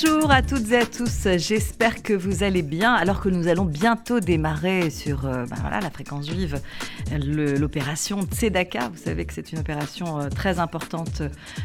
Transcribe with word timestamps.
Bonjour 0.00 0.30
à 0.30 0.42
toutes 0.42 0.70
et 0.70 0.76
à 0.76 0.86
tous, 0.86 1.26
j'espère 1.38 2.02
que 2.02 2.12
vous 2.12 2.44
allez 2.44 2.62
bien 2.62 2.92
alors 2.92 3.20
que 3.20 3.28
nous 3.28 3.48
allons 3.48 3.64
bientôt 3.64 4.20
démarrer 4.20 4.90
sur 4.90 5.26
euh, 5.26 5.44
ben 5.46 5.56
voilà, 5.60 5.80
la 5.80 5.90
fréquence 5.90 6.28
juive 6.28 6.60
l'opération 7.10 8.22
Tzedaka. 8.22 8.90
Vous 8.90 9.02
savez 9.02 9.24
que 9.24 9.32
c'est 9.32 9.50
une 9.50 9.58
opération 9.58 10.20
euh, 10.20 10.28
très 10.28 10.60
importante 10.60 11.22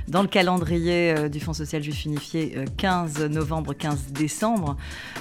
dans 0.07 0.21
le 0.21 0.27
calendrier 0.27 1.13
euh, 1.15 1.29
du 1.29 1.39
Fonds 1.39 1.53
social 1.53 1.83
juif 1.83 2.05
unifié 2.05 2.65
15 2.77 3.25
novembre, 3.25 3.73
15 3.73 4.13
décembre. 4.13 4.77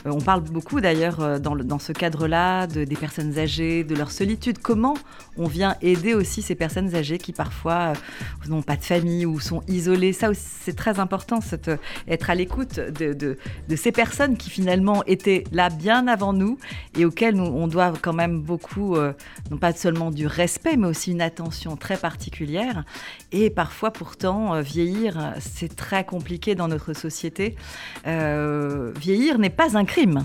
on 0.06 0.20
parle 0.20 0.42
beaucoup 0.42 0.80
d'ailleurs 0.80 1.40
dans, 1.40 1.78
ce 1.78 1.92
cadre-là 1.92 2.66
de, 2.66 2.84
des 2.84 2.96
personnes 2.96 3.38
âgées, 3.38 3.84
de 3.84 3.94
leur 3.94 4.10
solitude. 4.10 4.58
Comment 4.58 4.94
on 5.36 5.46
vient 5.46 5.76
aider 5.82 6.14
aussi 6.14 6.40
ces 6.40 6.54
personnes 6.54 6.94
âgées 6.94 7.18
qui 7.18 7.32
parfois 7.32 7.92
n'ont 8.48 8.62
pas 8.62 8.76
de 8.76 8.84
famille 8.84 9.26
ou 9.26 9.38
sont 9.40 9.62
isolées? 9.68 10.12
Ça 10.12 10.30
aussi 10.30 10.46
c'est 10.62 10.76
très 10.76 11.00
important, 11.00 11.40
cette, 11.40 11.70
être 12.08 12.30
à 12.30 12.34
l'écoute 12.34 12.80
de, 13.14 13.36
ces 13.76 13.92
personnes 13.92 14.36
qui 14.36 14.50
finalement 14.50 15.02
étaient 15.06 15.44
là 15.52 15.70
bien 15.70 16.06
avant 16.06 16.32
nous 16.32 16.58
et 16.96 17.04
auxquelles 17.04 17.34
nous, 17.34 17.44
on 17.44 17.66
doit 17.66 17.92
quand 18.00 18.12
même 18.12 18.40
beaucoup, 18.40 18.96
euh, 18.96 19.12
non 19.50 19.56
pas 19.56 19.72
seulement 19.72 20.10
du 20.10 20.26
respect, 20.26 20.76
mais 20.76 20.86
aussi 20.86 21.12
une 21.12 21.22
attention 21.22 21.76
très 21.76 21.96
particulière. 21.96 22.84
Et 23.32 23.50
parfois, 23.50 23.90
pourtant, 23.90 24.54
euh, 24.54 24.60
vieillir, 24.60 25.34
c'est 25.40 25.74
très 25.74 26.04
compliqué 26.04 26.54
dans 26.54 26.68
notre 26.68 26.92
société. 26.92 27.56
Euh, 28.06 28.92
vieillir 29.00 29.38
n'est 29.38 29.50
pas 29.50 29.76
un 29.76 29.84
crime. 29.84 30.24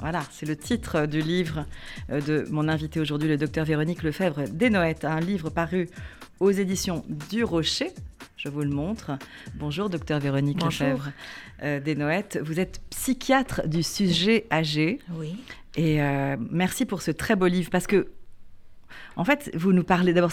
Voilà, 0.00 0.22
c'est 0.30 0.46
le 0.46 0.54
titre 0.54 1.06
du 1.06 1.20
livre 1.20 1.64
de 2.08 2.46
mon 2.50 2.68
invité 2.68 3.00
aujourd'hui, 3.00 3.28
le 3.28 3.36
docteur 3.36 3.64
Véronique 3.64 4.04
Lefebvre, 4.04 4.44
Des 4.48 4.70
Noëttes, 4.70 5.04
un 5.04 5.18
livre 5.18 5.50
paru 5.50 5.88
aux 6.40 6.50
éditions 6.50 7.04
du 7.30 7.44
Rocher. 7.44 7.90
Je 8.36 8.48
vous 8.48 8.62
le 8.62 8.70
montre. 8.70 9.12
Bonjour, 9.56 9.90
docteur 9.90 10.20
Véronique 10.20 10.62
Lefebvre 10.62 11.10
euh, 11.62 11.80
des 11.80 11.96
Noëttes. 11.96 12.38
Vous 12.42 12.60
êtes 12.60 12.80
psychiatre 12.90 13.66
du 13.66 13.82
sujet 13.82 14.46
âgé. 14.52 15.00
Oui. 15.16 15.36
Et 15.76 16.02
euh, 16.02 16.36
merci 16.50 16.84
pour 16.84 17.02
ce 17.02 17.10
très 17.10 17.36
beau 17.36 17.46
livre 17.46 17.70
parce 17.70 17.86
que 17.86 18.08
en 19.16 19.24
fait, 19.24 19.50
vous 19.54 19.72
nous 19.72 19.84
parlez 19.84 20.12
d'abord 20.12 20.32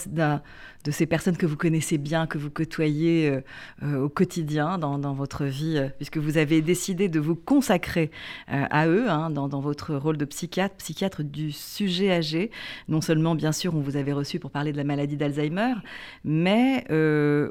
de 0.85 0.91
ces 0.91 1.05
personnes 1.07 1.35
que 1.35 1.45
vous 1.45 1.57
connaissez 1.57 1.97
bien, 1.97 2.27
que 2.27 2.37
vous 2.37 2.51
côtoyez 2.51 3.29
euh, 3.29 3.41
euh, 3.83 4.03
au 4.03 4.09
quotidien 4.09 4.77
dans, 4.77 5.13
votre 5.13 5.45
vie, 5.45 5.77
euh, 5.77 5.89
puisque 5.97 6.17
vous 6.17 6.37
avez 6.37 6.61
décidé 6.61 7.09
de 7.09 7.19
vous 7.19 7.35
consacrer 7.35 8.11
à 8.47 8.87
eux 8.87 9.09
hein, 9.09 9.31
dans, 9.31 9.59
votre 9.59 9.95
rôle 9.95 10.17
de 10.17 10.25
psychiatre, 10.25 10.75
psychiatre 10.75 11.23
du 11.23 11.51
sujet 11.51 12.11
âgé. 12.11 12.51
Non 12.87 13.01
seulement, 13.01 13.35
bien 13.35 13.51
sûr, 13.51 13.75
on 13.75 13.81
vous 13.81 13.97
avait 13.97 14.13
reçu 14.13 14.39
pour 14.39 14.51
parler 14.51 14.71
de 14.71 14.77
la 14.77 14.83
maladie 14.83 15.17
d'Alzheimer, 15.17 15.73
mais 16.23 16.85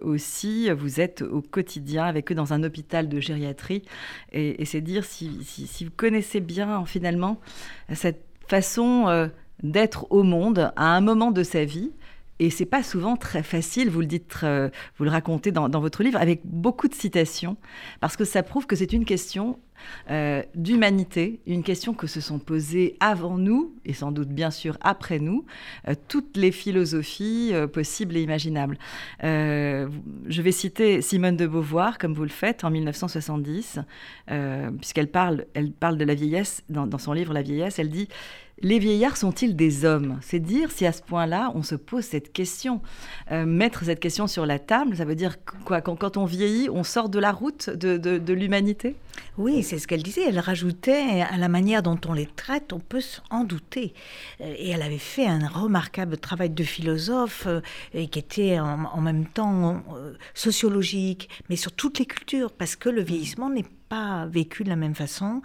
aussi 0.02 0.70
vous 0.70 1.00
êtes 1.00 1.22
au 1.22 1.42
quotidien 1.42 2.04
avec 2.04 2.30
eux 2.30 2.34
dans 2.34 2.52
un 2.52 2.62
hôpital 2.62 3.08
de 3.08 3.20
gériatrie. 3.20 3.82
Et, 4.32 4.64
c'est 4.64 4.80
dire 4.80 5.04
si, 5.04 5.42
si, 5.42 5.84
vous 5.84 5.92
connaissez 5.96 6.40
bien 6.40 6.84
finalement 6.86 7.40
cette 7.92 8.24
façon 8.48 9.28
d'être 9.62 10.06
au 10.10 10.22
monde 10.22 10.72
à 10.76 10.96
un 10.96 11.00
moment 11.00 11.30
de 11.30 11.42
sa 11.42 11.64
vie. 11.64 11.92
Et 12.40 12.50
c'est 12.50 12.66
pas 12.66 12.82
souvent 12.82 13.16
très 13.16 13.44
facile, 13.44 13.90
vous 13.90 14.00
le 14.00 14.06
dites, 14.06 14.40
euh, 14.42 14.68
vous 14.98 15.04
le 15.04 15.10
racontez 15.10 15.52
dans, 15.52 15.68
votre 15.80 16.02
livre, 16.02 16.18
avec 16.20 16.40
beaucoup 16.44 16.88
de 16.88 16.94
citations, 16.94 17.56
parce 18.00 18.16
que 18.16 18.24
ça 18.24 18.42
prouve 18.42 18.66
que 18.66 18.74
c'est 18.74 18.92
une 18.92 19.04
question 19.04 19.60
euh, 20.10 20.42
d'humanité, 20.56 21.40
une 21.46 21.62
question 21.62 21.94
que 21.94 22.08
se 22.08 22.20
sont 22.20 22.40
posées 22.40 22.96
avant 22.98 23.38
nous, 23.38 23.76
et 23.84 23.92
sans 23.92 24.10
doute 24.10 24.30
bien 24.30 24.50
sûr 24.50 24.78
après 24.80 25.20
nous, 25.20 25.44
euh, 25.86 25.94
toutes 26.08 26.36
les 26.36 26.50
philosophies 26.50 27.52
possibles 27.72 28.16
et 28.16 28.22
imaginables. 28.22 28.78
je 29.22 30.42
vais 30.42 30.52
citer 30.52 31.02
Simone 31.02 31.36
de 31.36 31.46
Beauvoir, 31.46 31.98
comme 31.98 32.14
vous 32.14 32.24
le 32.24 32.28
faites, 32.30 32.64
en 32.64 32.70
1970, 32.70 33.78
puisqu'elle 34.80 35.10
parle, 35.10 35.46
elle 35.54 35.70
parle 35.70 35.98
de 35.98 36.04
la 36.04 36.14
vieillesse, 36.14 36.64
dans 36.68 36.98
son 36.98 37.12
livre 37.12 37.32
La 37.32 37.42
vieillesse, 37.42 37.78
elle 37.78 37.90
dit 37.90 38.08
les 38.60 38.78
vieillards 38.78 39.16
sont-ils 39.16 39.56
des 39.56 39.84
hommes? 39.84 40.18
C'est 40.22 40.38
dire 40.38 40.70
si 40.70 40.86
à 40.86 40.92
ce 40.92 41.02
point-là, 41.02 41.50
on 41.54 41.62
se 41.62 41.74
pose 41.74 42.04
cette 42.04 42.32
question. 42.32 42.80
Euh, 43.32 43.44
mettre 43.44 43.84
cette 43.84 44.00
question 44.00 44.26
sur 44.26 44.46
la 44.46 44.58
table, 44.58 44.96
ça 44.96 45.04
veut 45.04 45.16
dire 45.16 45.36
quoi 45.64 45.80
quand, 45.80 46.16
on 46.16 46.24
vieillit, 46.24 46.70
on 46.70 46.84
sort 46.84 47.08
de 47.08 47.18
la 47.18 47.32
route 47.32 47.68
de, 47.68 48.32
l'humanité? 48.32 48.96
Oui, 49.38 49.62
c'est 49.62 49.78
ce 49.78 49.88
qu'elle 49.88 50.02
disait. 50.02 50.24
Elle 50.28 50.38
rajoutait 50.38 51.22
à 51.22 51.36
la 51.36 51.48
manière 51.48 51.82
dont 51.82 51.98
on 52.06 52.12
les 52.12 52.26
traite, 52.26 52.72
on 52.72 52.80
peut 52.80 53.00
s'en 53.00 53.44
douter. 53.44 53.92
Euh, 54.40 54.54
et 54.56 54.70
elle 54.70 54.82
avait 54.82 54.98
fait 54.98 55.26
un 55.26 55.46
remarquable 55.48 56.16
travail 56.16 56.50
de 56.50 56.64
philosophe 56.64 57.44
euh, 57.46 57.60
et 57.92 58.06
qui 58.08 58.18
était 58.18 58.60
en, 58.60 58.84
en 58.84 59.00
même 59.00 59.26
temps 59.26 59.82
sociologique, 60.34 61.28
mais 61.48 61.56
sur 61.56 61.72
toutes 61.72 61.98
les 61.98 62.06
cultures, 62.06 62.52
parce 62.52 62.76
que 62.76 62.88
le 62.88 63.02
vieillissement 63.02 63.50
n'est 63.50 63.64
pas 63.88 64.26
vécu 64.26 64.64
de 64.64 64.68
la 64.68 64.76
même 64.76 64.94
façon 64.94 65.42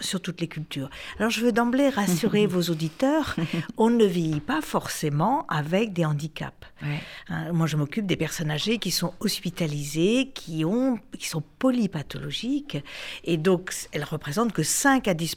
sur 0.00 0.20
toutes 0.20 0.40
les 0.40 0.48
cultures. 0.48 0.90
Alors 1.18 1.30
je 1.30 1.40
veux 1.40 1.52
d'emblée 1.52 1.88
rassurer 1.88 2.46
vos 2.46 2.62
auditeurs, 2.62 3.36
on 3.76 3.90
ne 3.90 4.04
vieillit 4.04 4.40
pas 4.40 4.60
forcément 4.60 5.46
avec 5.48 5.92
des 5.92 6.04
handicaps. 6.04 6.54
Hein, 6.82 7.52
moi 7.52 7.66
je 7.66 7.76
m'occupe 7.76 8.06
des 8.06 8.16
personnes 8.16 8.50
âgées 8.50 8.78
qui 8.78 8.90
sont 8.90 9.14
hospitalisées, 9.20 10.30
qui, 10.34 10.64
ont, 10.64 10.98
qui 11.18 11.28
sont 11.28 11.42
polypathologiques, 11.58 12.78
et 13.24 13.36
donc 13.36 13.72
elles 13.92 14.04
représentent 14.04 14.52
que 14.52 14.62
5 14.62 15.08
à 15.08 15.14
10 15.14 15.36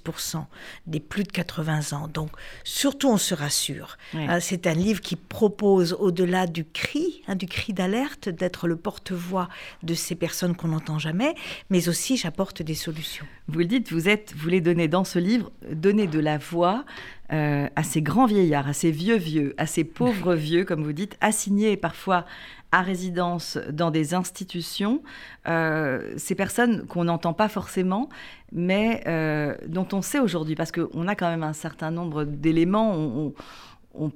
des 0.87 0.99
plus 0.99 1.23
de 1.23 1.31
80 1.31 1.93
ans. 1.97 2.07
Donc 2.07 2.31
surtout 2.63 3.09
on 3.09 3.17
se 3.17 3.33
rassure. 3.33 3.97
Hein, 4.13 4.39
c'est 4.39 4.67
un 4.67 4.73
livre 4.73 5.01
qui 5.01 5.15
propose 5.15 5.93
au-delà 5.93 6.47
du 6.47 6.65
cri, 6.65 7.21
hein, 7.27 7.35
du 7.35 7.47
cri 7.47 7.73
d'alerte, 7.73 8.29
d'être 8.29 8.67
le 8.67 8.75
porte-voix 8.75 9.49
de 9.83 9.93
ces 9.93 10.15
personnes 10.15 10.55
qu'on 10.55 10.69
n'entend 10.69 10.99
jamais, 10.99 11.35
mais 11.69 11.89
aussi 11.89 12.17
j'apporte 12.17 12.61
des 12.61 12.75
solutions. 12.75 13.25
Vous 13.47 13.59
le 13.59 13.65
dites, 13.65 13.91
vous 13.91 14.07
êtes 14.07 14.28
vous 14.33 14.41
voulez 14.41 14.61
donner 14.61 14.87
dans 14.87 15.03
ce 15.03 15.19
livre, 15.19 15.51
donner 15.71 16.07
de 16.07 16.19
la 16.19 16.37
voix 16.37 16.85
euh, 17.31 17.67
à 17.75 17.83
ces 17.83 18.01
grands 18.01 18.25
vieillards, 18.25 18.67
à 18.67 18.73
ces 18.73 18.91
vieux 18.91 19.17
vieux, 19.17 19.53
à 19.57 19.65
ces 19.65 19.83
pauvres 19.83 20.33
vieux, 20.35 20.65
comme 20.65 20.83
vous 20.83 20.93
dites, 20.93 21.17
assignés 21.21 21.77
parfois 21.77 22.25
à 22.71 22.81
résidence 22.81 23.57
dans 23.71 23.91
des 23.91 24.13
institutions, 24.13 25.01
euh, 25.47 26.13
ces 26.17 26.35
personnes 26.35 26.85
qu'on 26.87 27.05
n'entend 27.05 27.33
pas 27.33 27.47
forcément, 27.47 28.09
mais 28.51 29.03
euh, 29.07 29.55
dont 29.67 29.87
on 29.93 30.01
sait 30.01 30.19
aujourd'hui, 30.19 30.55
parce 30.55 30.71
qu'on 30.71 31.07
a 31.07 31.15
quand 31.15 31.29
même 31.29 31.43
un 31.43 31.53
certain 31.53 31.91
nombre 31.91 32.23
d'éléments, 32.23 32.93
on, 32.93 33.27
on 33.27 33.33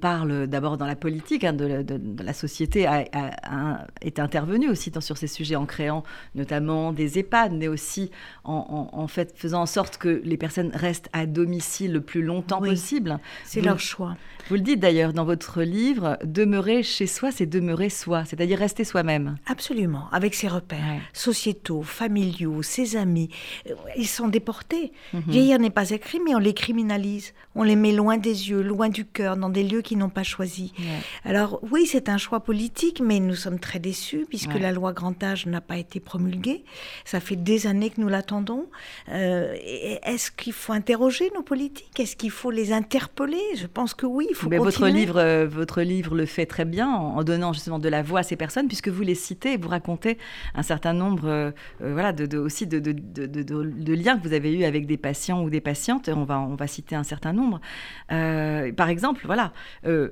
parle 0.00 0.46
d'abord 0.46 0.76
dans 0.76 0.86
la 0.86 0.96
politique, 0.96 1.44
hein, 1.44 1.52
de, 1.52 1.84
la 2.22 2.32
société 2.32 2.86
a, 2.86 3.04
est 4.00 4.18
intervenue 4.18 4.68
aussi 4.68 4.92
sur 5.00 5.16
ces 5.16 5.26
sujets 5.26 5.56
en 5.56 5.66
créant 5.66 6.04
notamment 6.34 6.92
des 6.92 7.18
EHPAD, 7.18 7.52
mais 7.52 7.68
aussi 7.68 8.10
en, 8.44 9.06
fait 9.08 9.34
faisant 9.36 9.62
en 9.62 9.66
sorte 9.66 9.98
que 9.98 10.20
les 10.24 10.36
personnes 10.36 10.70
restent 10.74 11.08
à 11.12 11.26
domicile 11.26 11.92
le 11.92 12.00
plus 12.00 12.22
longtemps 12.22 12.60
possible. 12.60 13.18
C'est 13.44 13.60
leur 13.60 13.80
choix. 13.80 14.16
Vous 14.48 14.56
le 14.56 14.60
dites 14.60 14.80
d'ailleurs 14.80 15.14
dans 15.14 15.24
votre 15.24 15.62
livre, 15.62 16.18
demeurer 16.22 16.82
chez 16.82 17.06
soi, 17.06 17.30
c'est 17.32 17.46
demeurer 17.46 17.88
soi, 17.88 18.24
c'est-à-dire 18.26 18.58
rester 18.58 18.84
soi-même. 18.84 19.36
Absolument, 19.46 20.04
avec 20.12 20.34
ses 20.34 20.48
repères 20.48 21.00
sociétaux, 21.14 21.82
familiaux, 21.82 22.62
ses 22.62 22.96
amis. 22.96 23.30
Euh, 23.70 23.74
ils 23.96 24.06
sont 24.06 24.28
déportés. 24.28 24.92
Mhm. 25.14 25.22
Vieillir 25.28 25.58
n'est 25.58 25.70
pas 25.70 25.90
écrit, 25.90 26.20
mais 26.24 26.34
on 26.34 26.38
les 26.38 26.52
criminalise. 26.52 27.32
On 27.54 27.62
les 27.62 27.76
met 27.76 27.92
loin 27.92 28.18
des 28.18 28.50
yeux, 28.50 28.62
loin 28.62 28.88
du 28.90 29.06
cœur, 29.06 29.36
dans 29.36 29.48
des 29.48 29.63
lieux 29.68 29.82
qu'ils 29.82 29.98
n'ont 29.98 30.08
pas 30.08 30.22
choisis. 30.22 30.72
Alors 31.24 31.60
oui, 31.70 31.86
c'est 31.86 32.08
un 32.08 32.18
choix 32.18 32.40
politique, 32.40 33.00
mais 33.04 33.20
nous 33.20 33.34
sommes 33.34 33.58
très 33.58 33.78
déçus 33.78 34.26
puisque 34.28 34.54
la 34.54 34.72
loi 34.72 34.92
grand 34.92 35.22
âge 35.22 35.46
n'a 35.46 35.60
pas 35.60 35.76
été 35.76 36.00
promulguée. 36.00 36.64
Ça 37.04 37.20
fait 37.20 37.36
des 37.36 37.66
années 37.66 37.90
que 37.90 38.00
nous 38.00 38.08
l'attendons. 38.08 38.66
Euh, 39.10 39.54
est-ce 40.02 40.30
qu'il 40.30 40.52
faut 40.52 40.72
interroger 40.72 41.30
nos 41.34 41.42
politiques? 41.42 41.98
Est-ce 41.98 42.16
qu'il 42.16 42.30
faut 42.30 42.50
les 42.50 42.72
interpeller? 42.72 43.42
Je 43.56 43.66
pense 43.66 43.94
que 43.94 44.06
oui. 44.06 44.26
Il 44.30 44.36
faut 44.36 44.48
mais 44.48 44.58
votre 44.58 44.88
livre, 44.88 45.18
euh, 45.18 45.46
votre 45.46 45.82
livre 45.82 46.14
le 46.14 46.26
fait 46.26 46.46
très 46.46 46.64
bien 46.64 46.88
en, 46.88 47.22
donnant 47.24 47.52
justement 47.52 47.78
de 47.78 47.88
la 47.88 48.02
voix 48.02 48.20
à 48.20 48.22
ces 48.22 48.36
personnes, 48.36 48.66
puisque 48.66 48.88
vous 48.88 49.02
les 49.02 49.14
citez, 49.14 49.56
vous 49.56 49.68
racontez 49.68 50.18
un 50.54 50.62
certain 50.62 50.92
nombre, 50.92 51.26
euh, 51.26 51.50
voilà, 51.80 52.12
de, 52.12 52.38
aussi 52.38 52.66
de, 52.66 52.78
de, 52.78 53.94
liens 53.94 54.18
que 54.18 54.26
vous 54.26 54.34
avez 54.34 54.52
eus 54.52 54.64
avec 54.64 54.86
des 54.86 54.96
patients 54.96 55.42
ou 55.42 55.50
des 55.50 55.60
patientes. 55.60 56.08
On 56.08 56.24
va, 56.24 56.40
on 56.40 56.54
va 56.54 56.66
citer 56.66 56.96
un 56.96 57.04
certain 57.04 57.32
nombre. 57.32 57.60
par 58.08 58.88
exemple, 58.88 59.22
voilà, 59.24 59.52
euh, 59.86 60.10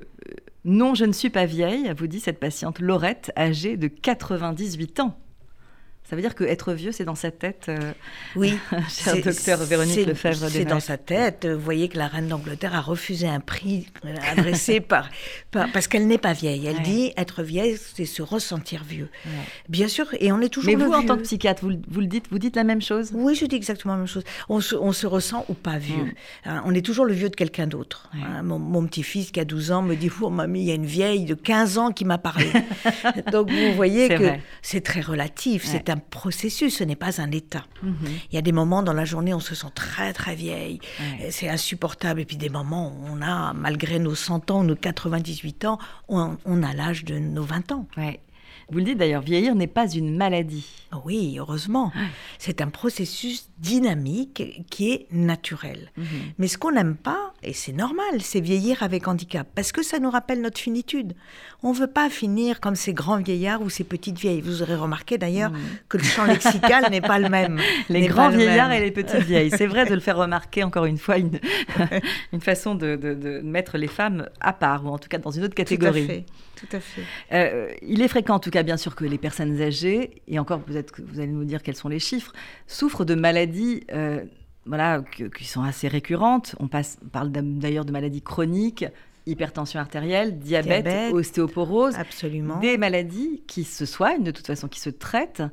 non, 0.65 0.95
je 0.95 1.05
ne 1.05 1.11
suis 1.11 1.29
pas 1.29 1.45
vieille, 1.45 1.91
vous 1.97 2.07
dit 2.07 2.19
cette 2.19 2.39
patiente 2.39 2.79
Laurette, 2.79 3.31
âgée 3.37 3.77
de 3.77 3.87
98 3.87 4.99
ans. 5.01 5.17
Ça 6.09 6.15
veut 6.17 6.21
dire 6.21 6.35
que 6.35 6.43
être 6.43 6.73
vieux, 6.73 6.91
c'est 6.91 7.05
dans 7.05 7.15
sa 7.15 7.31
tête. 7.31 7.65
euh, 7.69 7.93
Oui, 8.35 8.57
Cher 8.89 9.13
c'est- 9.15 9.21
docteur 9.21 9.59
Véronique 9.63 9.95
c'est- 9.95 10.05
Lefebvre 10.05 10.47
C'est 10.49 10.65
dans 10.65 10.79
sa 10.81 10.97
tête. 10.97 11.47
Vous 11.47 11.59
voyez 11.61 11.87
que 11.87 11.97
la 11.97 12.07
reine 12.07 12.27
d'Angleterre 12.27 12.75
a 12.75 12.81
refusé 12.81 13.27
un 13.27 13.39
prix 13.39 13.87
euh, 14.05 14.13
adressé 14.31 14.79
par, 14.81 15.09
par- 15.51 15.71
parce 15.71 15.87
qu'elle 15.87 16.05
n'est 16.07 16.17
pas 16.17 16.33
vieille. 16.33 16.65
Elle 16.67 16.75
Ouais. 16.77 16.81
dit 16.83 17.13
être 17.17 17.41
vieille, 17.41 17.77
c'est 17.95 18.05
se 18.05 18.21
ressentir 18.21 18.83
vieux. 18.83 19.09
Ouais. 19.25 19.31
Bien 19.69 19.87
sûr, 19.87 20.07
et 20.19 20.31
on 20.31 20.41
est 20.41 20.49
toujours 20.49 20.71
Mais 20.71 20.77
le 20.77 20.85
vous, 20.85 20.91
en 20.93 20.99
vieux. 20.99 21.07
tant 21.07 21.17
que 21.17 21.23
psychiatre, 21.23 21.63
vous, 21.65 21.71
vous 21.87 22.01
le 22.01 22.07
dites, 22.07 22.25
vous 22.29 22.39
dites 22.39 22.55
la 22.57 22.63
même 22.65 22.81
chose? 22.81 23.11
Oui, 23.13 23.33
je 23.35 23.45
dis 23.45 23.55
exactement 23.55 23.93
la 23.93 23.99
même 23.99 24.07
chose. 24.07 24.23
On 24.49 24.59
se, 24.59 24.75
on 24.75 24.91
se 24.91 25.07
ressent 25.07 25.45
ou 25.47 25.53
pas 25.53 25.77
vieux. 25.77 26.13
Hein, 26.45 26.61
on 26.65 26.73
est 26.75 26.85
toujours 26.85 27.05
le 27.05 27.13
vieux 27.13 27.29
de 27.29 27.35
quelqu'un 27.35 27.65
d'autre. 27.67 28.09
Ouais. 28.13 28.19
Hein, 28.23 28.43
mon 28.43 28.59
mon 28.59 28.85
petit-fils 28.87 29.31
qui 29.31 29.39
a 29.39 29.45
12 29.45 29.71
ans 29.71 29.81
me 29.81 29.95
dit 29.95 30.09
Oh, 30.21 30.29
mamie, 30.29 30.61
il 30.61 30.67
y 30.67 30.71
a 30.71 30.75
une 30.75 30.85
vieille 30.85 31.25
de 31.25 31.33
15 31.33 31.77
ans 31.77 31.91
qui 31.91 32.03
m'a 32.05 32.17
parlé. 32.17 32.47
Donc 33.31 33.49
vous 33.49 33.73
voyez 33.75 34.09
que 34.09 34.31
c'est 34.61 34.81
très 34.81 35.01
relatif. 35.01 35.63
C'est 35.65 35.89
un 35.93 35.97
processus, 35.97 36.77
ce 36.77 36.83
n'est 36.83 36.95
pas 36.95 37.21
un 37.21 37.31
état. 37.31 37.65
Mhm. 37.81 37.95
Il 38.31 38.35
y 38.35 38.37
a 38.37 38.41
des 38.41 38.51
moments 38.51 38.83
dans 38.83 38.93
la 38.93 39.05
journée 39.05 39.33
où 39.33 39.37
on 39.37 39.39
se 39.39 39.55
sent 39.55 39.71
très 39.75 40.13
très 40.13 40.35
vieille. 40.35 40.79
Ouais. 40.99 41.27
Et 41.27 41.31
C'est 41.31 41.49
insupportable. 41.49 42.21
Et 42.21 42.25
puis 42.25 42.37
des 42.37 42.49
moments 42.49 42.89
où 42.89 43.05
on 43.07 43.21
a, 43.21 43.53
malgré 43.53 43.99
nos 43.99 44.15
100 44.15 44.51
ans, 44.51 44.63
nos 44.63 44.75
98 44.75 45.65
ans, 45.65 45.77
on, 46.07 46.37
on 46.45 46.63
a 46.63 46.73
l'âge 46.73 47.05
de 47.05 47.17
nos 47.19 47.43
20 47.43 47.71
ans. 47.71 47.87
Ouais. 47.97 48.19
Vous 48.69 48.77
le 48.79 48.85
dites 48.85 48.97
d'ailleurs, 48.97 49.21
vieillir 49.21 49.55
n'est 49.55 49.67
pas 49.67 49.89
une 49.89 50.15
maladie. 50.15 50.65
Oui, 51.05 51.35
heureusement. 51.37 51.91
C'est 52.39 52.61
un 52.61 52.69
processus 52.69 53.49
dynamique 53.63 54.65
qui 54.69 54.91
est 54.91 55.07
naturel. 55.11 55.89
Mhm. 55.97 56.05
Mais 56.37 56.47
ce 56.47 56.57
qu'on 56.57 56.71
n'aime 56.73 56.95
pas, 56.95 57.33
et 57.41 57.53
c'est 57.53 57.71
normal, 57.71 58.21
c'est 58.21 58.41
vieillir 58.41 58.83
avec 58.83 59.07
handicap, 59.07 59.47
parce 59.55 59.71
que 59.71 59.81
ça 59.81 59.99
nous 59.99 60.09
rappelle 60.11 60.41
notre 60.41 60.59
finitude. 60.59 61.13
On 61.63 61.71
ne 61.71 61.77
veut 61.77 61.87
pas 61.87 62.09
finir 62.09 62.59
comme 62.59 62.75
ces 62.75 62.93
grands 62.93 63.17
vieillards 63.21 63.61
ou 63.61 63.69
ces 63.69 63.83
petites 63.85 64.17
vieilles. 64.19 64.41
Vous 64.41 64.61
aurez 64.61 64.75
remarqué 64.75 65.17
d'ailleurs 65.17 65.51
que 65.89 65.97
le 65.97 66.03
champ 66.03 66.25
lexical 66.25 66.85
n'est 66.91 67.01
pas 67.01 67.19
le 67.19 67.29
même. 67.29 67.59
Les 67.89 68.07
grands 68.07 68.29
le 68.29 68.37
vieillards 68.37 68.71
et 68.73 68.81
les 68.81 68.91
petites 68.91 69.23
vieilles. 69.23 69.49
C'est 69.51 69.67
vrai 69.67 69.85
de 69.85 69.93
le 69.93 70.01
faire 70.01 70.17
remarquer, 70.17 70.63
encore 70.63 70.85
une 70.85 70.97
fois, 70.97 71.17
une, 71.17 71.39
une 72.33 72.41
façon 72.41 72.75
de, 72.75 72.95
de- 72.97 73.13
de 73.13 73.39
mettre 73.41 73.77
les 73.77 73.87
femmes 73.87 74.27
à 74.41 74.51
part, 74.53 74.85
ou 74.85 74.89
en 74.89 74.97
tout 74.97 75.07
cas 75.07 75.17
dans 75.19 75.31
une 75.31 75.43
autre 75.43 75.55
Tout 75.55 75.61
à 75.61 75.65
catégorie. 75.65 76.05
fait. 76.05 76.25
Tout 76.59 76.75
à 76.77 76.79
fait. 76.79 77.01
Euh, 77.33 77.69
il 77.81 78.01
est 78.01 78.07
fréquent, 78.07 78.35
en 78.35 78.39
tout 78.39 78.49
cas, 78.51 78.63
bien 78.63 78.77
sûr, 78.77 78.95
que 78.95 79.03
les 79.05 79.17
personnes 79.17 79.61
âgées, 79.61 80.21
et 80.27 80.39
encore 80.39 80.59
peut-être 80.61 80.91
que 80.91 81.01
vous 81.01 81.19
allez 81.19 81.31
nous 81.31 81.43
dire 81.45 81.61
quels 81.63 81.75
sont 81.75 81.89
les 81.89 81.99
chiffres, 81.99 82.31
souffrent 82.67 83.05
de 83.05 83.15
maladies 83.15 83.52
euh, 83.91 84.23
voilà, 84.65 85.03
qui 85.35 85.45
sont 85.45 85.63
assez 85.63 85.87
récurrentes. 85.87 86.55
On, 86.59 86.67
passe, 86.67 86.97
on 87.03 87.09
parle 87.09 87.31
d'ailleurs 87.31 87.85
de 87.85 87.91
maladies 87.91 88.21
chroniques, 88.21 88.85
hypertension 89.25 89.79
artérielle, 89.79 90.37
diabète, 90.39 90.83
Diabète. 90.83 91.13
ostéoporose. 91.13 91.95
Absolument. 91.95 92.57
Des 92.59 92.77
maladies 92.77 93.41
qui 93.47 93.63
se 93.63 93.85
soignent, 93.85 94.23
de 94.23 94.31
toute 94.31 94.45
façon, 94.47 94.67
qui 94.67 94.79
se 94.79 94.89
traitent. 94.89 95.43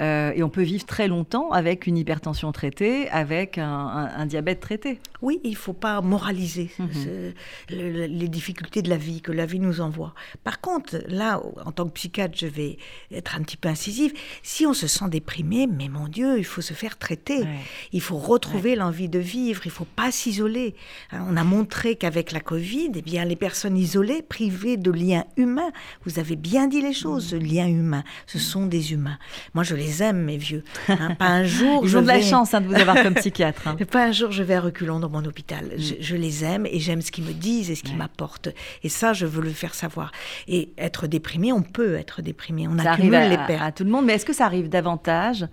euh, 0.00 0.32
et 0.34 0.42
on 0.42 0.48
peut 0.48 0.62
vivre 0.62 0.84
très 0.86 1.08
longtemps 1.08 1.50
avec 1.50 1.86
une 1.86 1.96
hypertension 1.98 2.52
traitée, 2.52 3.08
avec 3.10 3.58
un, 3.58 3.68
un- 3.68 4.20
un 4.20 4.26
diabète 4.26 4.60
traité. 4.60 5.00
Oui, 5.22 5.40
il 5.44 5.56
faut 5.56 5.72
pas 5.72 6.00
moraliser 6.00 6.70
Mhm. 6.78 7.32
le- 7.70 8.06
les 8.06 8.28
difficultés 8.28 8.82
de 8.82 8.88
la 8.88 8.96
vie 8.96 9.20
que 9.20 9.32
la 9.32 9.46
vie 9.46 9.58
nous 9.58 9.80
envoie. 9.80 10.14
Par 10.44 10.60
contre, 10.60 10.98
là, 11.08 11.40
en 11.64 11.72
tant 11.72 11.86
que 11.86 11.92
psychiatre, 11.92 12.36
je 12.38 12.46
vais 12.46 12.78
être 13.10 13.36
un 13.36 13.42
petit 13.42 13.56
peu 13.56 13.68
incisive. 13.68 14.12
Si 14.42 14.64
on 14.66 14.74
se 14.74 14.86
sent 14.86 15.08
déprimé, 15.10 15.66
mais 15.66 15.88
mon 15.88 16.08
Dieu, 16.08 16.38
il 16.38 16.44
faut 16.44 16.60
se 16.60 16.74
faire 16.74 16.96
traiter. 16.98 17.40
Ouais. 17.40 17.58
Il 17.92 18.00
faut 18.00 18.16
retrouver 18.18 18.76
l'envie 18.76 19.08
de 19.08 19.18
vivre. 19.18 19.62
Il 19.64 19.70
faut 19.70 19.84
pas 19.96 20.10
s'isoler. 20.12 20.74
Hein, 21.12 21.24
On 21.28 21.36
a 21.36 21.44
montré 21.44 21.96
qu'avec 21.96 22.32
la 22.32 22.40
Covid, 22.40 22.90
eh 22.94 23.02
bien, 23.02 23.17
les 23.24 23.36
personnes 23.36 23.76
isolées, 23.76 24.22
privées 24.22 24.76
de 24.76 24.90
liens 24.90 25.24
humains, 25.36 25.70
vous 26.04 26.18
avez 26.18 26.36
bien 26.36 26.66
dit 26.68 26.80
les 26.82 26.92
choses, 26.92 27.28
ce 27.28 27.36
lien 27.36 27.66
humain, 27.66 28.04
ce 28.26 28.38
sont 28.38 28.66
des 28.66 28.92
humains. 28.92 29.18
Moi, 29.54 29.64
je 29.64 29.74
les 29.74 30.02
aime, 30.02 30.22
mes 30.24 30.36
vieux. 30.36 30.64
Hein, 30.88 31.14
pas 31.18 31.26
un 31.28 31.44
jour. 31.44 31.80
Ils 31.84 31.88
je 31.88 31.98
ont 31.98 32.02
de 32.02 32.06
la 32.06 32.18
vais- 32.18 32.22
chance 32.22 32.54
hein, 32.54 32.60
de 32.60 32.66
vous 32.66 32.74
avoir 32.74 33.02
comme 33.02 33.14
psychiatre. 33.16 33.66
hein. 33.68 33.76
Pas 33.90 34.04
un 34.06 34.12
jour 34.12 34.30
je 34.32 34.42
vais 34.42 34.54
à 34.54 34.60
reculons 34.60 35.00
dans 35.00 35.10
mon 35.10 35.24
hôpital. 35.24 35.70
Je, 35.76 35.94
je 36.00 36.16
les 36.16 36.44
aime 36.44 36.66
et 36.66 36.78
j'aime 36.80 37.00
ce 37.02 37.10
qu'ils 37.10 37.24
me 37.24 37.32
disent 37.32 37.70
et 37.70 37.74
ce 37.74 37.82
qu'ils 37.82 37.92
Ouais. 37.92 37.98
m'apportent. 37.98 38.48
Et 38.82 38.88
ça, 38.88 39.12
je 39.12 39.26
veux 39.26 39.42
le 39.42 39.50
faire 39.50 39.74
savoir. 39.74 40.12
Et 40.46 40.70
être 40.78 41.06
déprimé, 41.06 41.52
on 41.52 41.62
peut 41.62 41.94
être 41.96 42.22
déprimé. 42.22 42.68
On 42.68 42.76
Ça 42.78 42.92
arrive 42.92 43.14
à, 43.14 43.28
les 43.28 43.36
pertes. 43.36 43.62
à 43.62 43.72
tout 43.72 43.84
le 43.84 43.90
monde, 43.90 44.04
mais 44.06 44.14
est-ce 44.14 44.24
que 44.26 44.32
ça 44.32 44.44
arrive 44.44 44.68
davantage 44.68 45.46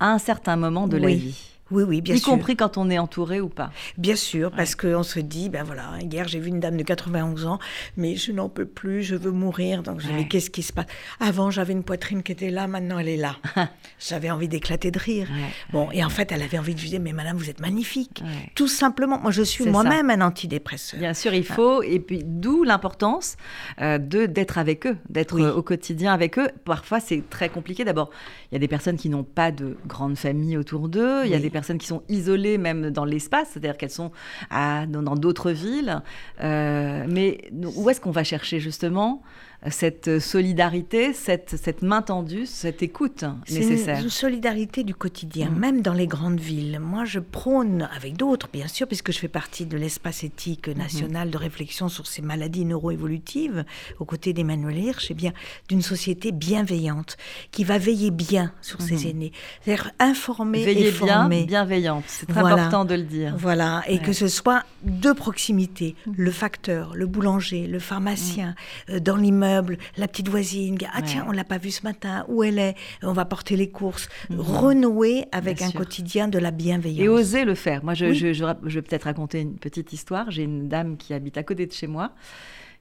à 0.00 0.10
un 0.12 0.18
certain 0.18 0.56
moment 0.56 0.88
de 0.88 0.96
la 0.96 1.08
vie? 1.08 1.36
Oui, 1.70 1.82
oui, 1.82 2.00
bien 2.00 2.14
y 2.14 2.18
sûr. 2.18 2.30
compris 2.32 2.54
quand 2.56 2.78
on 2.78 2.88
est 2.90 2.98
entouré 2.98 3.40
ou 3.40 3.48
pas. 3.48 3.70
Bien 3.98 4.14
sûr, 4.16 4.50
parce 4.52 4.74
qu'on 4.76 5.02
se 5.02 5.18
dit, 5.20 5.48
ben 5.48 5.64
voilà, 5.64 5.90
hier 6.00 6.28
j'ai 6.28 6.38
vu 6.38 6.48
une 6.48 6.60
dame 6.60 6.76
de 6.76 6.82
91 6.84 7.46
ans, 7.46 7.58
mais 7.96 8.14
je 8.16 8.30
n'en 8.32 8.48
peux 8.48 8.66
plus, 8.66 9.02
je 9.02 9.16
veux 9.16 9.32
mourir. 9.32 9.82
Donc 9.82 10.00
je 10.00 10.06
Ouais. 10.08 10.28
qu'est-ce 10.28 10.50
qui 10.50 10.62
se 10.62 10.72
passe? 10.72 10.86
Avant 11.20 11.50
j'avais 11.50 11.72
une 11.72 11.82
poitrine 11.82 12.22
qui 12.22 12.32
était 12.32 12.50
là, 12.50 12.66
maintenant 12.68 12.98
elle 12.98 13.08
est 13.08 13.16
là. 13.16 13.36
J'avais 13.98 14.30
envie 14.30 14.46
d'éclater 14.48 14.90
de 14.90 14.98
rire. 14.98 15.26
Ouais, 15.30 15.50
Bon, 15.72 15.88
et 15.90 16.04
en 16.04 16.10
fait, 16.10 16.30
elle 16.32 16.42
avait 16.42 16.58
envie 16.58 16.74
de 16.74 16.80
dire, 16.80 17.00
mais 17.00 17.12
madame, 17.14 17.36
vous 17.38 17.48
êtes 17.50 17.60
magnifique. 17.60 18.22
Ouais. 18.22 18.50
Tout 18.54 18.68
simplement, 18.68 19.18
moi 19.18 19.30
je 19.30 19.42
suis 19.42 19.64
moi-même 19.64 20.10
un 20.10 20.20
antidépresseur. 20.20 21.00
Bien 21.00 21.14
sûr, 21.14 21.32
il 21.34 21.44
faut, 21.44 21.82
et 21.82 21.98
puis 21.98 22.20
d'où 22.24 22.62
l'importance 22.62 23.36
euh, 23.80 23.98
de 23.98 24.26
d'être 24.26 24.58
avec 24.58 24.86
eux, 24.86 24.96
d'être 25.08 25.34
Oui. 25.36 25.44
au 25.46 25.62
quotidien 25.62 26.12
avec 26.12 26.38
eux. 26.38 26.48
Parfois, 26.64 27.00
c'est 27.00 27.22
très 27.28 27.48
compliqué. 27.48 27.84
D'abord, 27.84 28.10
il 28.50 28.54
y 28.54 28.56
a 28.56 28.58
des 28.60 28.68
personnes 28.68 28.96
qui 28.96 29.08
n'ont 29.08 29.24
pas 29.24 29.50
de 29.50 29.76
grande 29.86 30.16
famille 30.16 30.56
autour 30.56 30.88
d'eux. 30.88 31.22
Il 31.24 31.30
y 31.30 31.34
a 31.34 31.38
des 31.38 31.50
personnes 31.56 31.78
qui 31.78 31.86
sont 31.86 32.02
isolées 32.10 32.58
même 32.58 32.90
dans 32.90 33.06
l'espace, 33.06 33.48
c'est-à-dire 33.52 33.78
qu'elles 33.78 33.88
sont 33.88 34.10
dans 34.50 35.16
d'autres 35.16 35.52
villes. 35.52 36.02
Euh, 36.42 37.06
mais 37.08 37.50
où 37.76 37.88
est-ce 37.88 38.00
qu'on 38.02 38.10
va 38.10 38.24
chercher 38.24 38.60
justement 38.60 39.22
cette 39.70 40.18
solidarité, 40.20 41.12
cette, 41.12 41.56
cette 41.56 41.82
main 41.82 42.02
tendue, 42.02 42.46
cette 42.46 42.82
écoute 42.82 43.24
C'est 43.46 43.62
une, 43.62 43.68
nécessaire 43.70 44.00
une 44.00 44.10
solidarité 44.10 44.84
du 44.84 44.94
quotidien, 44.94 45.50
Mm. 45.50 45.58
même 45.58 45.82
dans 45.82 45.92
les 45.92 46.06
grandes 46.06 46.40
villes. 46.40 46.78
Moi, 46.80 47.04
je 47.04 47.18
prône, 47.20 47.88
avec 47.94 48.16
d'autres, 48.16 48.48
bien 48.52 48.68
sûr, 48.68 48.86
puisque 48.86 49.12
je 49.12 49.18
fais 49.18 49.28
partie 49.28 49.66
de 49.66 49.76
l'espace 49.76 50.24
éthique 50.24 50.68
Mm-hmm. 50.68 50.76
national 50.78 51.30
de 51.30 51.36
réflexion 51.38 51.88
sur 51.88 52.06
ces 52.06 52.22
maladies 52.22 52.64
neuroévolutives, 52.64 53.64
aux 53.98 54.04
côtés 54.04 54.32
d'Emmanuel 54.32 54.78
Hirsch, 54.78 55.08
eh 55.10 55.14
bien, 55.14 55.32
d'une 55.68 55.82
société 55.82 56.32
bienveillante, 56.32 57.16
qui 57.50 57.64
va 57.64 57.78
veiller 57.78 58.10
bien 58.10 58.52
sur 58.62 58.80
ses 58.80 59.08
aînés. 59.08 59.32
C'est-à-dire 59.62 59.90
informer 59.98 60.46
Mm-hmm. 60.60 60.64
Veillez 60.64 60.88
et 60.88 60.90
bien, 60.90 60.92
former. 61.20 61.44
bienveillante. 61.44 62.04
C'est 62.06 62.26
très 62.26 62.40
Voilà. 62.40 62.56
important 62.64 62.84
de 62.84 62.94
le 62.94 63.02
dire. 63.02 63.34
Voilà, 63.38 63.82
et 63.88 63.94
Ouais. 63.94 63.98
que 64.02 64.12
ce 64.12 64.28
soit 64.28 64.62
de 64.84 65.12
proximité, 65.12 65.94
Mhm. 66.06 66.14
le 66.16 66.30
facteur, 66.30 66.94
le 66.94 67.06
boulanger, 67.06 67.66
le 67.66 67.78
pharmacien, 67.78 68.54
euh, 68.90 69.00
dans 69.00 69.16
l'immeuble, 69.16 69.55
la 69.96 70.08
petite 70.08 70.28
voisine, 70.28 70.78
ah 70.92 71.02
tiens, 71.02 71.22
Ouais. 71.22 71.28
on 71.28 71.32
l'a 71.32 71.44
pas 71.44 71.58
vue 71.58 71.70
ce 71.70 71.82
matin, 71.84 72.24
où 72.28 72.42
elle 72.42 72.58
est, 72.58 72.74
on 73.02 73.12
va 73.12 73.24
porter 73.24 73.56
les 73.56 73.70
courses, 73.70 74.08
renouer 74.30 75.24
avec 75.32 75.58
Bien 75.58 75.66
un 75.68 75.70
sûr. 75.70 75.80
quotidien 75.80 76.28
de 76.28 76.38
la 76.38 76.50
bienveillance. 76.50 77.04
Et 77.04 77.08
oser 77.08 77.44
le 77.44 77.54
faire. 77.54 77.84
Moi, 77.84 77.94
je, 77.94 78.06
Oui. 78.06 78.14
je- 78.14 78.32
je 78.32 78.74
vais 78.74 78.82
peut-être 78.82 79.04
raconter 79.04 79.40
une 79.40 79.56
petite 79.56 79.92
histoire. 79.92 80.30
J'ai 80.30 80.42
une 80.44 80.68
dame 80.68 80.96
qui 80.96 81.14
habite 81.14 81.36
à 81.38 81.42
côté 81.42 81.66
de 81.66 81.72
chez 81.72 81.86
moi, 81.86 82.12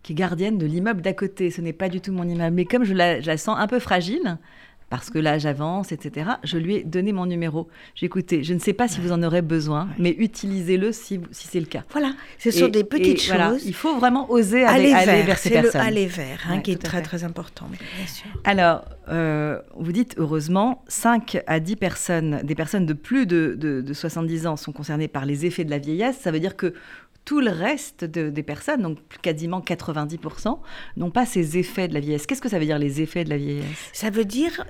qui 0.03 0.13
est 0.13 0.15
gardienne 0.15 0.57
de 0.57 0.65
l'immeuble 0.65 1.01
d'à 1.01 1.13
côté. 1.13 1.49
Ce 1.51 1.61
n'est 1.61 1.73
pas 1.73 1.89
du 1.89 2.01
tout 2.01 2.11
mon 2.11 2.27
immeuble. 2.27 2.55
Mais 2.55 2.65
comme 2.65 2.83
je 2.83 2.93
la, 2.93 3.21
je 3.21 3.27
la 3.27 3.37
sens 3.37 3.57
un 3.59 3.67
peu 3.67 3.79
fragile, 3.79 4.37
parce 4.95 5.09
que 5.09 5.19
l'âge 5.19 5.45
avance, 5.45 5.91
etc., 5.91 6.31
je 6.45 6.57
lui 6.57 6.75
ai 6.77 6.83
donné 6.85 7.11
mon 7.11 7.25
numéro. 7.25 7.67
J'ai 7.95 8.05
écouté, 8.05 8.43
je 8.45 8.53
ne 8.53 8.59
sais 8.59 8.71
pas 8.71 8.87
si 8.87 9.01
vous 9.01 9.11
en 9.11 9.21
aurez 9.23 9.41
besoin, 9.41 9.89
mais 9.99 10.15
utilisez-le 10.17 10.93
si, 10.93 11.19
si 11.31 11.47
c'est 11.47 11.59
le 11.59 11.65
cas. 11.65 11.83
Voilà, 11.91 12.13
ce 12.39 12.49
sont 12.49 12.67
Et- 12.67 12.71
des 12.71 12.83
petites 12.85 13.25
voilà, 13.27 13.49
choses. 13.49 13.65
il 13.65 13.73
faut 13.73 13.97
vraiment 13.97 14.31
oser 14.31 14.63
aller, 14.63 14.93
vers, 14.93 15.25
vers 15.25 15.37
ces 15.37 15.49
c'est 15.49 15.55
le 15.55 15.61
personnes. 15.63 15.81
aller 15.81 16.07
vers, 16.07 16.39
hein, 16.47 16.55
Ouais, 16.55 16.61
qui 16.61 16.71
est 16.71 16.81
très 16.81 17.01
très 17.01 17.25
important, 17.25 17.65
bien 17.69 18.07
sûr. 18.07 18.25
Alors, 18.45 18.85
euh, 19.09 19.59
vous 19.77 19.91
dites 19.91 20.15
heureusement, 20.17 20.81
5 20.87 21.41
à 21.45 21.59
10 21.59 21.75
personnes, 21.75 22.39
des 22.43 22.55
personnes 22.55 22.85
de 22.85 22.93
plus 22.93 23.25
de, 23.25 23.55
de- 23.59 23.81
de 23.81 23.93
70 23.93 24.47
ans 24.47 24.55
sont 24.55 24.71
concernées 24.71 25.09
par 25.09 25.25
les 25.25 25.45
effets 25.45 25.65
de 25.65 25.71
la 25.71 25.77
vieillesse. 25.79 26.17
Ça 26.21 26.31
veut 26.31 26.39
dire 26.39 26.55
que 26.55 26.73
tout 27.25 27.41
le 27.41 27.49
reste 27.51 28.05
de- 28.05 28.29
des 28.29 28.43
personnes, 28.43 28.81
donc 28.83 28.99
quasiment 29.21 29.59
90%, 29.61 30.61
n'ont 30.97 31.11
pas 31.11 31.25
ces 31.25 31.57
effets 31.57 31.87
de 31.87 31.93
la 31.93 31.99
vieillesse. 31.99 32.25
Qu'est-ce 32.27 32.41
que 32.41 32.49
ça 32.49 32.59
veut 32.59 32.65
dire 32.65 32.77
les 32.79 33.01
effets 33.01 33.23
de 33.23 33.29
la 33.29 33.37
vieillesse? 33.37 33.65
Ça 33.93 34.09
veut 34.11 34.25
dire 34.25 34.63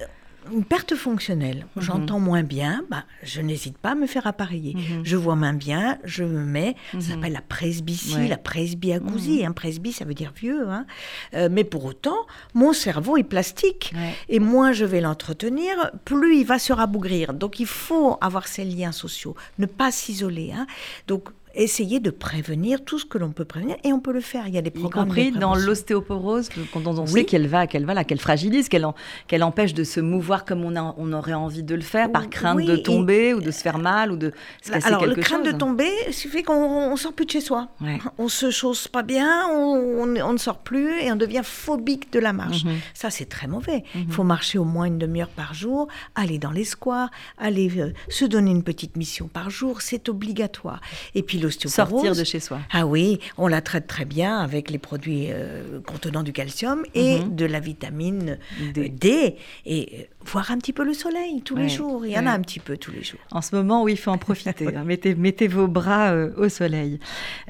une 0.53 0.63
perte 0.63 0.93
fonctionnelle. 0.93 1.65
Mhm. 1.75 1.81
J'entends 1.81 2.19
moins 2.19 2.43
bien, 2.43 2.83
bah, 2.91 3.03
je 3.23 3.41
n'hésite 3.41 3.79
pas 3.79 3.93
à 3.93 3.95
me 3.95 4.05
faire 4.05 4.27
appareiller. 4.27 4.75
Mhm. 4.75 5.01
Je 5.03 5.15
vois 5.17 5.35
moins 5.35 5.53
bien, 5.53 5.97
je 6.03 6.23
me 6.23 6.45
mets, 6.45 6.75
Mhm. 6.93 7.01
ça 7.01 7.13
s'appelle 7.15 7.33
la 7.33 7.41
presbytie, 7.41 8.15
Ouais. 8.15 8.27
la 8.27 8.37
presbyacousie. 8.37 9.43
Hein, 9.43 9.53
presby, 9.53 9.91
ça 9.91 10.05
veut 10.05 10.13
dire 10.13 10.31
vieux. 10.35 10.69
hein. 10.69 10.85
Euh, 11.33 11.49
mais 11.51 11.63
pour 11.63 11.83
autant, 11.85 12.15
mon 12.53 12.73
cerveau 12.73 13.17
est 13.17 13.23
plastique. 13.23 13.91
Ouais. 13.95 14.13
Et 14.29 14.39
moins 14.39 14.71
je 14.71 14.85
vais 14.85 15.01
l'entretenir, 15.01 15.89
plus 16.05 16.37
il 16.37 16.45
va 16.45 16.59
se 16.59 16.71
rabougrir. 16.73 17.33
Donc 17.33 17.59
il 17.59 17.65
faut 17.65 18.17
avoir 18.21 18.47
ces 18.47 18.63
liens 18.65 18.91
sociaux, 18.91 19.35
ne 19.57 19.65
pas 19.65 19.91
s'isoler. 19.91 20.51
hein. 20.55 20.67
Donc 21.07 21.29
essayer 21.55 21.99
de 21.99 22.09
prévenir 22.09 22.83
tout 22.83 22.99
ce 22.99 23.05
que 23.05 23.17
l'on 23.17 23.31
peut 23.31 23.45
prévenir, 23.45 23.75
et 23.83 23.93
on 23.93 23.99
peut 23.99 24.13
le 24.13 24.21
faire. 24.21 24.47
Il 24.47 24.53
y 24.53 24.57
a 24.57 24.61
des 24.61 24.71
programmes. 24.71 25.07
Y 25.07 25.09
compris 25.09 25.31
dans 25.31 25.55
l'ostéoporose, 25.55 26.49
quand 26.73 26.85
on 26.87 27.05
sait 27.05 27.25
qu'elle 27.25 27.47
va, 27.47 27.67
qu'elle 27.67 27.85
va 27.85 27.93
là, 27.93 28.03
qu'elle 28.03 28.19
fragilise, 28.19 28.69
qu'elle 28.69 28.85
qu'elle 29.27 29.43
empêche 29.43 29.73
de 29.73 29.83
se 29.83 29.99
mouvoir 29.99 30.45
comme 30.45 30.63
on, 30.63 30.75
a, 30.75 30.95
on 30.97 31.11
aurait 31.13 31.33
envie 31.33 31.63
de 31.63 31.75
le 31.75 31.81
faire, 31.81 32.11
par 32.11 32.29
crainte 32.29 32.65
de 32.65 32.75
tomber 32.75 33.33
ou 33.33 33.41
de 33.41 33.51
se 33.51 33.61
faire 33.61 33.77
mal 33.77 34.11
ou 34.11 34.17
de 34.17 34.31
se 34.61 34.71
casser 34.71 34.87
Alors, 34.87 35.05
le 35.05 35.15
crainte 35.15 35.45
de 35.45 35.51
tomber, 35.51 35.89
suffit 36.11 36.43
qu'on 36.43 36.91
ne 36.91 36.97
sort 36.97 37.13
plus 37.13 37.25
de 37.25 37.31
chez 37.31 37.41
soi. 37.41 37.69
On 38.17 38.27
se 38.27 38.51
chausse 38.51 38.87
pas 38.87 39.03
bien, 39.03 39.47
on, 39.49 40.05
ne 40.05 40.37
sort 40.37 40.59
plus 40.59 40.99
et 41.01 41.11
on 41.11 41.15
devient 41.15 41.41
phobique 41.43 42.11
de 42.11 42.19
la 42.19 42.33
marche. 42.33 42.65
Mhm. 42.65 42.75
Ça, 42.93 43.09
c'est 43.09 43.25
très 43.25 43.47
mauvais. 43.47 43.83
Il 43.95 44.01
mhm. 44.01 44.11
faut 44.11 44.23
marcher 44.23 44.57
au 44.57 44.65
moins 44.65 44.85
une 44.85 44.97
demi-heure 44.97 45.29
par 45.29 45.53
jour, 45.53 45.87
aller 46.15 46.39
dans 46.39 46.51
les 46.51 46.65
squares, 46.65 47.09
aller 47.37 47.71
euh, 47.79 47.93
se 48.09 48.25
donner 48.25 48.51
une 48.51 48.63
petite 48.63 48.95
mission 48.97 49.27
par 49.27 49.49
jour, 49.49 49.81
c'est 49.81 50.09
obligatoire. 50.09 50.81
Et 51.13 51.23
puis 51.23 51.39
l'ostéoporose... 51.45 52.03
Sortir 52.03 52.15
de 52.15 52.23
chez 52.23 52.39
soi. 52.39 52.59
Ah 52.71 52.85
oui, 52.85 53.19
on 53.37 53.47
la 53.47 53.61
traite 53.61 53.87
très 53.87 54.05
bien 54.05 54.39
avec 54.39 54.69
les 54.69 54.77
produits 54.77 55.27
euh, 55.29 55.79
contenant 55.85 56.23
du 56.23 56.33
calcium 56.33 56.83
et 56.93 57.19
mhm. 57.19 57.35
de 57.35 57.45
la 57.45 57.59
vitamine 57.59 58.37
D. 58.73 59.35
Et 59.65 60.09
voir 60.25 60.51
un 60.51 60.57
petit 60.57 60.73
peu 60.73 60.83
le 60.83 60.93
soleil 60.93 61.41
tous 61.43 61.55
les 61.55 61.69
jours. 61.69 62.05
Il 62.05 62.11
y 62.11 62.17
en 62.17 62.25
a 62.25 62.31
un 62.31 62.41
petit 62.41 62.59
peu 62.59 62.77
tous 62.77 62.91
les 62.91 63.03
jours. 63.03 63.19
En 63.31 63.41
ce 63.41 63.55
moment, 63.55 63.83
oui, 63.83 63.93
il 63.93 63.97
faut 63.97 64.11
en 64.11 64.17
profiter. 64.17 64.65
Hein. 64.75 64.83
mettez, 64.83 65.15
mettez, 65.15 65.47
vos 65.47 65.67
bras 65.67 66.11
euh, 66.11 66.31
au 66.37 66.49
soleil. 66.49 66.99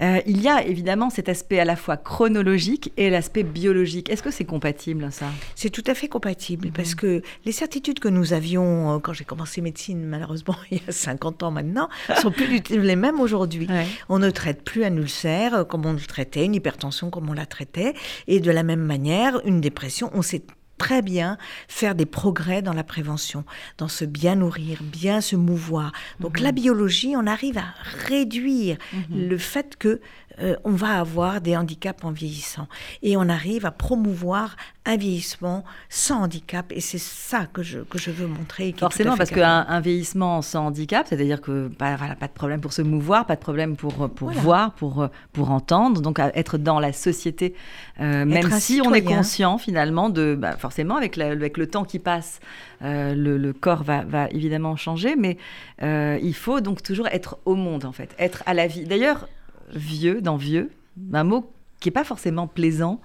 Euh, 0.01 0.19
il 0.27 0.41
y 0.41 0.47
a 0.47 0.63
évidemment 0.63 1.09
cet 1.09 1.29
aspect 1.29 1.59
à 1.59 1.65
la 1.65 1.75
fois 1.75 1.97
chronologique 1.97 2.91
et 2.97 3.09
l'aspect 3.09 3.43
biologique. 3.43 4.09
Est-ce 4.09 4.21
que 4.21 4.31
c'est 4.31 4.45
compatible, 4.45 5.07
ça? 5.11 5.27
C'est 5.55 5.69
tout 5.69 5.83
à 5.87 5.93
fait 5.93 6.07
compatible, 6.07 6.71
parce 6.71 6.91
mhm. 6.91 6.95
que 6.95 7.21
les 7.45 7.51
certitudes 7.51 7.99
que 7.99 8.09
nous 8.09 8.33
avions 8.33 8.95
euh, 8.95 8.99
quand 8.99 9.13
j'ai 9.13 9.23
commencé 9.23 9.61
médecine, 9.61 10.05
malheureusement, 10.05 10.55
il 10.71 10.77
y 10.77 10.81
a 10.87 10.91
50 10.91 11.43
ans 11.43 11.51
maintenant, 11.51 11.89
sont 12.21 12.31
plus 12.31 12.61
les 12.69 12.95
mêmes 12.95 13.19
aujourd'hui. 13.19 13.67
On 14.09 14.19
ne 14.19 14.29
traite 14.29 14.63
plus 14.63 14.83
un 14.83 14.95
ulcère 14.95 15.65
comme 15.67 15.85
on 15.85 15.93
le 15.93 15.99
traitait, 15.99 16.45
une 16.45 16.55
hypertension 16.55 17.09
comme 17.09 17.29
on 17.29 17.33
la 17.33 17.45
traitait, 17.45 17.93
et 18.27 18.39
de 18.39 18.51
la 18.51 18.63
même 18.63 18.81
manière, 18.81 19.41
une 19.45 19.61
dépression, 19.61 20.09
on 20.13 20.21
sait 20.21 20.43
très 20.77 21.01
bien 21.01 21.37
faire 21.67 21.95
des 21.95 22.05
progrès 22.05 22.61
dans 22.61 22.73
la 22.73 22.83
prévention, 22.83 23.45
dans 23.77 23.87
se 23.87 24.05
bien 24.05 24.35
nourrir, 24.35 24.79
bien 24.83 25.21
se 25.21 25.35
mouvoir. 25.35 25.91
Donc 26.19 26.37
mhm. 26.37 26.43
la 26.43 26.51
biologie, 26.51 27.15
on 27.15 27.27
arrive 27.27 27.57
à 27.57 27.73
réduire 28.07 28.77
mhm. 28.93 29.29
le 29.29 29.37
fait 29.37 29.77
que 29.77 30.01
euh, 30.41 30.55
on 30.63 30.71
va 30.71 30.99
avoir 30.99 31.41
des 31.41 31.55
handicaps 31.55 32.03
en 32.03 32.11
vieillissant. 32.11 32.67
Et 33.01 33.17
on 33.17 33.29
arrive 33.29 33.65
à 33.65 33.71
promouvoir 33.71 34.55
un 34.85 34.97
vieillissement 34.97 35.63
sans 35.89 36.23
handicap. 36.23 36.71
Et 36.71 36.81
c'est 36.81 36.99
ça 36.99 37.47
que 37.51 37.63
je, 37.63 37.79
que 37.79 37.97
je 37.97 38.11
veux 38.11 38.27
montrer. 38.27 38.75
Forcément, 38.77 39.17
parce 39.17 39.31
qu'un 39.31 39.65
un 39.67 39.79
vieillissement 39.79 40.41
sans 40.41 40.67
handicap, 40.67 41.07
c'est-à-dire 41.07 41.41
que 41.41 41.71
bah, 41.79 41.95
voilà, 41.95 42.15
pas 42.15 42.27
de 42.27 42.33
problème 42.33 42.61
pour 42.61 42.73
se 42.73 42.81
mouvoir, 42.81 43.25
pas 43.25 43.35
de 43.35 43.41
problème 43.41 43.75
pour, 43.75 44.09
pour 44.09 44.31
voir, 44.31 44.73
pour, 44.73 45.07
pour 45.33 45.51
entendre, 45.51 46.01
donc 46.01 46.19
être 46.19 46.57
dans 46.57 46.79
la 46.79 46.93
société, 46.93 47.55
euh, 47.99 48.25
même 48.25 48.51
si 48.51 48.81
on 48.83 48.93
est 48.93 49.03
conscient 49.03 49.57
finalement 49.57 50.09
de, 50.09 50.35
bah, 50.35 50.57
forcément, 50.57 50.97
avec, 50.97 51.17
avec 51.17 51.57
le 51.57 51.67
temps 51.67 51.85
qui 51.85 51.99
passe, 51.99 52.39
euh, 52.81 53.15
le, 53.15 53.37
le, 53.37 53.53
corps 53.53 53.83
va, 53.83 54.03
va, 54.03 54.29
évidemment 54.29 54.75
changer, 54.75 55.15
mais 55.15 55.37
il 55.81 56.35
faut 56.35 56.59
donc 56.61 56.83
toujours 56.83 57.07
être 57.07 57.37
au 57.45 57.55
monde, 57.55 57.85
en 57.85 57.91
fait, 57.91 58.13
être 58.19 58.43
à 58.45 58.53
la 58.53 58.67
vie. 58.67 58.85
D'ailleurs, 58.85 59.27
vieux, 59.73 60.21
dans 60.21 60.37
vieux, 60.37 60.71
un 61.13 61.23
mot 61.23 61.51
qui 61.79 61.89
n'est 61.89 61.93
pas 61.93 62.03
forcément 62.03 62.47
plaisant. 62.47 63.01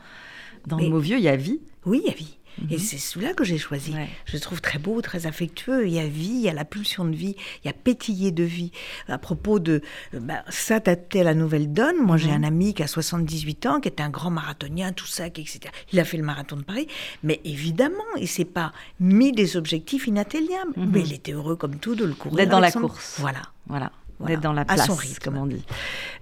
Dans 0.66 0.78
le 0.78 0.88
mot 0.88 0.98
vieux, 0.98 1.16
il 1.16 1.22
y 1.22 1.28
a 1.28 1.36
vie. 1.36 1.60
Oui, 1.86 2.02
il 2.04 2.08
y 2.08 2.12
a 2.12 2.16
vie. 2.16 2.36
Et 2.70 2.74
mhm. 2.74 2.78
c'est 2.78 2.98
celui-là 2.98 3.32
que 3.32 3.44
j'ai 3.44 3.58
choisi. 3.58 3.94
Je 4.26 4.34
le 4.34 4.40
trouve 4.40 4.60
très 4.60 4.78
beau, 4.78 5.00
très 5.00 5.26
affectueux. 5.26 5.86
Il 5.86 5.94
y 5.94 5.98
a 5.98 6.06
vie, 6.06 6.30
il 6.30 6.40
y 6.40 6.48
a 6.48 6.52
la 6.52 6.64
pulsion 6.64 7.04
de 7.04 7.14
vie, 7.14 7.36
il 7.64 7.68
y 7.68 7.70
a 7.70 7.72
pétiller 7.72 8.32
de 8.32 8.42
vie. 8.42 8.72
À 9.08 9.18
propos 9.18 9.58
de 9.58 9.82
bah, 10.12 10.44
s'adapter 10.48 11.20
à 11.20 11.24
la 11.24 11.34
nouvelle 11.34 11.72
donne, 11.72 11.96
moi 11.98 12.16
j'ai 12.16 12.30
un 12.30 12.42
ami 12.42 12.74
qui 12.74 12.82
a 12.82 12.86
78 12.86 13.66
ans, 13.66 13.80
qui 13.80 13.88
est 13.88 14.00
un 14.00 14.10
grand 14.10 14.30
marathonien, 14.30 14.92
tout 14.92 15.06
ça, 15.06 15.26
etc. 15.26 15.60
Il 15.92 16.00
a 16.00 16.04
fait 16.04 16.16
le 16.16 16.24
marathon 16.24 16.56
de 16.56 16.62
Paris, 16.62 16.88
mais 17.22 17.40
évidemment, 17.44 17.96
il 18.18 18.28
s'est 18.28 18.44
pas 18.44 18.72
mis 18.98 19.32
des 19.32 19.56
objectifs 19.56 20.06
inatteignables. 20.06 20.72
Mhm. 20.76 20.90
Mais 20.92 21.00
il 21.00 21.12
était 21.12 21.32
heureux 21.32 21.56
comme 21.56 21.76
tout 21.76 21.94
de 21.94 22.04
le 22.04 22.14
courir. 22.14 22.36
D'être 22.36 22.50
dans 22.50 22.60
la 22.60 22.72
course. 22.72 23.16
Voilà. 23.20 23.42
Voilà 23.66 23.92
d'être 24.26 24.40
dans 24.40 24.52
la 24.52 24.64
place, 24.64 25.18
comme 25.22 25.36
on 25.36 25.46
dit. 25.46 25.64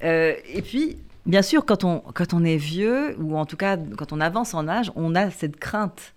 Euh, 0.04 0.34
et 0.52 0.62
puis, 0.62 0.98
bien 1.26 1.42
sûr, 1.42 1.64
quand 1.64 1.84
on, 1.84 2.00
quand 2.14 2.32
on 2.34 2.44
est 2.44 2.56
vieux, 2.56 3.16
ou 3.20 3.36
en 3.36 3.46
tout 3.46 3.56
cas 3.56 3.76
quand 3.76 4.12
on 4.12 4.20
avance 4.20 4.54
en 4.54 4.68
âge, 4.68 4.92
on 4.96 5.14
a 5.14 5.30
cette 5.30 5.56
crainte. 5.56 6.14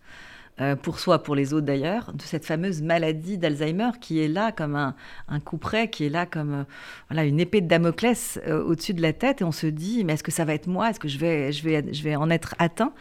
Euh, 0.60 0.76
pour 0.76 1.00
soi, 1.00 1.24
pour 1.24 1.34
les 1.34 1.54
autres 1.54 1.66
d'ailleurs, 1.66 2.12
de 2.14 2.22
cette 2.22 2.46
fameuse 2.46 2.82
maladie 2.82 3.38
d'Alzheimer 3.38 3.92
qui 4.00 4.20
est 4.20 4.28
là 4.28 4.52
comme 4.52 4.76
un, 4.76 4.96
un 5.30 5.40
coup 5.40 5.58
près, 5.58 5.90
qui 5.90 6.06
est 6.06 6.10
là 6.10 6.26
comme 6.26 6.54
euh, 6.54 6.64
voilà, 7.10 7.24
une 7.24 7.40
épée 7.40 7.62
de 7.62 7.68
Damoclès 7.68 8.38
au-dessus 8.46 8.94
de 8.94 9.02
la 9.02 9.14
tête, 9.14 9.42
et 9.42 9.44
on 9.46 9.54
se 9.54 9.66
dit, 9.66 10.04
mais 10.04 10.14
est-ce 10.14 10.24
que 10.24 10.30
ça 10.30 10.44
va 10.44 10.54
être 10.54 10.68
moi? 10.68 10.90
Est-ce 10.90 11.00
que 11.00 11.08
je 11.08 11.18
vais, 11.18 11.52
je, 11.54 11.64
vais, 11.64 11.94
je 11.94 12.04
vais 12.04 12.18
en 12.18 12.30
être 12.30 12.54
atteint? 12.60 12.94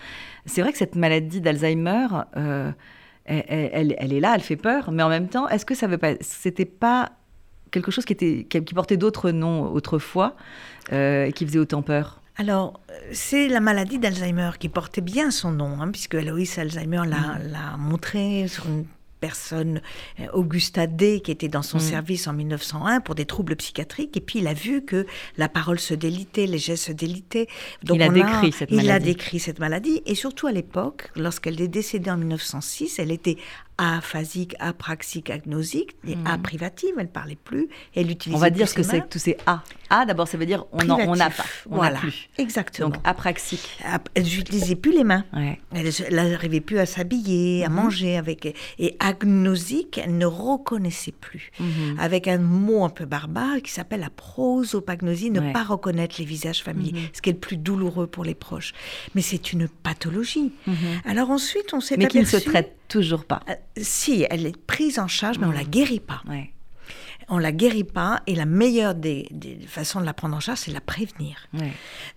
C'est 0.47 0.63
vrai 0.63 0.71
que 0.71 0.79
cette 0.79 0.95
maladie 0.95 1.41
d'Alzheimer, 1.41 2.07
elle, 3.25 3.95
elle, 3.99 4.13
est 4.13 4.21
là, 4.21 4.33
elle 4.37 4.43
fait 4.43 4.57
peur, 4.57 4.91
mais 4.93 5.03
en 5.03 5.09
même 5.09 5.29
temps, 5.29 5.49
est-ce 5.49 5.67
que 5.67 5.75
ça 5.75 5.89
veut 5.89 5.99
pas, 5.99 6.15
c'était 6.21 6.65
pas 6.65 7.11
quelque 7.71 7.91
chose 7.91 8.05
qui, 8.05 8.13
était, 8.13 8.47
qui, 8.49 8.75
portait 8.75 8.97
d'autres 8.97 9.31
noms 9.31 9.73
autrefois 9.73 10.37
euh, 10.93 11.27
et 11.27 11.33
qui 11.33 11.47
faisait 11.47 11.59
autant 11.59 11.83
peur 11.83 12.21
alors, 12.37 12.81
c'est 13.13 13.49
la 13.49 13.61
maladie 13.61 13.99
d'Alzheimer 13.99 14.53
qui 14.59 14.71
portait 14.71 15.03
bien 15.03 15.31
son 15.31 15.53
nom, 15.53 15.83
hein, 15.83 15.91
puisque 15.91 16.15
Alois 16.15 16.47
Alzheimer 16.57 17.03
mm. 17.07 17.51
l'a 17.53 17.77
montré 17.77 18.49
sur 18.49 18.67
une 18.67 18.87
personne, 19.21 19.81
euh, 20.19 20.27
Augusta 20.33 20.87
D, 20.87 21.21
qui 21.21 21.31
était 21.31 21.49
dans 21.49 21.63
son 21.63 21.77
mm. 21.77 21.81
service 21.81 22.27
en 22.27 22.33
1901 22.33 23.01
pour 23.01 23.15
des 23.15 23.27
troubles 23.27 23.55
psychiatriques, 23.57 24.17
et 24.17 24.21
puis 24.21 24.41
il 24.41 24.49
a 24.49 24.55
vu 24.55 24.83
que 24.83 25.07
la 25.37 25.49
parole 25.49 25.79
se 25.79 25.95
délitait, 25.95 26.47
les 26.47 26.59
gestes 26.59 26.87
se 26.87 26.93
délitaient. 26.93 27.47
Donc 27.85 27.97
il 27.97 28.03
a 28.03 28.09
décrit 28.09 28.53
cette 28.53 28.71
maladie. 28.71 28.87
Il 28.87 28.91
a 28.91 28.99
décrit 28.99 29.39
cette 29.39 29.59
maladie, 29.59 30.03
et 30.07 30.15
surtout 30.15 30.47
à 30.47 30.53
l'époque, 30.53 31.11
lorsqu'elle 31.17 31.61
est 31.61 31.69
décédée 31.69 32.11
en 32.11 32.17
1906, 32.17 32.99
elle 32.99 33.13
était 33.13 33.37
aphasique, 33.81 34.55
apraxique, 34.61 35.31
agnosique, 35.31 35.97
et 36.07 36.15
A 36.27 36.37
mhm. 36.37 36.43
privative, 36.43 36.91
elle 36.99 37.05
ne 37.05 37.09
parlait 37.09 37.39
plus, 37.43 37.69
elle 37.97 38.11
utilisait 38.11 38.37
On 38.37 38.41
va 38.41 38.51
dire 38.51 38.69
ce 38.69 38.75
que 38.75 38.83
c'est 38.83 39.01
que 39.01 39.07
tous 39.07 39.19
ces 39.19 39.39
A. 39.47 39.63
A, 39.89 40.05
d'abord, 40.05 40.29
ça 40.29 40.37
veut 40.37 40.47
dire 40.47 40.67
on 40.73 40.85
n'a 40.85 41.31
pas, 41.31 41.45
on 41.69 41.77
voilà, 41.77 41.99
plus. 41.99 42.29
exactement. 42.37 42.91
Donc 42.91 43.01
apraxique. 43.05 43.79
Elle 44.15 44.25
n'utilisait 44.25 44.77
plus 44.77 44.93
les 44.93 45.03
mains. 45.03 45.25
Elle 45.73 45.91
n'arrivait 46.15 46.61
plus 46.61 46.79
à 46.79 46.87
s'habiller, 46.87 47.65
à 47.65 47.71
mhm. 47.71 47.75
manger 47.75 48.17
avec. 48.19 48.55
Et 48.79 48.97
agnosique, 49.01 49.99
elle 49.99 50.19
ne 50.19 50.27
reconnaissait 50.27 51.13
plus. 51.13 51.51
Mhm. 51.59 51.97
Avec 51.99 52.29
un 52.29 52.39
mot 52.39 52.85
un 52.85 52.91
peu 52.91 53.07
barbare 53.07 53.63
qui 53.63 53.73
s'appelle 53.73 54.01
la 54.01 54.11
prosopagnosie, 54.11 55.31
ne 55.31 55.53
pas 55.53 55.65
reconnaître 55.65 56.17
les 56.19 56.27
visages 56.27 56.63
familiers, 56.63 57.11
ce 57.15 57.23
qui 57.23 57.31
est 57.31 57.35
le 57.35 57.39
plus 57.39 57.57
douloureux 57.57 58.07
pour 58.07 58.25
les 58.25 58.35
proches. 58.35 58.75
Mais 59.15 59.23
c'est 59.23 59.53
une 59.55 59.69
pathologie. 59.69 60.53
Alors 61.07 61.31
ensuite, 61.31 61.73
on 61.73 61.81
s'est 61.81 61.97
Mais 61.97 62.07
qui 62.07 62.19
ne 62.19 62.25
se 62.25 62.37
traite 62.37 62.77
toujours 62.91 63.25
pas. 63.25 63.41
Euh, 63.49 63.55
si, 63.79 64.27
elle 64.29 64.45
est 64.47 64.57
prise 64.57 64.99
en 64.99 65.09
charge, 65.09 65.39
mais 65.39 65.47
on 65.47 65.53
la 65.53 65.65
guérit 65.65 66.01
pas. 66.01 66.23
On 67.29 67.39
la 67.39 67.53
guérit 67.53 67.85
pas, 67.85 68.21
et 68.27 68.35
la 68.35 68.45
meilleure 68.45 68.95
des, 68.95 69.29
façons 69.67 70.01
de 70.01 70.05
la 70.05 70.13
prendre 70.13 70.37
en 70.37 70.41
charge, 70.41 70.59
c'est 70.59 70.73
la 70.73 70.81
prévenir. 70.81 71.37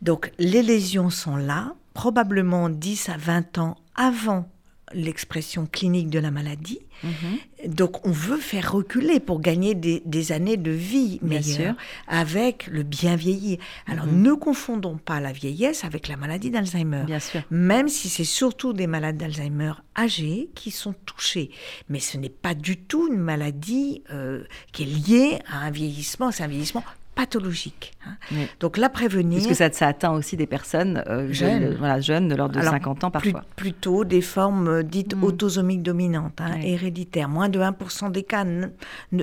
Donc, 0.02 0.32
les 0.40 0.64
lésions 0.64 1.10
sont 1.10 1.38
là, 1.38 1.76
probablement 1.94 2.70
10 2.70 3.10
à 3.10 3.18
20 3.18 3.58
ans 3.60 3.78
avant 3.96 4.50
l'expression 4.94 5.66
clinique 5.66 6.10
de 6.10 6.20
la 6.20 6.32
maladie. 6.32 6.80
Mhm. 7.04 7.72
Donc 7.74 8.06
on 8.06 8.12
veut 8.12 8.38
faire 8.38 8.72
reculer 8.72 9.20
pour 9.20 9.42
gagner 9.42 9.76
des, 9.76 10.32
années 10.32 10.58
de 10.58 10.72
vie 10.72 11.20
meilleure 11.22 11.76
avec 12.08 12.68
le 12.68 12.84
bien 12.84 13.16
vieillir. 13.16 13.58
Alors 13.88 14.06
mhm. 14.06 14.22
ne 14.22 14.34
confondons 14.34 14.98
pas 14.98 15.20
la 15.20 15.32
vieillesse 15.32 15.84
avec 15.84 16.08
la 16.08 16.18
maladie 16.18 16.50
d'Alzheimer. 16.50 17.04
Bien 17.06 17.20
sûr. 17.20 17.42
Même 17.52 17.88
si 17.88 18.10
c'est 18.10 18.24
surtout 18.24 18.74
des 18.74 18.88
malades 18.88 19.18
d'Alzheimer 19.18 19.74
âgés 19.98 20.50
qui 20.56 20.72
sont 20.72 20.94
touchés. 21.06 21.52
Mais 21.90 22.00
ce 22.00 22.18
n'est 22.18 22.30
pas 22.30 22.54
du 22.54 22.78
tout 22.78 23.08
une 23.12 23.20
maladie 23.20 24.04
euh, 24.12 24.44
qui 24.72 24.84
est 24.84 24.86
liée 24.86 25.40
à 25.52 25.60
un 25.60 25.72
vieillissement. 25.72 26.32
C'est 26.32 26.44
un 26.44 26.48
vieillissement 26.48 26.84
pathologique. 27.16 27.94
Hein. 28.06 28.16
Donc 28.60 28.78
la 28.78 28.90
prévenir. 28.90 29.40
Parce 29.40 29.48
que 29.48 29.54
ça, 29.54 29.72
ça, 29.72 29.88
atteint 29.88 30.12
aussi 30.12 30.38
des 30.38 30.48
personnes 30.48 31.04
euh, 31.08 31.32
jeunes. 31.32 31.76
voilà, 31.78 32.00
jeunes 32.00 32.28
de 32.28 32.36
l'ordre 32.36 32.60
de 32.60 32.64
50 32.64 33.04
ans 33.04 33.12
parfois. 33.12 33.44
plutôt 33.56 34.04
des 34.04 34.22
formes 34.22 34.68
euh, 34.68 34.84
dites 34.84 35.16
mm. 35.16 35.24
autosomiques 35.24 35.84
dominantes, 35.84 36.40
hein, 36.40 36.60
héréditaires. 36.62 37.30
Moins 37.30 37.50
de 37.50 37.60
1% 37.60 38.12
des 38.12 38.24
cas. 38.24 38.46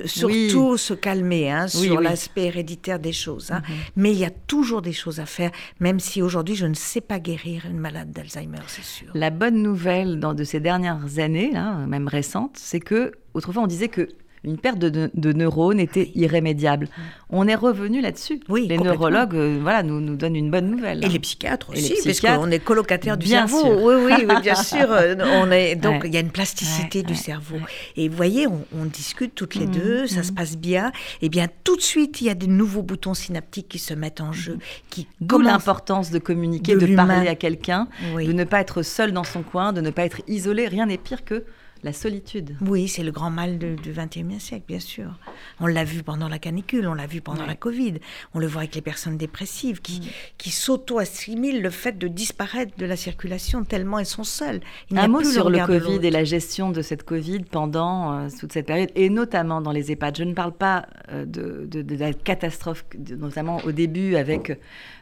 surtout 0.05 0.77
se 0.77 0.93
calmer 0.93 1.51
hein, 1.51 1.67
sur 1.67 2.01
l'aspect 2.01 2.45
héréditaire 2.45 2.99
des 2.99 3.13
choses. 3.13 3.49
Mm-hmm. 3.49 3.61
Mais 3.95 4.11
il 4.11 4.19
y 4.19 4.25
a 4.25 4.31
toujours 4.31 4.81
des 4.81 4.93
choses 4.93 5.19
à 5.19 5.25
faire, 5.25 5.51
même 5.79 5.99
si 5.99 6.21
aujourd'hui 6.21 6.55
je 6.55 6.65
ne 6.65 6.73
sais 6.73 7.01
pas 7.01 7.19
guérir 7.19 7.65
une 7.69 7.79
malade 7.79 8.11
d'Alzheimer, 8.11 8.59
c'est 8.67 8.83
sûr. 8.83 9.09
La 9.13 9.29
bonne 9.29 9.61
nouvelle 9.61 10.19
dans, 10.19 10.33
de 10.33 10.43
ces 10.43 10.59
dernières 10.59 11.19
années, 11.19 11.51
même 11.87 12.07
récentes, 12.07 12.57
c'est 12.57 12.79
que 12.79 13.11
autrefois 13.33 13.63
on 13.63 13.67
disait 13.67 13.87
que 13.87 14.09
une 14.43 14.57
perte 14.57 14.79
de, 14.79 15.33
neurones 15.33 15.79
était 15.79 16.11
irrémédiable. 16.15 16.87
On 17.29 17.47
est 17.47 17.55
revenu 17.55 18.01
là-dessus. 18.01 18.39
Oui, 18.49 18.65
les 18.67 18.77
neurologues 18.77 19.35
euh, 19.35 19.59
voilà, 19.61 19.83
nous, 19.83 20.01
nous 20.01 20.15
donnent 20.15 20.35
une 20.35 20.49
bonne 20.49 20.69
nouvelle. 20.69 21.05
Et 21.05 21.09
les 21.09 21.19
psychiatres 21.19 21.69
aussi, 21.69 21.93
parce 22.03 22.19
qu'on 22.19 22.49
est 22.49 22.59
colocataire 22.59 23.17
du 23.17 23.27
cerveau. 23.27 23.61
Oui, 23.81 24.15
oui, 24.27 24.35
bien 24.41 24.55
sûr. 24.63 24.87
On 25.21 25.51
est, 25.51 25.75
donc, 25.75 26.03
il 26.05 26.13
y 26.13 26.17
a 26.17 26.21
une 26.21 26.31
plasticité 26.31 27.03
du 27.03 27.13
cerveau. 27.13 27.57
Et 27.95 28.09
vous 28.09 28.17
voyez, 28.17 28.47
on, 28.47 28.85
discute 28.85 29.35
toutes 29.35 29.55
les 29.55 29.67
mmh, 29.67 29.71
deux, 29.71 30.07
ça 30.07 30.19
mmh. 30.21 30.23
se 30.23 30.31
passe 30.33 30.57
bien. 30.57 30.91
Et 31.21 31.29
bien, 31.29 31.47
tout 31.63 31.77
de 31.77 31.81
suite, 31.81 32.19
il 32.19 32.27
y 32.27 32.29
a 32.29 32.33
des 32.33 32.47
nouveaux 32.47 32.81
boutons 32.81 33.13
synaptiques 33.13 33.69
qui 33.69 33.79
se 33.79 33.93
mettent 33.93 34.21
en 34.21 34.33
jeu. 34.33 34.57
Qui 34.89 35.07
D'où 35.21 35.39
l'importance 35.39 36.09
de 36.09 36.19
communiquer, 36.19 36.75
de, 36.75 36.95
parler 36.95 37.27
à 37.27 37.35
quelqu'un, 37.35 37.87
de 38.15 38.31
ne 38.31 38.43
pas 38.43 38.59
être 38.59 38.81
seul 38.81 39.11
dans 39.11 39.23
son 39.23 39.43
coin, 39.43 39.71
de 39.71 39.81
ne 39.81 39.91
pas 39.91 40.03
être 40.03 40.21
isolé. 40.27 40.67
Rien 40.67 40.87
n'est 40.87 40.97
pire 40.97 41.23
que 41.23 41.45
la 41.83 41.93
solitude. 41.93 42.55
Oui, 42.61 42.87
c'est 42.87 43.03
le 43.03 43.11
grand 43.11 43.29
mal 43.29 43.57
du 43.57 43.91
XXIe 43.91 44.39
siècle, 44.39 44.65
bien 44.67 44.79
sûr. 44.79 45.17
On 45.59 45.67
l'a 45.67 45.83
vu 45.83 46.03
pendant 46.03 46.27
la 46.27 46.39
canicule, 46.39 46.87
on 46.87 46.93
l'a 46.93 47.07
vu 47.07 47.21
pendant 47.21 47.45
la 47.45 47.55
Covid, 47.55 47.95
on 48.33 48.39
le 48.39 48.47
voit 48.47 48.61
avec 48.61 48.75
les 48.75 48.81
personnes 48.81 49.17
dépressives 49.17 49.81
qui, 49.81 50.01
mm. 50.01 50.03
qui 50.37 50.51
s'auto-assimilent 50.51 51.61
le 51.61 51.69
fait 51.69 51.97
de 51.97 52.07
disparaître 52.07 52.77
de 52.77 52.85
la 52.85 52.95
circulation 52.95 53.63
tellement 53.63 53.99
elles 53.99 54.05
sont 54.05 54.23
seules. 54.23 54.61
Un 54.95 55.07
mot 55.07 55.23
sur 55.23 55.49
le, 55.49 55.65
Covid 55.65 56.05
et 56.05 56.11
la 56.11 56.23
gestion 56.23 56.71
de 56.71 56.81
cette 56.81 57.03
Covid 57.03 57.41
pendant 57.41 58.13
euh, 58.13 58.27
toute 58.39 58.51
cette 58.53 58.67
période, 58.67 58.91
et 58.95 59.09
notamment 59.09 59.61
dans 59.61 59.71
les 59.71 59.91
EHPAD. 59.91 60.17
Je 60.17 60.23
ne 60.23 60.33
parle 60.33 60.53
pas 60.53 60.85
euh, 61.11 61.25
de, 61.25 61.95
la 61.95 62.13
catastrophe, 62.13 62.85
notamment 63.17 63.57
au 63.65 63.71
début 63.71 64.15
avec 64.15 64.57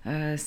euh, 0.07 0.37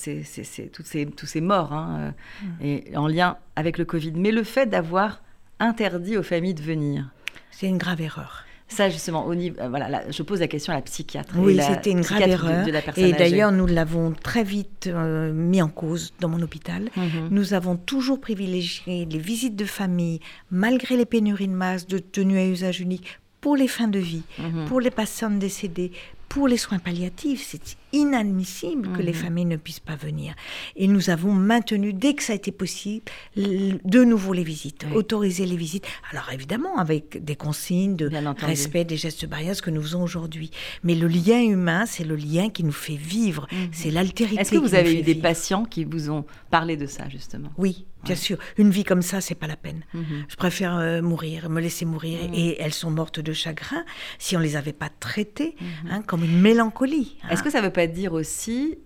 toutes 0.71 0.85
ces, 0.85 1.07
tous 1.07 1.25
ces 1.25 1.41
morts, 1.41 1.73
hein, 1.73 2.13
mm. 2.41 2.47
et 2.65 2.97
en 2.97 3.07
lien 3.07 3.37
avec 3.55 3.77
le 3.77 3.85
Covid, 3.85 4.13
mais 4.15 4.31
le 4.31 4.43
fait 4.43 4.65
d'avoir 4.65 5.21
interdit 5.63 6.17
aux 6.17 6.23
familles 6.23 6.53
de 6.53 6.61
venir. 6.61 7.09
C'est 7.51 7.67
une 7.67 7.77
grave 7.77 8.01
erreur. 8.01 8.43
Ça, 8.67 8.89
justement, 8.89 9.25
au 9.25 9.35
niveau, 9.35 9.57
voilà, 9.69 10.09
je 10.09 10.23
pose 10.23 10.39
la 10.39 10.47
question 10.47 10.73
à 10.73 10.77
la 10.77 10.81
psychiatre. 10.81 11.35
Oui, 11.37 11.59
c'était 11.61 11.91
une 11.91 12.01
grave 12.01 12.27
erreur. 12.27 12.67
et 12.97 13.13
d'ailleurs, 13.13 13.51
nous 13.51 13.67
l'avons 13.67 14.13
très 14.13 14.43
vite 14.43 14.87
euh, 14.87 15.31
mis 15.31 15.61
en 15.61 15.69
cause 15.69 16.13
dans 16.19 16.29
mon 16.29 16.41
hôpital. 16.41 16.89
Mhm. 16.95 17.27
Nous 17.29 17.53
avons 17.53 17.75
toujours 17.75 18.19
privilégié 18.19 19.05
les 19.05 19.19
visites 19.19 19.55
de 19.55 19.65
famille, 19.65 20.21
malgré 20.49 20.97
les 20.97 21.05
pénuries 21.05 21.47
de 21.47 21.53
masse, 21.53 21.85
de 21.85 21.99
tenues 21.99 22.39
à 22.39 22.45
usage 22.45 22.81
unique, 22.81 23.19
pour 23.41 23.55
les 23.55 23.67
fins 23.67 23.87
de 23.87 23.99
vie, 23.99 24.23
mhm. 24.39 24.65
pour 24.65 24.79
les 24.79 24.91
patients 24.91 25.29
décédés, 25.29 25.91
pour 26.27 26.47
les 26.47 26.57
soins 26.57 26.79
palliatifs, 26.79 27.45
c'est 27.47 27.77
inadmissible 27.93 28.91
que 28.91 29.01
les 29.01 29.13
mhm. 29.13 29.17
familles 29.17 29.45
ne 29.45 29.55
puissent 29.55 29.79
pas 29.79 29.95
venir. 29.95 30.33
Et 30.75 30.87
nous 30.87 31.09
avons 31.09 31.31
maintenu, 31.31 31.93
dès 31.93 32.13
que 32.13 32.23
ça 32.23 32.33
a 32.33 32.35
été 32.35 32.51
possible, 32.51 33.05
de 33.37 34.03
nouveau 34.03 34.33
les 34.33 34.43
visites, 34.43 34.85
autoriser 34.93 35.45
les 35.45 35.55
visites. 35.55 35.85
Alors 36.11 36.29
évidemment, 36.33 36.77
avec 36.77 37.23
des 37.23 37.35
consignes 37.35 37.95
de 37.95 38.09
respect 38.43 38.83
des 38.83 38.97
gestes 38.97 39.25
barrières, 39.25 39.55
ce 39.55 39.61
que 39.61 39.69
nous 39.69 39.81
faisons 39.81 40.03
aujourd'hui. 40.03 40.51
Mais 40.83 40.95
le 40.95 41.07
lien 41.07 41.41
humain, 41.41 41.85
c'est 41.85 42.03
le 42.03 42.15
lien 42.15 42.49
qui 42.49 42.63
nous 42.63 42.71
fait 42.71 42.95
vivre. 42.95 43.47
Mhm. 43.51 43.69
C'est 43.71 43.91
l'altérité. 43.91 44.41
Est-ce 44.41 44.51
que 44.51 44.57
vous 44.57 44.75
avez 44.75 44.99
eu 44.99 45.03
des 45.03 45.15
patients 45.15 45.65
qui 45.65 45.85
vous 45.85 46.09
ont 46.09 46.25
parlé 46.49 46.75
de 46.75 46.87
ça, 46.87 47.07
justement? 47.09 47.51
Oui, 47.57 47.85
Bien 48.03 48.15
sûr, 48.15 48.37
une 48.57 48.69
vie 48.69 48.83
comme 48.83 49.01
ça, 49.01 49.21
c'est 49.21 49.35
pas 49.35 49.47
la 49.47 49.55
peine. 49.55 49.81
Mhm. 49.93 50.25
Je 50.27 50.35
préfère 50.35 50.77
euh, 50.77 51.01
mourir, 51.01 51.49
me 51.49 51.61
laisser 51.61 51.85
mourir. 51.85 52.19
Et 52.33 52.61
elles 52.61 52.73
sont 52.73 52.91
mortes 52.91 53.19
de 53.19 53.33
chagrin 53.33 53.85
si 54.19 54.35
on 54.35 54.39
les 54.39 54.55
avait 54.55 54.73
pas 54.73 54.89
traitées 54.89 55.55
hein, 55.89 56.01
comme 56.01 56.23
une 56.23 56.39
mélancolie. 56.39 57.17
Hein. 57.23 57.29
Est-ce 57.31 57.43
que 57.43 57.49
ça 57.49 57.61
veut 57.61 57.69
pas 57.69 57.82
dire 57.87 58.13
aussi, 58.13 58.77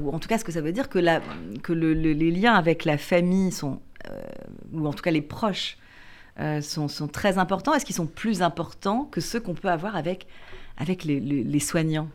ou 0.00 0.10
en 0.10 0.18
tout 0.18 0.28
cas, 0.28 0.36
est-ce 0.36 0.44
que 0.44 0.52
ça 0.52 0.60
veut 0.60 0.72
dire 0.72 0.88
que, 0.88 0.98
la, 0.98 1.20
que 1.62 1.72
les 1.72 2.30
liens 2.30 2.54
avec 2.54 2.84
la 2.84 2.98
famille 2.98 3.52
sont, 3.52 3.80
euh, 4.10 4.22
ou 4.72 4.86
en 4.86 4.92
tout 4.92 5.02
cas 5.02 5.10
les 5.10 5.22
proches, 5.22 5.78
euh, 6.38 6.60
sont, 6.60 6.88
sont, 6.88 7.08
très 7.08 7.38
importants. 7.38 7.72
Est-ce 7.72 7.86
qu'ils 7.86 7.96
sont 7.96 8.06
plus 8.06 8.42
importants 8.42 9.04
que 9.04 9.20
ceux 9.20 9.40
qu'on 9.40 9.54
peut 9.54 9.68
avoir 9.68 9.96
avec, 9.96 10.26
avec 10.76 11.04
les, 11.04 11.18
les 11.18 11.60
soignants? 11.60 12.08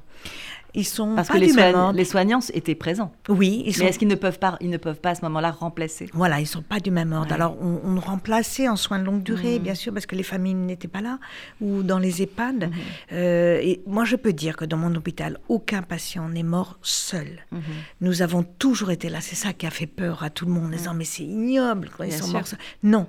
Ils 0.74 0.86
sont 0.86 1.16
Parce 1.16 1.28
que 1.28 1.38
les, 1.38 1.52
les, 1.94 2.06
soignants 2.06 2.40
étaient 2.54 2.76
présents. 2.76 3.12
Oui, 3.28 3.64
ils 3.66 3.76
sont... 3.76 3.84
mais 3.84 3.90
est-ce 3.90 4.00
qu'ils 4.00 4.08
ne 4.08 4.16
peuvent 4.16 4.40
pas, 4.40 4.58
ils 4.62 4.70
ne 4.70 4.78
peuvent 4.78 5.00
pas 5.00 5.12
à 5.12 5.16
ce 5.16 5.22
moment-là 5.24 5.52
remplacer 5.52 6.10
Voilà, 6.14 6.40
ils 6.40 6.48
sont 6.48 6.62
pas 6.62 6.80
du 6.80 6.92
même 6.92 7.12
ordre. 7.12 7.34
Alors 7.34 7.58
on, 7.62 7.82
on, 7.84 8.00
remplaçait 8.00 8.68
en 8.70 8.76
soins 8.76 9.00
de 9.00 9.04
longue 9.04 9.24
durée, 9.24 9.60
mmh. 9.60 9.64
bien 9.64 9.76
sûr, 9.76 9.94
parce 9.94 10.06
que 10.06 10.16
les 10.16 10.24
familles 10.24 10.54
n'étaient 10.54 10.88
pas 10.88 11.02
là, 11.02 11.20
ou 11.60 11.84
dans 11.84 12.00
les 12.00 12.22
EHPAD. 12.22 12.70
Mmh. 12.70 12.74
Euh, 13.14 13.60
et 13.62 13.82
moi, 13.86 14.06
je 14.06 14.16
peux 14.16 14.34
dire 14.34 14.56
que 14.56 14.66
dans 14.66 14.78
mon 14.78 14.94
hôpital, 14.96 15.40
aucun 15.50 15.82
patient 15.82 16.30
n'est 16.30 16.44
mort 16.44 16.78
seul. 16.82 17.46
Mmh. 17.52 17.60
Nous 18.02 18.22
avons 18.22 18.44
toujours 18.44 18.92
été 18.92 19.10
là. 19.10 19.20
C'est 19.22 19.36
ça 19.36 19.54
qui 19.54 19.66
a 19.66 19.72
fait 19.72 19.88
peur 19.88 20.24
à 20.24 20.30
tout 20.30 20.46
le 20.46 20.52
monde, 20.52 20.66
en 20.66 20.78
disant 20.78 20.94
mais 20.94 21.06
c'est 21.06 21.24
ignoble 21.24 21.90
quand 21.96 22.04
ils 22.04 22.14
sont 22.14 22.28
morts. 22.28 22.44
Non, 22.84 23.08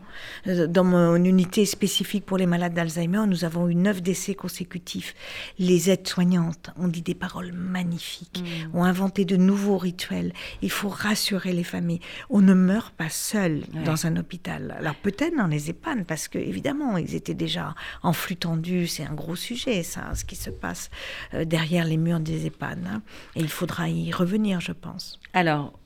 euh, 0.48 0.66
dans 0.66 0.84
mon 0.84 1.16
unité 1.16 1.64
spécifique 1.64 2.26
pour 2.26 2.38
les 2.38 2.46
malades 2.46 2.74
d'Alzheimer, 2.74 3.22
nous 3.26 3.44
avons 3.44 3.68
eu 3.68 3.74
neuf 3.74 4.02
décès 4.02 4.34
consécutifs. 4.34 5.14
Les 5.58 5.90
aides-soignantes 5.90 6.70
ont 6.76 6.88
dit 6.88 7.02
des 7.02 7.14
paroles 7.14 7.51
magnifiques, 7.52 8.42
mm. 8.42 8.76
ont 8.76 8.84
inventé 8.84 9.24
de 9.24 9.36
nouveaux 9.36 9.78
rituels. 9.78 10.32
Il 10.62 10.70
faut 10.70 10.88
rassurer 10.88 11.52
les 11.52 11.64
familles. 11.64 12.00
On 12.30 12.40
ne 12.40 12.54
meurt 12.54 12.94
pas 12.94 13.08
seul 13.08 13.62
dans 13.84 14.06
un 14.06 14.16
hôpital. 14.16 14.76
Alors 14.78 14.94
peut-être 14.94 15.36
dans 15.36 15.46
les 15.46 15.70
EHPAD, 15.70 16.04
parce 16.04 16.28
que 16.28 16.38
évidemment, 16.38 16.96
ils 16.96 17.14
étaient 17.14 17.34
déjà 17.34 17.74
en 18.02 18.12
flux 18.12 18.36
tendu. 18.36 18.86
C'est 18.86 19.04
un 19.04 19.14
gros 19.14 19.36
sujet, 19.36 19.82
ça, 19.82 20.14
ce 20.14 20.24
qui 20.24 20.36
se 20.36 20.50
passe 20.50 20.90
euh, 21.34 21.44
derrière 21.44 21.84
les 21.84 21.96
murs 21.96 22.20
des 22.20 22.46
EHPAD. 22.46 22.86
Hein. 22.86 23.02
Et 23.36 23.40
il 23.40 23.48
faudra 23.48 23.88
y 23.88 24.12
revenir, 24.12 24.60
je 24.60 24.72
pense. 24.72 25.20
Alors, 25.32 25.78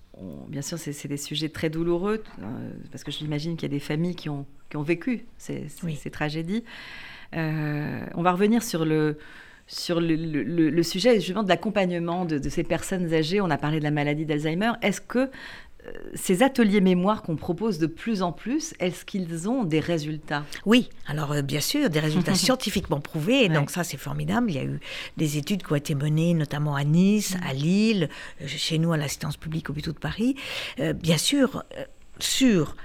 bien 0.49 0.63
sûr, 0.63 0.79
c'est 0.79 1.09
des 1.09 1.17
sujets 1.17 1.49
très 1.49 1.71
douloureux, 1.71 2.23
euh, 2.41 2.71
parce 2.91 3.05
que 3.05 3.11
j'imagine 3.11 3.57
qu'il 3.57 3.69
y 3.69 3.73
a 3.73 3.75
des 3.75 3.81
familles 3.81 4.17
qui 4.17 4.29
ont, 4.29 4.47
qui 4.71 4.77
ont 4.77 4.83
vécu 4.83 5.27
ces, 5.39 5.67
ces, 5.69 6.11
tragédies. 6.11 6.65
Euh, 7.35 8.07
on 8.15 8.23
va 8.23 8.33
revenir 8.33 8.63
sur 8.63 8.85
le, 8.85 9.19
sur 9.67 10.01
le, 10.01 10.83
sujet 10.83 11.17
justement 11.17 11.43
de 11.43 11.49
l'accompagnement 11.49 12.25
de, 12.25 12.49
ces 12.49 12.63
personnes 12.63 13.13
âgées. 13.13 13.41
On 13.41 13.51
a 13.51 13.59
parlé 13.59 13.79
de 13.79 13.85
la 13.85 13.91
maladie 13.91 14.25
d'Alzheimer. 14.25 14.73
Est-ce 14.83 15.01
que 15.01 15.19
euh, 15.87 15.93
ces 16.15 16.43
ateliers 16.43 16.81
mémoire 16.81 17.23
qu'on 17.23 17.37
propose 17.37 17.79
de 17.79 17.87
plus 17.87 18.23
en 18.23 18.33
plus, 18.33 18.75
est-ce 18.79 19.05
qu'ils 19.05 19.49
ont 19.49 19.65
des 19.65 19.81
résultats? 19.81 20.45
Oui, 20.65 20.89
alors 21.07 21.33
euh, 21.33 21.43
bien 21.43 21.61
sûr, 21.61 21.91
des 21.91 22.01
résultats 22.01 22.35
scientifiquement 22.37 23.01
prouvés. 23.01 23.49
Donc 23.49 23.71
ça, 23.71 23.83
c'est 23.83 23.97
formidable. 23.97 24.51
Il 24.51 24.57
y 24.57 24.61
a 24.61 24.65
eu 24.65 24.81
des 25.17 25.37
études 25.37 25.65
qui 25.65 25.73
ont 25.73 25.77
été 25.77 25.95
menées, 25.95 26.35
notamment 26.35 26.77
à 26.77 26.85
Nice, 26.85 27.37
mm. 27.37 27.41
à 27.47 27.53
Lille, 27.53 28.09
euh, 28.41 28.47
chez 28.47 28.79
nous 28.79 28.93
à 28.93 28.97
l'assistance 28.97 29.37
publique 29.37 29.69
au 29.71 29.73
Buteau 29.73 29.93
de 29.93 29.99
Paris. 29.99 30.37
bien 30.95 31.19
sûr, 31.19 31.65
sur 32.19 32.77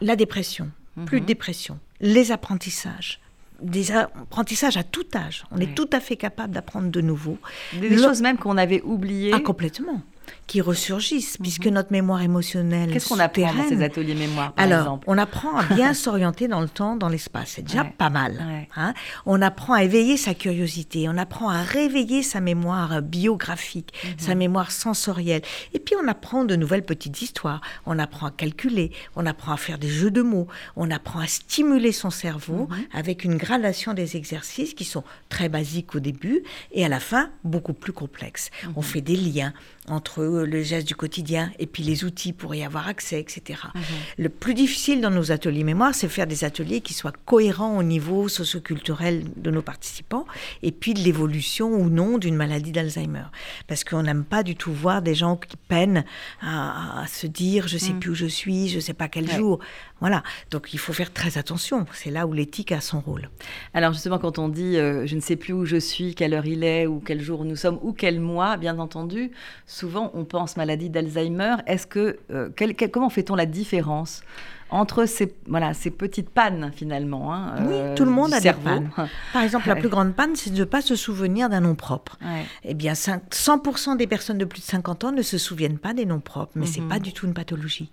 la 0.00 0.16
dépression, 0.16 0.70
plus 1.06 1.20
de 1.20 1.24
mm-hmm. 1.24 1.26
dépression, 1.26 1.78
les 2.00 2.30
apprentissages, 2.30 3.20
des 3.60 3.92
apprentissages 3.92 4.76
à 4.76 4.82
tout 4.82 5.06
âge. 5.14 5.44
On 5.50 5.58
est 5.58 5.74
tout 5.74 5.88
à 5.92 6.00
fait 6.00 6.16
capable 6.16 6.52
d'apprendre 6.54 6.90
de 6.90 7.00
nouveau. 7.00 7.38
Des, 7.80 7.96
choses 7.96 8.20
même 8.22 8.38
qu'on 8.38 8.56
avait 8.56 8.82
oubliées. 8.82 9.32
Ah, 9.34 9.40
complètement 9.40 10.02
qui 10.46 10.60
ressurgissent, 10.60 11.38
puisque 11.38 11.66
mhm. 11.66 11.74
notre 11.74 11.92
mémoire 11.92 12.22
émotionnelle. 12.22 12.90
Qu'est-ce 12.92 13.08
qu'on 13.08 13.18
apprend 13.18 13.54
dans 13.54 13.68
ces 13.68 13.82
ateliers 13.82 14.14
mémoire, 14.14 14.52
par 14.52 14.64
Alors, 14.64 14.80
exemple 14.80 15.04
on 15.06 15.18
apprend 15.18 15.56
à 15.56 15.64
bien 15.64 15.94
s'orienter 15.94 16.48
dans 16.48 16.60
le 16.60 16.68
temps, 16.68 16.96
dans 16.96 17.08
l'espace. 17.08 17.52
C'est 17.56 17.62
déjà 17.62 17.84
pas 17.84 18.10
mal. 18.10 18.68
Hein. 18.76 18.94
on 19.26 19.40
apprend 19.42 19.74
à 19.74 19.82
éveiller 19.82 20.16
sa 20.16 20.34
curiosité, 20.34 21.08
on 21.08 21.16
apprend 21.16 21.48
à 21.48 21.62
réveiller 21.62 22.22
sa 22.22 22.40
mémoire 22.40 23.02
biographique, 23.02 23.92
mhm. 24.04 24.10
sa 24.18 24.34
mémoire 24.34 24.70
sensorielle. 24.70 25.42
Et 25.72 25.78
puis, 25.78 25.94
on 26.02 26.08
apprend 26.08 26.44
de 26.44 26.56
nouvelles 26.56 26.84
petites 26.84 27.22
histoires. 27.22 27.60
On 27.86 27.98
apprend 27.98 28.26
à 28.26 28.30
calculer, 28.30 28.92
on 29.16 29.26
apprend 29.26 29.52
à 29.52 29.56
faire 29.56 29.78
des 29.78 29.88
jeux 29.88 30.10
de 30.10 30.22
mots, 30.22 30.48
on 30.76 30.90
apprend 30.90 31.20
à 31.20 31.26
stimuler 31.26 31.92
son 31.92 32.10
cerveau 32.10 32.68
mhm. 32.68 32.86
avec 32.92 33.24
une 33.24 33.36
gradation 33.36 33.94
des 33.94 34.16
exercices 34.16 34.74
qui 34.74 34.84
sont 34.84 35.04
très 35.28 35.48
basiques 35.48 35.94
au 35.94 36.00
début 36.00 36.42
et 36.72 36.84
à 36.84 36.88
la 36.88 37.00
fin 37.00 37.30
beaucoup 37.44 37.72
plus 37.72 37.92
complexes. 37.92 38.50
On 38.76 38.82
fait 38.82 39.00
des 39.00 39.16
liens 39.16 39.52
entre 39.88 40.22
le 40.22 40.62
geste 40.62 40.88
du 40.88 40.94
quotidien 40.94 41.52
et 41.58 41.66
puis 41.66 41.82
les 41.82 42.04
outils 42.04 42.32
pour 42.32 42.54
y 42.54 42.64
avoir 42.64 42.88
accès, 42.88 43.20
etc. 43.20 43.60
Mhm. 43.74 43.82
Le 44.18 44.28
plus 44.28 44.54
difficile 44.54 45.00
dans 45.00 45.10
nos 45.10 45.30
ateliers 45.30 45.64
mémoire, 45.64 45.94
c'est 45.94 46.08
faire 46.08 46.26
des 46.26 46.44
ateliers 46.44 46.80
qui 46.80 46.94
soient 46.94 47.12
cohérents 47.26 47.76
au 47.76 47.82
niveau 47.82 48.28
socioculturel 48.28 49.24
de 49.36 49.50
nos 49.50 49.62
participants 49.62 50.26
et 50.62 50.72
puis 50.72 50.94
de 50.94 51.00
l'évolution 51.00 51.72
ou 51.72 51.90
non 51.90 52.18
d'une 52.18 52.36
maladie 52.36 52.72
d'Alzheimer. 52.72 53.24
Parce 53.66 53.84
qu'on 53.84 54.02
n'aime 54.02 54.24
pas 54.24 54.42
du 54.42 54.56
tout 54.56 54.72
voir 54.72 55.02
des 55.02 55.14
gens 55.14 55.36
qui 55.36 55.56
peinent 55.56 56.04
à, 56.40 57.04
se 57.08 57.26
dire 57.26 57.68
je 57.68 57.76
sais 57.76 57.92
mhm. 57.92 58.00
plus 58.00 58.10
où 58.10 58.14
je 58.14 58.26
suis, 58.26 58.68
je 58.68 58.80
sais 58.80 58.94
pas 58.94 59.08
quel 59.08 59.30
jour. 59.30 59.60
Voilà. 60.00 60.22
Donc 60.50 60.74
il 60.74 60.78
faut 60.78 60.92
faire 60.92 61.12
très 61.12 61.38
attention. 61.38 61.86
C'est 61.92 62.10
là 62.10 62.26
où 62.26 62.32
l'éthique 62.32 62.72
a 62.72 62.80
son 62.80 63.00
rôle. 63.00 63.30
Alors 63.74 63.92
justement, 63.92 64.18
quand 64.18 64.38
on 64.38 64.48
dit 64.48 64.76
euh, 64.76 65.06
je 65.06 65.14
ne 65.14 65.20
sais 65.20 65.36
plus 65.36 65.52
où 65.52 65.64
je 65.64 65.76
suis, 65.76 66.14
quelle 66.14 66.34
heure 66.34 66.46
il 66.46 66.64
est, 66.64 66.86
ou 66.86 67.00
quel 67.00 67.20
jour 67.20 67.44
nous 67.44 67.56
sommes, 67.56 67.78
ou 67.82 67.92
quel 67.92 68.20
mois, 68.20 68.56
bien 68.56 68.78
entendu, 68.78 69.30
souvent 69.74 70.10
on 70.14 70.24
pense 70.24 70.56
maladie 70.56 70.88
d'Alzheimer. 70.88 71.56
Est-ce 71.66 71.86
que 71.86 72.18
euh, 72.30 72.50
comment 72.92 73.10
fait-on 73.10 73.34
la 73.34 73.46
différence? 73.46 74.22
Entre 74.70 75.06
ces, 75.06 75.34
voilà, 75.46 75.72
ces 75.74 75.90
petites 75.90 76.30
pannes 76.30 76.72
finalement. 76.74 77.32
Hein, 77.34 77.54
oui, 77.68 77.74
euh, 77.74 77.94
tout 77.94 78.04
le 78.04 78.10
monde 78.10 78.32
a 78.34 78.40
cerveau. 78.40 78.68
des 78.68 78.74
pannes. 78.74 78.90
Par 79.32 79.42
exemple, 79.42 79.68
la 79.68 79.76
plus 79.80 79.88
grande 79.88 80.14
panne, 80.14 80.34
c'est 80.34 80.50
de 80.52 80.58
ne 80.58 80.64
pas 80.64 80.82
se 80.82 80.96
souvenir 80.96 81.48
d'un 81.48 81.60
nom 81.60 81.74
propre. 81.74 82.18
Ouais. 82.22 82.44
Eh 82.64 82.74
bien, 82.74 82.94
5 82.94 83.22
100% 83.30 83.96
des 83.96 84.06
personnes 84.06 84.38
de 84.38 84.44
plus 84.44 84.60
de 84.60 84.64
50 84.64 85.04
ans 85.04 85.12
ne 85.12 85.22
se 85.22 85.38
souviennent 85.38 85.78
pas 85.78 85.94
des 85.94 86.06
noms 86.06 86.20
propres, 86.20 86.52
mais 86.56 86.66
c'est 86.66 86.80
Mhm. 86.80 86.88
pas 86.88 86.98
du 86.98 87.12
tout 87.12 87.26
une 87.26 87.34
pathologie, 87.34 87.90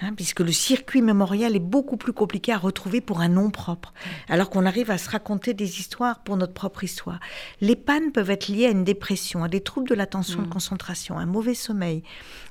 hein, 0.00 0.12
puisque 0.14 0.40
le 0.40 0.52
circuit 0.52 1.02
mémoriel 1.02 1.54
est 1.56 1.60
beaucoup 1.60 1.96
plus 1.96 2.12
compliqué 2.12 2.52
à 2.52 2.58
retrouver 2.58 3.00
pour 3.00 3.20
un 3.20 3.28
nom 3.28 3.50
propre, 3.50 3.92
alors 4.28 4.48
qu'on 4.48 4.64
arrive 4.64 4.90
à 4.90 4.98
se 4.98 5.10
raconter 5.10 5.52
des 5.54 5.80
histoires 5.80 6.20
pour 6.20 6.36
notre 6.36 6.54
propre 6.54 6.84
histoire. 6.84 7.20
Les 7.60 7.76
pannes 7.76 8.12
peuvent 8.12 8.30
être 8.30 8.48
liées 8.48 8.66
à 8.66 8.70
une 8.70 8.84
dépression, 8.84 9.44
à 9.44 9.48
des 9.48 9.60
troubles 9.60 9.88
de 9.88 9.94
l'attention, 9.94 10.42
de 10.42 10.46
concentration, 10.48 11.18
à 11.18 11.22
un 11.22 11.26
mauvais 11.26 11.54
sommeil, 11.54 12.02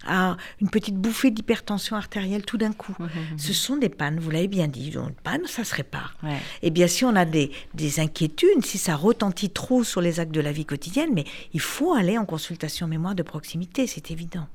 à 0.07 0.37
une 0.59 0.69
petite 0.69 0.95
bouffée 0.95 1.31
d'hypertension 1.31 1.95
artérielle 1.95 2.43
tout 2.43 2.57
d'un 2.57 2.73
coup. 2.73 2.95
Ce 3.37 3.53
sont 3.53 3.77
des 3.77 3.89
pannes, 3.89 4.19
vous 4.19 4.31
l'avez 4.31 4.47
bien 4.47 4.67
dit. 4.67 4.91
Une 4.91 5.13
panne, 5.23 5.45
ça 5.45 5.63
se 5.63 5.75
répare. 5.75 6.15
Ouais. 6.23 6.37
Eh 6.61 6.69
bien, 6.69 6.87
si 6.87 7.05
on 7.05 7.15
a 7.15 7.25
des, 7.25 7.51
des 7.73 7.99
inquiétudes, 7.99 8.65
si 8.65 8.77
ça 8.77 8.95
retentit 8.95 9.49
trop 9.49 9.83
sur 9.83 10.01
les 10.01 10.19
actes 10.19 10.33
de 10.33 10.41
la 10.41 10.51
vie 10.51 10.65
quotidienne, 10.65 11.11
mais 11.13 11.25
il 11.53 11.61
faut 11.61 11.93
aller 11.93 12.17
en 12.17 12.25
consultation 12.25 12.87
mémoire 12.87 13.15
de 13.15 13.23
proximité, 13.23 13.87
c'est 13.87 14.11
évident. 14.11 14.47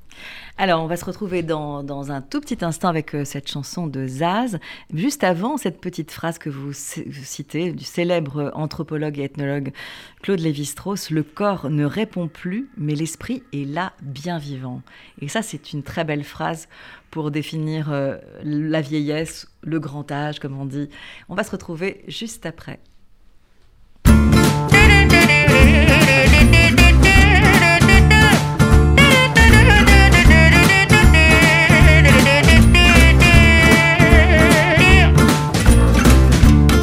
Alors, 0.57 0.83
on 0.83 0.87
va 0.87 0.97
se 0.97 1.05
retrouver 1.05 1.43
dans, 1.43 1.83
dans 1.83 2.11
un 2.11 2.21
tout 2.21 2.41
petit 2.41 2.63
instant 2.65 2.87
avec 2.87 3.13
euh, 3.13 3.25
cette 3.25 3.49
chanson 3.49 3.85
de 3.87 4.07
Zaz. 4.07 4.57
Juste 4.93 5.23
avant, 5.23 5.57
cette 5.57 5.79
petite 5.79 6.11
phrase 6.11 6.39
que 6.39 6.49
vous 6.49 6.73
citez 6.73 7.71
du 7.71 7.83
célèbre 7.83 8.51
anthropologue 8.55 9.19
et 9.19 9.23
ethnologue 9.23 9.71
Claude 10.23 10.39
Lévi-Strauss 10.39 11.11
Le 11.11 11.23
corps 11.23 11.69
ne 11.69 11.85
répond 11.85 12.27
plus, 12.27 12.69
mais 12.75 12.95
l'esprit 12.95 13.43
est 13.53 13.67
là, 13.67 13.93
bien 14.01 14.39
vivant. 14.39 14.81
Et 15.21 15.27
ça, 15.27 15.41
c'est 15.41 15.73
une 15.73 15.83
très 15.83 16.03
belle 16.03 16.23
phrase 16.23 16.67
pour 17.11 17.31
définir 17.31 17.91
euh, 17.91 18.17
la 18.43 18.81
vieillesse, 18.81 19.47
le 19.61 19.79
grand 19.79 20.11
âge, 20.11 20.39
comme 20.39 20.59
on 20.59 20.65
dit. 20.65 20.89
On 21.29 21.35
va 21.35 21.43
se 21.43 21.51
retrouver 21.51 22.03
juste 22.07 22.45
après. 22.45 22.79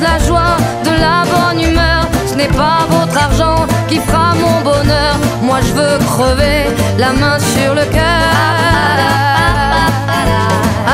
De 0.00 0.04
la 0.04 0.18
joie, 0.18 0.56
de 0.84 0.90
la 0.90 1.24
bonne 1.32 1.60
humeur. 1.60 2.08
Ce 2.26 2.34
n'est 2.34 2.54
pas 2.62 2.86
votre 2.88 3.16
argent 3.16 3.66
qui 3.88 3.98
fera 3.98 4.34
mon 4.34 4.60
bonheur. 4.62 5.14
Moi 5.42 5.58
je 5.66 5.72
veux 5.78 5.98
crever 5.98 6.64
la 6.98 7.12
main 7.12 7.38
sur 7.38 7.74
le 7.74 7.84
cœur. 7.84 8.34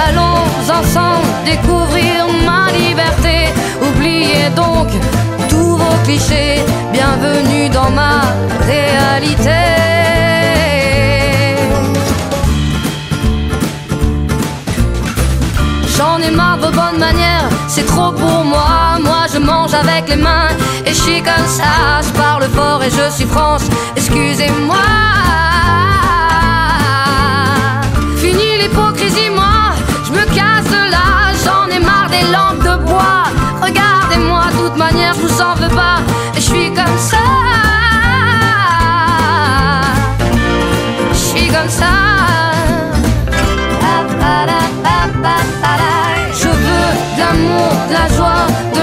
Allons 0.07 0.43
ensemble 0.79 1.27
découvrir 1.45 2.27
ma 2.49 2.73
liberté. 2.73 3.37
Oubliez 3.89 4.51
donc 4.55 4.89
tous 5.49 5.77
vos 5.77 5.97
clichés. 6.05 6.61
Bienvenue 6.93 7.69
dans 7.69 7.91
ma 7.91 8.23
réalité. 8.67 9.63
J'en 15.97 16.19
ai 16.19 16.31
marre 16.31 16.59
de 16.59 16.67
vos 16.67 16.73
bonnes 16.73 16.99
manières, 16.99 17.49
c'est 17.69 17.87
trop 17.87 18.11
pour 18.13 18.45
moi. 18.45 18.86
Mange 19.47 19.75
avec 19.75 20.09
les 20.09 20.17
mains 20.17 20.49
et 20.85 20.91
je 20.91 21.01
suis 21.01 21.23
comme 21.23 21.47
ça. 21.47 22.01
Je 22.03 22.11
parle 22.19 22.45
fort 22.55 22.83
et 22.83 22.91
je 22.91 23.11
suis 23.15 23.27
France, 23.27 23.67
excusez-moi. 23.95 24.77
Fini 28.17 28.59
l'hypocrisie, 28.61 29.31
moi, 29.31 29.71
je 30.05 30.11
me 30.13 30.25
casse 30.35 30.73
là. 30.91 31.33
J'en 31.45 31.69
ai 31.75 31.79
marre 31.79 32.11
des 32.11 32.27
lampes 32.35 32.65
de 32.65 32.77
bois. 32.85 33.25
Regardez-moi, 33.63 34.47
de 34.51 34.57
toute 34.69 34.77
manière, 34.77 35.15
je 35.15 35.21
vous 35.21 35.41
en 35.41 35.55
veux 35.55 35.75
pas. 35.75 35.99
Et 36.37 36.41
je 36.41 36.47
suis 36.53 36.69
comme 36.75 36.99
ça. 36.99 37.25
Je 41.13 41.19
suis 41.19 41.49
comme 41.49 41.69
ça. 41.69 41.93
Je 46.39 46.49
veux 46.49 46.91
de 47.17 47.21
l'amour, 47.21 47.73
de 47.89 47.93
la 47.93 48.07
joie, 48.15 48.47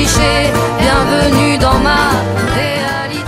Bienvenue 0.00 1.58
dans 1.58 1.76
ma 1.80 2.10
réalité. 2.54 3.26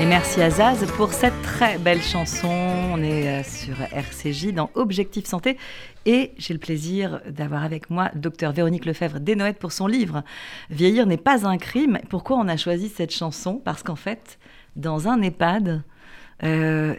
Et 0.00 0.04
merci 0.04 0.42
à 0.42 0.50
Zaz 0.50 0.84
pour 0.96 1.12
cette 1.12 1.40
très 1.42 1.78
belle 1.78 2.02
chanson. 2.02 2.48
On 2.48 3.00
est 3.00 3.28
euh, 3.28 3.42
sur 3.44 3.80
RCJ 3.80 4.52
dans 4.52 4.68
Objectif 4.74 5.26
Santé 5.26 5.58
et 6.06 6.32
j'ai 6.38 6.54
le 6.54 6.58
plaisir 6.58 7.20
d'avoir 7.28 7.62
avec 7.62 7.88
moi 7.88 8.10
docteur 8.16 8.50
Véronique 8.50 8.84
Lefebvre 8.84 9.20
Desnoëttes 9.20 9.60
pour 9.60 9.70
son 9.70 9.86
livre 9.86 10.24
Vieillir 10.70 11.06
n'est 11.06 11.16
pas 11.16 11.46
un 11.46 11.56
crime. 11.56 12.00
Pourquoi 12.08 12.38
on 12.38 12.48
a 12.48 12.56
choisi 12.56 12.88
cette 12.88 13.12
chanson? 13.12 13.62
Parce 13.64 13.84
qu'en 13.84 13.94
fait, 13.94 14.40
dans 14.74 15.06
un 15.06 15.22
EHPAD, 15.22 15.84
euh, 16.42 16.96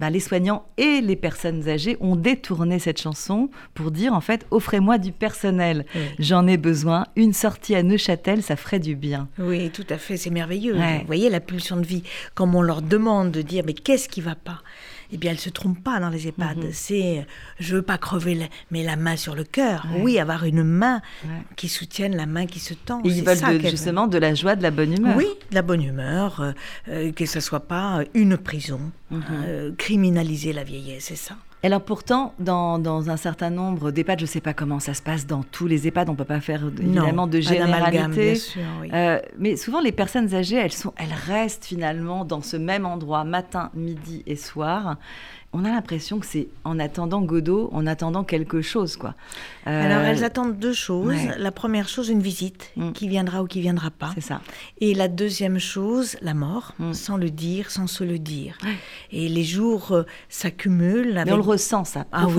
bah, 0.00 0.08
les 0.10 0.18
soignants 0.20 0.64
et 0.78 1.02
les 1.02 1.14
personnes 1.14 1.68
âgées 1.68 1.98
ont 2.00 2.16
détourné 2.16 2.78
cette 2.78 3.00
chanson 3.00 3.50
pour 3.74 3.90
dire 3.90 4.14
en 4.14 4.20
fait 4.22 4.46
offrez-moi 4.50 4.96
du 4.98 5.12
personnel, 5.12 5.84
Oui. 5.94 6.00
j'en 6.18 6.46
ai 6.46 6.56
besoin, 6.56 7.04
une 7.16 7.34
sortie 7.34 7.74
à 7.74 7.82
Neuchâtel, 7.82 8.42
ça 8.42 8.56
ferait 8.56 8.78
du 8.80 8.96
bien. 8.96 9.28
Oui, 9.38 9.70
tout 9.70 9.84
à 9.90 9.98
fait, 9.98 10.16
c'est 10.16 10.30
merveilleux. 10.30 10.74
Ouais. 10.76 11.00
Vous 11.00 11.06
voyez 11.06 11.28
la 11.28 11.40
pulsion 11.40 11.76
de 11.76 11.84
vie, 11.86 12.02
comme 12.34 12.54
on 12.54 12.62
leur 12.62 12.80
demande 12.80 13.30
de 13.30 13.42
dire 13.42 13.62
mais 13.66 13.74
qu'est-ce 13.74 14.08
qui 14.08 14.22
va 14.22 14.34
pas? 14.34 14.62
Eh 15.12 15.16
bien, 15.16 15.32
elle 15.32 15.38
se 15.40 15.50
trompe 15.50 15.82
pas 15.82 15.98
dans 16.00 16.08
les 16.08 16.28
EHPAD. 16.28 16.58
Mhm. 16.58 16.70
C'est, 16.72 17.26
je 17.58 17.76
veux 17.76 17.82
pas 17.82 17.98
crever, 17.98 18.34
la- 18.34 18.46
mais 18.70 18.82
la 18.84 18.96
main 18.96 19.16
sur 19.16 19.34
le 19.34 19.44
cœur. 19.44 19.86
Ouais. 19.92 20.00
Oui, 20.02 20.18
avoir 20.18 20.44
une 20.44 20.62
main 20.62 21.00
Ouais. 21.24 21.30
qui 21.56 21.68
soutienne 21.68 22.14
la 22.16 22.26
main 22.26 22.46
qui 22.46 22.58
se 22.60 22.74
tend. 22.74 23.00
Et 23.04 23.08
ils 23.08 23.24
veulent 23.24 23.60
de- 23.60 23.68
justement 23.68 24.06
de 24.06 24.18
la 24.18 24.34
joie, 24.34 24.56
de 24.56 24.62
la 24.62 24.70
bonne 24.70 24.92
humeur. 24.96 25.16
Oui, 25.16 25.26
de 25.50 25.54
la 25.54 25.62
bonne 25.62 25.82
humeur, 25.82 26.40
euh, 26.40 26.52
euh, 26.88 27.12
que 27.12 27.26
ce 27.26 27.40
soit 27.40 27.66
pas 27.66 28.00
une 28.14 28.36
prison, 28.36 28.80
Mhm. 29.10 29.22
euh, 29.46 29.72
criminaliser 29.76 30.52
la 30.52 30.64
vieillesse, 30.64 31.04
c'est 31.08 31.16
ça. 31.16 31.36
Alors 31.62 31.82
pourtant, 31.82 32.32
dans, 32.38 32.78
dans 32.78 33.10
un 33.10 33.18
certain 33.18 33.50
nombre 33.50 33.90
d'EHPAD, 33.90 34.20
je 34.20 34.24
ne 34.24 34.28
sais 34.28 34.40
pas 34.40 34.54
comment 34.54 34.80
ça 34.80 34.94
se 34.94 35.02
passe 35.02 35.26
dans 35.26 35.42
tous 35.42 35.66
les 35.66 35.86
EHPAD, 35.86 36.08
on 36.08 36.12
ne 36.12 36.16
peut 36.16 36.24
pas 36.24 36.40
faire 36.40 36.62
évidemment 36.80 37.26
de 37.26 37.38
généralité. 37.40 38.08
bien 38.08 38.34
sûr, 38.34 38.62
oui. 38.80 38.88
Euh, 38.94 39.20
mais 39.38 39.56
souvent, 39.56 39.80
les 39.80 39.92
personnes 39.92 40.34
âgées, 40.34 40.56
elles, 40.56 40.72
sont, 40.72 40.94
elles 40.96 41.14
restent 41.26 41.66
finalement 41.66 42.24
dans 42.24 42.40
ce 42.40 42.56
même 42.56 42.86
endroit, 42.86 43.24
matin, 43.24 43.70
midi 43.74 44.22
et 44.26 44.36
soir. 44.36 44.96
On 45.52 45.64
a 45.64 45.70
l'impression 45.70 46.20
que 46.20 46.26
c'est 46.26 46.46
en 46.62 46.78
attendant 46.78 47.22
Godot, 47.22 47.70
en 47.72 47.84
attendant 47.88 48.22
quelque 48.22 48.62
chose, 48.62 48.96
quoi. 48.96 49.14
Euh, 49.66 49.84
Alors, 49.84 50.04
elles 50.04 50.22
attendent 50.22 50.56
deux 50.56 50.72
choses. 50.72 51.08
ouais. 51.08 51.34
La 51.38 51.50
première 51.50 51.88
chose, 51.88 52.08
une 52.08 52.22
visite, 52.22 52.70
Mm. 52.76 52.92
qui 52.92 53.08
viendra 53.08 53.42
ou 53.42 53.46
qui 53.48 53.60
viendra 53.60 53.90
pas. 53.90 54.12
C'est 54.14 54.20
ça. 54.20 54.40
Et 54.80 54.94
la 54.94 55.08
deuxième 55.08 55.58
chose, 55.58 56.16
la 56.22 56.34
mort, 56.34 56.74
Mm. 56.78 56.92
sans 56.92 57.16
le 57.16 57.30
dire, 57.30 57.72
sans 57.72 57.88
se 57.88 58.04
le 58.04 58.20
dire. 58.20 58.56
Ouais. 58.62 58.76
Et 59.10 59.28
les 59.28 59.42
jours 59.42 59.90
euh, 59.90 60.04
s'accumulent. 60.28 61.14
Mais 61.14 61.20
avec- 61.22 61.34
on 61.34 61.36
le 61.38 61.42
ressent, 61.42 61.84
ça, 61.84 62.06
Ah 62.12 62.26
oui, 62.28 62.34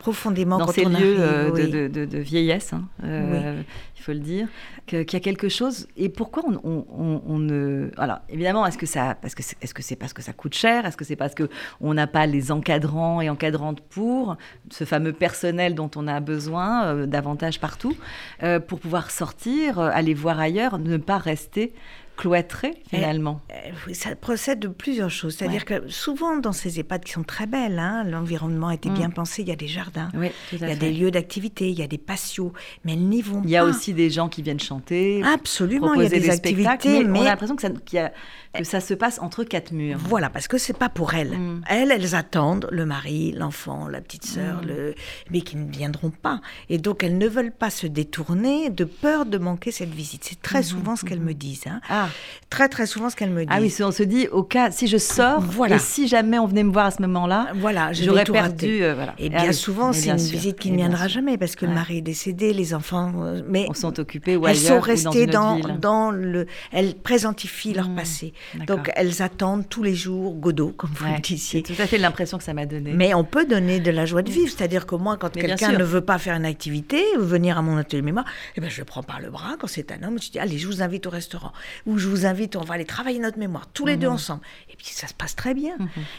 profondément. 0.00 0.58
dans 0.58 0.66
quand 0.66 0.72
ces 0.72 0.84
on 0.86 0.88
lieux 0.88 0.96
arrive, 0.96 1.20
euh, 1.20 1.50
de, 1.50 1.62
oui. 1.62 1.70
de- 1.70 1.88
de- 1.88 2.04
de 2.06 2.18
vieillesse, 2.18 2.72
hein, 2.72 2.84
euh, 3.04 3.62
il 3.96 4.02
faut 4.02 4.12
le 4.12 4.18
dire, 4.18 4.48
qu'il 4.86 5.12
y 5.12 5.16
a 5.16 5.20
quelque 5.20 5.48
chose. 5.48 5.86
Et 5.96 6.08
pourquoi 6.08 6.42
on, 6.48 6.54
on- 6.64 6.86
on- 6.90 7.22
on 7.28 7.38
ne. 7.38 7.90
Alors, 7.98 8.18
évidemment, 8.28 8.66
est-ce 8.66 8.78
que 8.78 8.86
ça, 8.86 9.14
parce 9.20 9.34
que 9.36 9.42
est-ce 9.42 9.74
que 9.74 9.82
c'est 9.82 9.94
parce 9.96 10.12
que 10.12 10.22
ça 10.22 10.32
coûte 10.32 10.54
cher 10.54 10.86
Est-ce 10.86 10.96
que 10.96 11.04
c'est 11.04 11.16
parce 11.16 11.34
que 11.34 11.48
on 11.80 11.94
n'a 11.94 12.06
pas 12.06 12.26
les 12.26 12.50
encadrants 12.50 13.20
et 13.20 13.28
encadrantes 13.30 13.80
pour 13.82 14.36
ce 14.70 14.84
fameux 14.84 15.12
personnel 15.12 15.74
dont 15.74 15.90
on 15.96 16.08
a 16.08 16.18
besoin 16.20 16.84
euh, 16.86 17.06
davantage 17.06 17.60
partout 17.60 17.94
euh, 18.42 18.58
pour 18.58 18.80
pouvoir 18.80 19.10
sortir, 19.10 19.78
aller 19.78 20.14
voir 20.14 20.40
ailleurs, 20.40 20.78
ne 20.78 20.96
pas 20.96 21.18
rester 21.18 21.72
cloîtré 22.20 22.82
finalement. 22.90 23.40
Euh, 23.50 23.54
oui, 23.86 23.94
Ça 23.94 24.14
procède 24.14 24.58
de 24.60 24.68
plusieurs 24.68 25.08
choses. 25.10 25.36
C'est-à-dire 25.36 25.64
que 25.64 25.88
souvent, 25.88 26.36
dans 26.36 26.52
ces 26.52 26.78
EHPAD 26.78 27.02
qui 27.04 27.12
sont 27.12 27.22
très 27.22 27.46
belles, 27.46 27.78
hein, 27.78 28.04
l'environnement 28.04 28.68
a 28.68 28.74
été 28.74 28.90
Mm. 28.90 28.94
bien 28.94 29.10
pensé, 29.10 29.40
il 29.42 29.48
y 29.48 29.52
a 29.52 29.56
des 29.56 29.68
jardins. 29.68 30.10
Oui, 30.14 30.30
Il 30.52 30.60
y 30.60 30.64
a 30.64 30.68
fait. 30.68 30.76
des 30.76 30.92
lieux 30.92 31.10
d'activité, 31.10 31.70
il 31.70 31.78
y 31.78 31.82
a 31.82 31.86
des 31.86 31.98
patios, 31.98 32.52
mais 32.84 32.92
elles 32.92 33.08
n'y 33.08 33.22
vont 33.22 33.40
Il 33.44 33.50
y 33.50 33.56
a 33.56 33.62
pas. 33.62 33.68
aussi 33.70 33.94
des 33.94 34.10
gens 34.10 34.28
qui 34.28 34.42
viennent 34.42 34.60
chanter, 34.60 35.22
Absolument, 35.24 35.94
il 35.94 36.02
y 36.02 36.06
a 36.06 36.08
proposer 36.08 36.20
des, 36.20 36.30
activités, 36.30 37.04
mais, 37.04 37.10
mais 37.10 37.18
on 37.20 37.22
a 37.22 37.24
l'impression 37.26 37.56
que 37.56 37.62
ça, 37.62 37.68
a- 37.68 38.58
que 38.58 38.64
ça 38.64 38.80
se 38.80 38.92
passe 38.94 39.18
entre 39.20 39.44
quatre 39.44 39.72
murs. 39.72 39.98
Voilà, 39.98 40.28
parce 40.28 40.46
que 40.48 40.58
c'est 40.58 40.76
pas 40.76 40.88
pour 40.90 41.14
elles. 41.14 41.38
Mm. 41.38 41.62
Elles, 41.68 41.90
elles 41.90 42.14
attendent 42.14 42.68
le 42.70 42.84
mari, 42.84 43.32
l'enfant, 43.32 43.88
la 43.88 44.00
petite 44.02 44.26
sœur, 44.26 44.60
Mm. 44.62 44.66
le... 44.66 44.94
mais 45.30 45.40
qui 45.40 45.56
ne 45.56 45.70
viendront 45.70 46.10
pas. 46.10 46.40
Et 46.68 46.76
donc, 46.76 47.02
elles 47.02 47.16
ne 47.16 47.28
veulent 47.28 47.52
pas 47.52 47.70
se 47.70 47.86
détourner 47.86 48.68
de 48.68 48.84
peur 48.84 49.24
de 49.24 49.38
manquer 49.38 49.70
cette 49.70 49.94
visite. 49.94 50.24
C'est 50.24 50.42
très 50.42 50.62
souvent 50.62 50.96
ce 50.96 51.04
qu'elles 51.06 51.20
me 51.20 51.32
disent. 51.32 51.66
hein. 51.66 51.80
Ah. 51.88 52.08
Très, 52.50 52.68
très 52.68 52.86
souvent 52.86 53.10
ce 53.10 53.14
qu'elles 53.16 53.30
me 53.30 53.40
disent. 53.44 53.48
Ah 53.48 53.60
oui, 53.60 53.72
on 53.80 53.92
se 53.92 54.02
dit, 54.02 54.26
au 54.28 54.42
cas, 54.42 54.72
si 54.72 54.88
je 54.88 54.96
sors, 54.96 55.40
Voilà. 55.40 55.76
et 55.76 55.78
si 55.78 56.08
jamais 56.08 56.36
on 56.38 56.46
venait 56.46 56.64
me 56.64 56.72
voir 56.72 56.86
à 56.86 56.90
ce 56.90 57.00
moment-là, 57.02 57.48
Voilà, 57.54 57.92
j'aurais 57.92 58.24
perdu. 58.24 58.82
euh, 58.82 58.94
voilà. 58.94 59.14
Et 59.18 59.30
Ah 59.32 59.42
bien 59.42 59.48
oui, 59.50 59.54
souvent, 59.54 59.92
c'est 59.92 60.10
une 60.10 60.18
sûr, 60.18 60.32
visite 60.36 60.58
qui 60.58 60.72
ne 60.72 60.76
viendra 60.76 61.06
jamais 61.06 61.38
parce 61.38 61.54
que 61.54 61.64
le 61.66 61.72
mari 61.72 61.98
est 61.98 62.02
décédé, 62.02 62.52
les 62.52 62.74
enfants. 62.74 63.12
euh, 63.24 63.42
mais 63.48 63.66
On 63.68 63.74
sont 63.74 64.00
occupés 64.00 64.36
ou 64.36 64.48
elles 64.48 64.56
ailleurs 64.66 64.84
sont 64.84 64.90
ou 64.90 65.02
dans 65.04 65.10
restées 65.10 65.26
dans, 65.26 65.58
dans 65.80 66.10
le. 66.10 66.46
Elles 66.72 66.94
présentifient 66.96 67.72
leur 67.74 67.88
Mm, 67.88 67.94
passé. 67.96 68.32
Donc 68.66 68.90
elles 68.96 69.22
attendent 69.22 69.68
tous 69.68 69.82
les 69.84 69.94
jours 69.94 70.34
Godot, 70.34 70.72
comme 70.76 70.90
vous 70.94 71.04
Ouais, 71.06 71.14
le 71.16 71.20
disiez. 71.20 71.62
C'est 71.64 71.74
tout 71.74 71.80
à 71.80 71.86
fait 71.86 71.98
l'impression 71.98 72.36
que 72.38 72.44
ça 72.44 72.52
m'a 72.54 72.66
donné. 72.66 72.92
Mais 72.92 73.14
on 73.14 73.22
peut 73.24 73.46
donner 73.46 73.78
de 73.80 73.90
la 73.92 74.06
joie 74.06 74.22
de 74.22 74.30
vivre. 74.30 74.48
C'est-à-dire 74.56 74.86
que 74.86 74.96
moi, 74.96 75.16
quand 75.16 75.30
quelqu'un 75.32 75.72
ne 75.72 75.84
veut 75.84 76.00
pas 76.00 76.18
faire 76.18 76.34
une 76.34 76.44
activité 76.44 77.02
ou 77.16 77.22
venir 77.22 77.58
à 77.58 77.62
mon 77.62 77.76
atelier 77.76 78.02
mémoire, 78.02 78.24
eh 78.56 78.60
ben, 78.60 78.68
je 78.68 78.78
le 78.78 78.84
prends 78.84 79.02
par 79.04 79.20
le 79.20 79.30
bras. 79.30 79.56
Quand 79.60 79.66
c'est 79.68 79.92
un 79.92 80.02
homme, 80.02 80.18
je 80.20 80.30
dis 80.32 80.38
Allez, 80.40 80.58
je 80.58 80.66
vous 80.66 80.82
invite 80.82 81.06
au 81.06 81.10
restaurant. 81.10 81.52
Ou 81.86 81.98
je 82.00 82.08
vous 82.08 82.26
invite, 82.26 82.56
on 82.56 82.62
va 82.64 82.74
aller 82.74 82.84
travailler 82.84 83.18
notre 83.20 83.38
mémoire, 83.38 83.68
tous 83.72 83.86
les 83.86 83.96
deux 83.96 84.08
Mhm. 84.08 84.14
ensemble. 84.14 84.40
Et 84.68 84.76
puis 84.76 84.86
ça 84.88 85.06
se 85.06 85.14
passe 85.14 85.36
très 85.36 85.54
bien. 85.54 85.76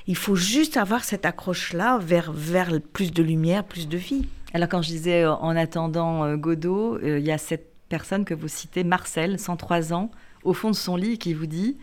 Il 0.07 0.15
faut 0.15 0.35
juste 0.35 0.77
avoir 0.77 1.03
cette 1.03 1.25
accroche-là 1.25 1.97
vers, 2.01 2.31
vers 2.31 2.79
plus 2.93 3.11
de 3.11 3.21
lumière, 3.23 3.63
plus 3.65 3.87
de 3.89 3.97
vie. 3.97 4.27
Alors 4.53 4.69
quand 4.69 4.81
je 4.81 4.89
disais 4.89 5.23
euh, 5.23 5.33
en 5.33 5.55
attendant 5.55 6.23
euh, 6.23 6.35
Godot, 6.37 6.95
euh, 6.97 7.19
il 7.19 7.25
y 7.25 7.31
a 7.31 7.37
cette 7.37 7.67
personne 7.89 8.23
que 8.25 8.33
vous 8.33 8.47
citez, 8.47 8.83
Marcel, 8.83 9.37
103 9.39 9.93
ans, 9.93 10.11
au 10.43 10.53
fond 10.53 10.69
de 10.71 10.75
son 10.75 10.95
lit, 10.95 11.17
qui 11.17 11.33
vous 11.33 11.45
dit 11.47 11.77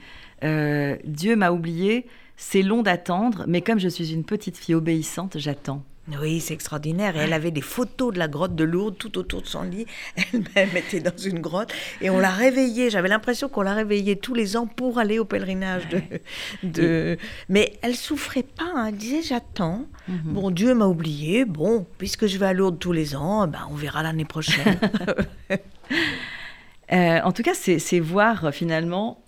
euh, 0.44 0.96
Dieu 1.04 1.36
m'a 1.36 1.50
oublié, 1.50 2.06
c'est 2.36 2.62
long 2.62 2.82
d'attendre, 2.82 3.44
mais 3.48 3.60
comme 3.62 3.78
je 3.80 3.88
suis 3.88 4.12
une 4.12 4.24
petite 4.24 4.56
fille 4.56 4.74
obéissante, 4.74 5.38
j'attends. 5.38 5.82
Oui, 6.22 6.40
c'est 6.40 6.54
extraordinaire. 6.54 7.16
Et 7.16 7.20
elle 7.20 7.32
avait 7.34 7.50
des 7.50 7.60
photos 7.60 8.14
de 8.14 8.18
la 8.18 8.28
grotte 8.28 8.54
de 8.54 8.64
Lourdes 8.64 8.96
tout 8.96 9.18
autour 9.18 9.42
de 9.42 9.46
son 9.46 9.62
lit. 9.62 9.84
Elle-même 10.32 10.76
était 10.76 11.00
dans 11.00 11.16
une 11.16 11.38
grotte. 11.40 11.70
Et 12.00 12.08
on 12.08 12.18
l'a 12.18 12.30
réveillée. 12.30 12.88
J'avais 12.88 13.08
l'impression 13.08 13.48
qu'on 13.48 13.60
la 13.62 13.74
réveillait 13.74 14.16
tous 14.16 14.32
les 14.34 14.56
ans 14.56 14.66
pour 14.66 14.98
aller 14.98 15.18
au 15.18 15.24
pèlerinage. 15.26 15.82
De, 15.88 16.00
de... 16.62 17.18
Mais 17.50 17.74
elle 17.82 17.94
souffrait 17.94 18.42
pas. 18.42 18.70
hein. 18.74 18.86
Elle 18.88 18.96
disait 18.96 19.22
J'attends. 19.22 19.84
Bon, 20.08 20.50
Dieu 20.50 20.74
m'a 20.74 20.86
oublié. 20.86 21.44
Bon, 21.44 21.86
puisque 21.98 22.26
je 22.26 22.38
vais 22.38 22.46
à 22.46 22.52
Lourdes 22.54 22.78
tous 22.78 22.92
les 22.92 23.14
ans, 23.14 23.46
ben, 23.46 23.66
on 23.70 23.74
verra 23.74 24.02
l'année 24.02 24.24
prochaine. 24.24 24.78
Euh, 26.90 27.20
en 27.22 27.32
tout 27.32 27.42
cas, 27.42 27.52
c'est 27.54 28.00
voir 28.00 28.48
finalement 28.52 29.20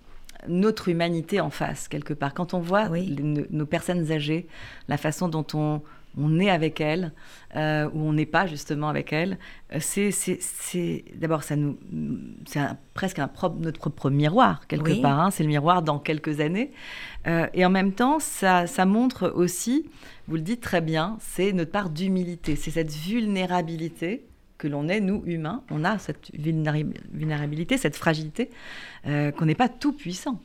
notre 0.49 0.89
humanité 0.89 1.41
en 1.41 1.51
face, 1.51 1.89
quelque 1.89 2.15
part. 2.15 2.33
Quand 2.33 2.55
on 2.55 2.59
voit 2.59 2.87
Oui. 2.89 3.05
les- 3.05 3.23
nos, 3.23 3.43
nos 3.51 3.67
personnes 3.67 4.11
âgées, 4.11 4.47
la 4.89 4.97
façon 4.97 5.29
dont 5.29 5.47
on, 5.53 5.83
on 6.19 6.39
est 6.41 6.51
avec 6.51 6.81
elles, 6.81 7.13
euh, 7.57 7.89
ou 7.95 8.01
on 8.01 8.13
n'est 8.13 8.27
pas 8.27 8.47
justement 8.47 8.89
avec 8.89 9.13
elles, 9.13 9.39
euh, 9.73 9.79
c'est 9.81 11.05
d'abord 11.15 11.43
ça 11.43 11.57
nous, 11.57 11.79
c'est 12.47 12.61
presque 12.95 13.19
un 13.19 13.29
propre, 13.29 13.59
notre 13.61 13.79
propre 13.79 14.11
miroir 14.11 14.67
quelque 14.67 14.91
Oui. 14.93 15.01
part. 15.01 15.21
hein. 15.21 15.31
c'est 15.31 15.43
le 15.45 15.49
miroir 15.49 15.83
dans 15.83 15.99
quelques 15.99 16.41
années, 16.41 16.71
Euh, 17.27 17.47
et 17.53 17.67
en 17.67 17.71
même 17.71 17.93
temps, 17.93 18.19
ça, 18.19 18.67
ça 18.67 18.87
montre 18.87 19.31
aussi, 19.35 19.85
vous 20.27 20.37
le 20.37 20.41
dites 20.41 20.63
très 20.63 20.81
bien, 20.81 21.19
c'est 21.21 21.53
notre 21.53 21.71
part 21.71 21.91
d'humilité, 21.91 22.57
c'est 22.57 22.71
cette 22.71 22.93
vulnérabilité 22.95 24.25
que 24.57 24.69
l'on 24.69 24.89
est, 24.89 25.01
nous, 25.01 25.23
humains, 25.27 25.63
on 25.71 25.85
a 25.85 25.99
cette 25.99 26.31
vulnérabilité, 26.35 27.77
cette 27.77 27.97
fragilité, 27.97 28.51
euh, 29.07 29.31
qu'on 29.33 29.47
n'est 29.47 29.55
pas 29.55 29.69
tout 29.69 29.93
puissant. 29.93 30.41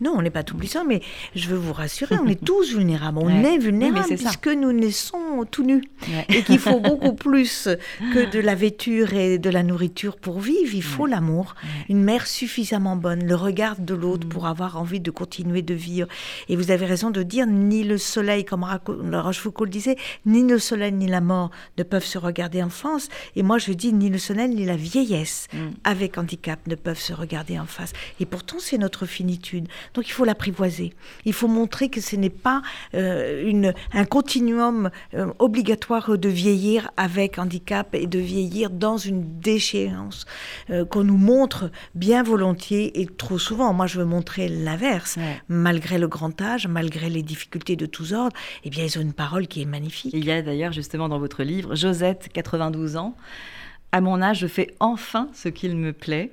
Non, 0.00 0.12
on 0.16 0.22
n'est 0.22 0.30
pas 0.30 0.42
tout 0.42 0.56
puissant, 0.56 0.84
mais 0.84 1.00
je 1.34 1.48
veux 1.48 1.56
vous 1.56 1.72
rassurer, 1.72 2.16
on 2.22 2.26
est 2.28 2.44
tous 2.44 2.70
vulnérables. 2.74 3.18
On 3.18 3.26
Ouais. 3.26 3.40
est 3.42 3.50
Oui, 3.52 3.58
vulnérables 3.58 3.98
mais 4.10 4.16
c'est 4.16 4.22
ça. 4.22 4.30
puisque 4.30 4.48
nous 4.48 4.72
naissons 4.72 5.44
tout 5.50 5.62
nus. 5.64 5.82
Ouais. 6.08 6.26
Et 6.28 6.42
qu'il 6.42 6.58
faut 6.58 6.80
beaucoup 6.80 7.14
plus 7.14 7.68
que 8.12 8.30
de 8.30 8.38
la 8.38 8.54
vêture 8.54 9.14
et 9.14 9.38
de 9.38 9.50
la 9.50 9.62
nourriture 9.62 10.16
pour 10.16 10.40
vivre. 10.40 10.74
Il 10.74 10.82
faut 10.82 11.06
l'amour. 11.06 11.54
Une 11.88 12.02
mère 12.02 12.26
suffisamment 12.26 12.96
bonne, 12.96 13.24
le 13.26 13.34
regard 13.34 13.76
de 13.78 13.94
l'autre 13.94 14.28
pour 14.28 14.46
avoir 14.46 14.76
envie 14.76 15.00
de 15.00 15.10
continuer 15.10 15.62
de 15.62 15.74
vivre. 15.74 16.08
Et 16.48 16.56
vous 16.56 16.70
avez 16.70 16.86
raison 16.86 17.10
de 17.10 17.22
dire, 17.22 17.46
ni 17.46 17.82
le 17.84 17.98
soleil, 17.98 18.44
comme 18.44 18.64
Rochefoucauld 18.64 19.68
le 19.68 19.72
disait, 19.72 19.96
ni 20.26 20.42
le 20.46 20.58
soleil 20.58 20.92
ni 20.92 21.06
la 21.06 21.20
mort 21.20 21.50
ne 21.78 21.82
peuvent 21.82 22.04
se 22.04 22.18
regarder 22.18 22.62
en 22.62 22.68
face. 22.70 23.08
Et 23.34 23.42
moi, 23.42 23.58
je 23.58 23.72
dis, 23.72 23.92
ni 23.92 24.08
le 24.10 24.18
soleil 24.18 24.48
ni 24.48 24.64
la 24.66 24.76
vieillesse 24.76 25.48
avec 25.84 26.18
handicap 26.18 26.58
ne 26.66 26.74
peuvent 26.74 26.98
se 27.00 27.12
regarder 27.12 27.58
en 27.58 27.66
face. 27.66 27.92
Et 28.20 28.26
pourtant, 28.26 28.56
c'est 28.58 28.78
notre 28.78 29.06
finitude. 29.06 29.68
Donc, 29.94 30.08
il 30.08 30.12
faut 30.12 30.24
l'apprivoiser. 30.24 30.92
Il 31.24 31.32
faut 31.32 31.48
montrer 31.48 31.88
que 31.88 32.00
ce 32.00 32.16
n'est 32.16 32.30
pas 32.30 32.62
euh, 32.94 33.48
une, 33.48 33.74
un 33.92 34.04
continuum 34.04 34.90
euh, 35.14 35.32
obligatoire 35.38 36.18
de 36.18 36.28
vieillir 36.28 36.90
avec 36.96 37.38
handicap 37.38 37.94
et 37.94 38.06
de 38.06 38.18
vieillir 38.18 38.70
dans 38.70 38.96
une 38.96 39.40
déchéance 39.40 40.26
euh, 40.70 40.84
qu'on 40.84 41.04
nous 41.04 41.16
montre 41.16 41.70
bien 41.94 42.22
volontiers 42.22 43.00
et 43.00 43.06
trop 43.06 43.38
souvent. 43.38 43.72
Moi, 43.72 43.86
je 43.86 43.98
veux 43.98 44.04
montrer 44.04 44.48
l'inverse. 44.48 45.16
Ouais. 45.16 45.40
Malgré 45.48 45.98
le 45.98 46.08
grand 46.08 46.40
âge, 46.40 46.66
malgré 46.66 47.08
les 47.10 47.22
difficultés 47.22 47.76
de 47.76 47.86
tous 47.86 48.12
ordres, 48.12 48.36
eh 48.64 48.70
bien, 48.70 48.84
ils 48.84 48.98
ont 48.98 49.02
une 49.02 49.12
parole 49.12 49.46
qui 49.46 49.62
est 49.62 49.66
magnifique. 49.66 50.12
Il 50.14 50.24
y 50.24 50.30
a 50.30 50.42
d'ailleurs 50.42 50.72
justement 50.72 51.08
dans 51.08 51.18
votre 51.18 51.42
livre, 51.42 51.74
Josette, 51.74 52.28
92 52.32 52.96
ans, 52.96 53.16
à 53.92 54.00
mon 54.00 54.20
âge, 54.20 54.40
je 54.40 54.46
fais 54.46 54.74
enfin 54.80 55.28
ce 55.32 55.48
qu'il 55.48 55.76
me 55.76 55.92
plaît. 55.92 56.30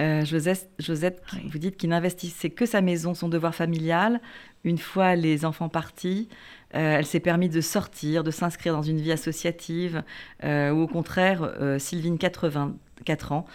Euh, 0.00 0.24
Josette, 0.24 0.70
Josette, 0.78 1.22
Oui. 1.32 1.48
vous 1.50 1.58
dites 1.58 1.76
qu'il 1.76 1.90
n'investissait 1.90 2.50
que 2.50 2.66
sa 2.66 2.80
maison, 2.80 3.14
son 3.14 3.28
devoir 3.28 3.54
familial. 3.54 4.20
Une 4.64 4.78
fois 4.78 5.16
les 5.16 5.44
enfants 5.44 5.68
partis, 5.68 6.28
euh, 6.74 6.98
elle 6.98 7.06
s'est 7.06 7.20
permis 7.20 7.48
de 7.48 7.60
sortir, 7.60 8.22
de 8.22 8.30
s'inscrire 8.30 8.74
dans 8.74 8.82
une 8.82 9.00
vie 9.00 9.12
associative, 9.12 10.02
euh, 10.44 10.70
ou 10.70 10.82
au 10.82 10.86
contraire, 10.86 11.52
Sylvine, 11.78 12.18
84 12.18 13.32
ans, 13.32 13.46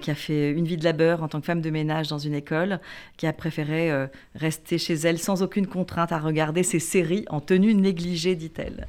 qui 0.00 0.10
a 0.10 0.14
fait 0.14 0.50
une 0.50 0.64
vie 0.66 0.76
de 0.76 0.84
labeur 0.84 1.22
en 1.22 1.28
tant 1.28 1.40
que 1.40 1.46
femme 1.46 1.60
de 1.60 1.70
ménage 1.70 2.08
dans 2.08 2.18
une 2.18 2.34
école, 2.34 2.80
qui 3.16 3.26
a 3.26 3.32
préféré 3.32 3.90
rester 4.34 4.78
chez 4.78 4.94
elle 4.94 5.18
sans 5.18 5.42
aucune 5.42 5.66
contrainte 5.66 6.12
à 6.12 6.18
regarder 6.18 6.62
ses 6.62 6.78
séries 6.78 7.24
en 7.28 7.40
tenue 7.40 7.74
négligée, 7.74 8.36
dit-elle. 8.36 8.86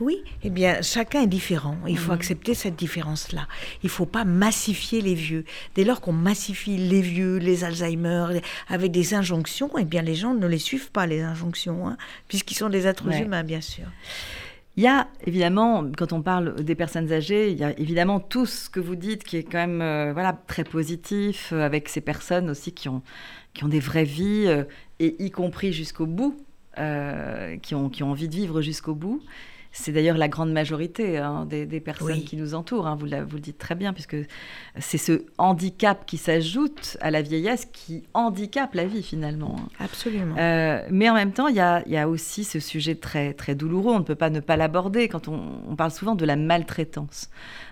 Oui, 0.00 0.18
eh 0.42 0.50
bien, 0.50 0.82
chacun 0.82 1.22
est 1.22 1.26
différent. 1.26 1.76
Il 1.86 1.98
faut 1.98 2.12
accepter 2.12 2.54
cette 2.54 2.76
différence-là. 2.76 3.46
Il 3.82 3.86
ne 3.86 3.90
faut 3.90 4.06
pas 4.06 4.24
massifier 4.24 5.00
les 5.00 5.14
vieux. 5.14 5.44
Dès 5.74 5.84
lors 5.84 6.00
qu'on 6.00 6.12
massifie 6.12 6.76
les 6.76 7.00
vieux, 7.02 7.36
les 7.38 7.64
Alzheimer, 7.64 8.40
avec 8.68 8.92
des 8.92 9.14
injonctions, 9.14 9.70
eh 9.78 9.84
bien, 9.84 10.02
les 10.02 10.14
gens 10.14 10.34
ne 10.34 10.46
les 10.46 10.58
suivent 10.58 10.90
pas, 10.90 11.06
les 11.06 11.20
injonctions, 11.20 11.88
hein, 11.88 11.96
puisqu'ils 12.28 12.54
sont 12.56 12.68
des 12.68 12.86
êtres 12.86 13.06
Ouais. 13.08 13.22
humains, 13.22 13.44
bien 13.44 13.60
sûr. 13.60 13.84
Il 14.76 14.84
y 14.84 14.86
a 14.86 15.08
évidemment, 15.26 15.84
quand 15.96 16.12
on 16.12 16.22
parle 16.22 16.62
des 16.62 16.76
personnes 16.76 17.10
âgées, 17.12 17.50
il 17.50 17.58
y 17.58 17.64
a 17.64 17.76
évidemment 17.80 18.20
tout 18.20 18.46
ce 18.46 18.70
que 18.70 18.78
vous 18.78 18.94
dites 18.94 19.24
qui 19.24 19.36
est 19.36 19.42
quand 19.42 19.58
même 19.58 19.82
euh, 19.82 20.12
voilà, 20.12 20.32
très 20.46 20.62
positif, 20.62 21.50
euh, 21.52 21.66
avec 21.66 21.88
ces 21.88 22.00
personnes 22.00 22.48
aussi 22.48 22.70
qui 22.70 22.88
ont, 22.88 23.02
qui 23.54 23.64
ont 23.64 23.68
des 23.68 23.80
vraies 23.80 24.04
vies, 24.04 24.44
euh, 24.46 24.62
et 25.00 25.16
y 25.24 25.32
compris 25.32 25.72
jusqu'au 25.72 26.06
bout, 26.06 26.36
qui, 26.76 27.74
ont, 27.74 27.88
qui 27.88 28.04
ont 28.04 28.10
envie 28.12 28.28
de 28.28 28.34
vivre 28.36 28.62
jusqu'au 28.62 28.94
bout. 28.94 29.20
C'est 29.70 29.92
d'ailleurs 29.92 30.16
la 30.16 30.28
grande 30.28 30.50
majorité 30.50 31.18
hein, 31.18 31.44
des, 31.48 31.66
des 31.66 31.78
personnes 31.80 32.08
Oui. 32.18 32.24
qui 32.24 32.36
nous 32.36 32.54
entourent, 32.54 32.86
hein, 32.86 32.96
vous, 32.98 33.06
la- 33.06 33.22
vous 33.22 33.36
le 33.36 33.40
dites 33.42 33.58
très 33.58 33.74
bien, 33.74 33.92
puisque 33.92 34.16
c'est 34.78 34.98
ce 34.98 35.24
handicap 35.36 36.04
qui 36.06 36.16
s'ajoute 36.16 36.96
à 37.00 37.10
la 37.10 37.22
vieillesse 37.22 37.66
qui 37.72 38.02
handicape 38.14 38.74
la 38.74 38.86
vie 38.86 39.02
finalement. 39.02 39.56
hein. 39.60 39.68
Absolument. 39.78 40.34
Euh, 40.38 40.82
mais 40.90 41.08
en 41.10 41.14
même 41.14 41.32
temps, 41.32 41.48
il 41.48 41.54
y 41.56 41.60
a, 41.60 41.82
il 41.86 41.92
y 41.92 41.96
a 41.98 42.08
aussi 42.08 42.44
ce 42.44 42.60
sujet 42.60 42.94
très, 42.96 43.34
très 43.34 43.54
douloureux. 43.54 43.92
On 43.92 43.98
ne 43.98 44.04
peut 44.04 44.14
pas 44.14 44.30
ne 44.30 44.40
pas 44.40 44.56
l'aborder 44.56 45.06
quand 45.08 45.28
on, 45.28 45.60
on 45.68 45.76
parle 45.76 45.90
souvent 45.90 46.14
de 46.14 46.24
la 46.24 46.36
maltraitance. 46.36 47.28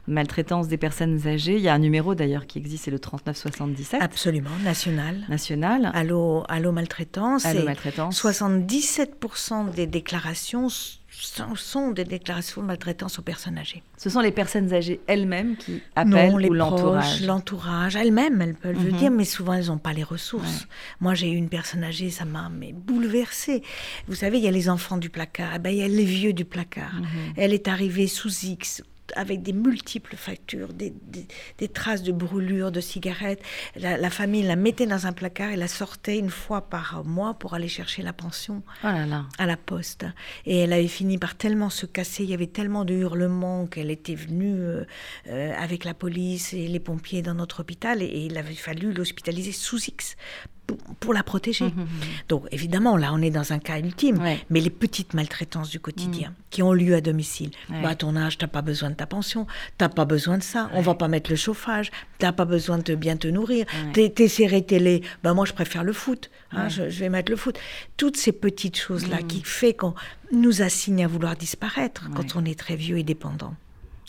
Maltraitance 0.07 0.69
des 0.69 0.77
personnes 0.77 1.27
âgées. 1.27 1.57
Il 1.57 1.63
y 1.63 1.69
a 1.69 1.75
un 1.75 1.79
numéro 1.81 2.15
d'ailleurs 2.15 2.47
qui 2.47 2.59
existe, 2.59 2.85
c'est 2.85 2.91
le 2.93 2.99
3977 3.01 4.01
Absolument, 4.03 4.51
national. 4.63 5.25
national. 5.29 5.91
Allô, 5.95 6.45
allô 6.49 6.71
maltraitance. 6.73 7.45
Allô 7.47 7.65
maltraitance. 7.65 8.23
77% 8.23 9.71
des 9.75 9.87
déclarations 9.87 10.69
sont, 11.19 11.55
sont 11.57 11.91
des 11.93 12.05
déclarations 12.05 12.61
de 12.63 12.67
maltraitance 12.67 13.19
aux 13.19 13.23
personnes 13.23 13.57
âgées. 13.59 13.83
Ce 13.97 14.11
sont 14.11 14.21
les 14.21 14.33
personnes 14.33 14.73
âgées 14.75 15.01
elles-mêmes 15.07 15.57
qui 15.57 15.81
appellent 15.95 16.33
non, 16.33 16.37
les 16.37 16.49
ou 16.49 16.53
l'entourage. 16.53 17.23
l'entourage, 17.25 17.97
elles-mêmes, 17.97 18.41
elles 18.43 18.55
peuvent 18.55 18.83
le 18.85 18.91
Mhm. 18.93 18.97
dire, 18.99 19.11
mais 19.11 19.25
souvent 19.25 19.55
elles 19.55 19.67
n'ont 19.67 19.79
pas 19.79 19.93
les 19.93 20.03
ressources. 20.03 20.67
Moi, 21.01 21.15
j'ai 21.15 21.31
eu 21.31 21.37
une 21.37 21.49
personne 21.49 21.85
âgée, 21.85 22.11
ça 22.11 22.25
m'a 22.25 22.51
bouleversée. 22.75 23.63
Vous 24.09 24.15
savez, 24.15 24.39
il 24.39 24.45
y 24.45 24.49
a 24.49 24.51
les 24.53 24.69
enfants 24.69 24.99
du 24.99 25.11
placard, 25.11 25.53
eh 25.57 25.59
ben, 25.59 25.71
il 25.71 25.79
y 25.79 25.83
a 25.83 25.89
les 25.89 26.05
vieux 26.05 26.33
du 26.33 26.45
placard. 26.45 26.95
Mhm. 26.95 27.07
Elle 27.37 27.53
est 27.55 27.69
arrivée 27.69 28.07
sous 28.07 28.45
X 28.45 28.83
avec 29.15 29.43
des 29.43 29.53
multiples 29.53 30.17
factures, 30.17 30.73
des, 30.73 30.91
des- 30.91 31.27
des 31.59 31.69
traces 31.69 32.03
de 32.03 32.13
brûlures, 32.13 32.73
de 32.73 32.81
cigarettes. 32.81 33.41
La, 33.77 33.97
la 33.97 34.11
famille 34.11 34.43
la 34.43 34.57
mettait 34.57 34.87
dans 34.87 35.07
un 35.07 35.13
placard 35.13 35.51
et 35.51 35.57
la 35.57 35.69
sortait 35.69 36.19
une 36.19 36.31
fois 36.31 36.63
par 36.69 37.05
mois 37.05 37.35
pour 37.35 37.55
aller 37.55 37.69
chercher 37.69 38.03
la 38.03 38.13
pension 38.13 38.63
Oh 38.83 38.87
là 38.89 39.07
là. 39.07 39.27
à 39.39 39.47
la 39.47 39.57
poste. 39.57 40.07
Et 40.47 40.59
elle 40.59 40.73
avait 40.73 40.89
fini 40.89 41.19
par 41.19 41.37
tellement 41.37 41.71
se 41.71 41.87
casser, 41.87 42.25
il 42.25 42.31
y 42.31 42.35
avait 42.35 42.47
tellement 42.47 42.85
de 42.85 42.95
hurlements 42.95 43.67
qu'elle 43.67 43.91
était 43.91 44.15
venue 44.15 44.55
euh, 44.61 44.85
euh, 45.29 45.53
avec 45.59 45.85
la 45.85 45.95
police 45.95 46.53
et 46.53 46.67
les 46.69 46.81
pompiers 46.81 47.23
dans 47.23 47.35
notre 47.35 47.61
hôpital 47.61 48.03
et, 48.03 48.07
et 48.07 48.27
il 48.27 48.37
avait 48.39 48.55
fallu 48.55 48.93
l'hospitaliser 48.93 49.53
sous 49.53 49.83
X 49.89 50.17
pour, 51.01 51.15
la 51.15 51.23
protéger. 51.23 51.73
Donc 52.29 52.47
évidemment, 52.51 52.97
là, 52.97 53.11
on 53.13 53.23
est 53.23 53.31
dans 53.31 53.53
un 53.53 53.59
cas 53.59 53.79
ultime, 53.79 54.19
Ouais. 54.19 54.39
mais 54.51 54.61
les 54.61 54.71
petites 54.71 55.15
maltraitances 55.15 55.71
du 55.71 55.79
quotidien 55.81 56.35
qui 56.51 56.63
ont 56.63 56.73
lieu 56.73 56.95
à 56.95 57.01
domicile. 57.01 57.51
Ouais. 57.71 57.83
Bah, 57.83 57.91
à 57.91 57.95
ton 57.95 58.17
âge, 58.17 58.39
t'as 58.39 58.47
pas 58.49 58.63
besoin 58.63 58.91
de 58.91 58.95
ta 58.97 59.07
pension, 59.07 59.47
t'as 59.79 59.89
pas 59.89 60.05
besoin 60.05 60.39
de 60.39 60.43
ça, 60.43 60.69
on 60.73 60.81
va 60.81 60.95
pas 60.95 61.09
mettre 61.09 61.31
le 61.31 61.37
chauffage, 61.37 61.91
t'as 62.19 62.33
pas 62.33 62.45
besoin 62.45 62.79
de 62.79 62.95
bien 62.95 63.17
te 63.17 63.29
nourrir, 63.29 63.67
Ouais. 63.87 63.93
t'es, 63.93 64.11
t'es 64.11 64.29
serré 64.29 64.65
télé, 64.65 65.03
bah 65.23 65.35
moi 65.35 65.45
je 65.45 65.53
préfère 65.53 65.85
le 65.85 65.93
foot, 65.93 66.31
hein, 66.53 66.65
Ouais. 66.65 66.71
je, 66.71 66.91
je 66.91 67.01
vais 67.01 67.09
mettre 67.09 67.31
le 67.31 67.37
foot. 67.37 67.59
Toutes 67.97 68.17
ces 68.17 68.33
petites 68.33 68.77
choses-là 68.79 69.23
qui 69.23 69.43
fait 69.45 69.75
qu'on 69.75 69.95
nous 70.33 70.63
assigne 70.63 71.05
à 71.05 71.09
vouloir 71.09 71.37
disparaître 71.37 72.09
quand 72.15 72.23
Ouais. 72.23 72.33
on 72.37 72.45
est 72.45 72.59
très 72.59 72.77
vieux 72.77 72.99
et 72.99 73.03
dépendant. 73.05 73.55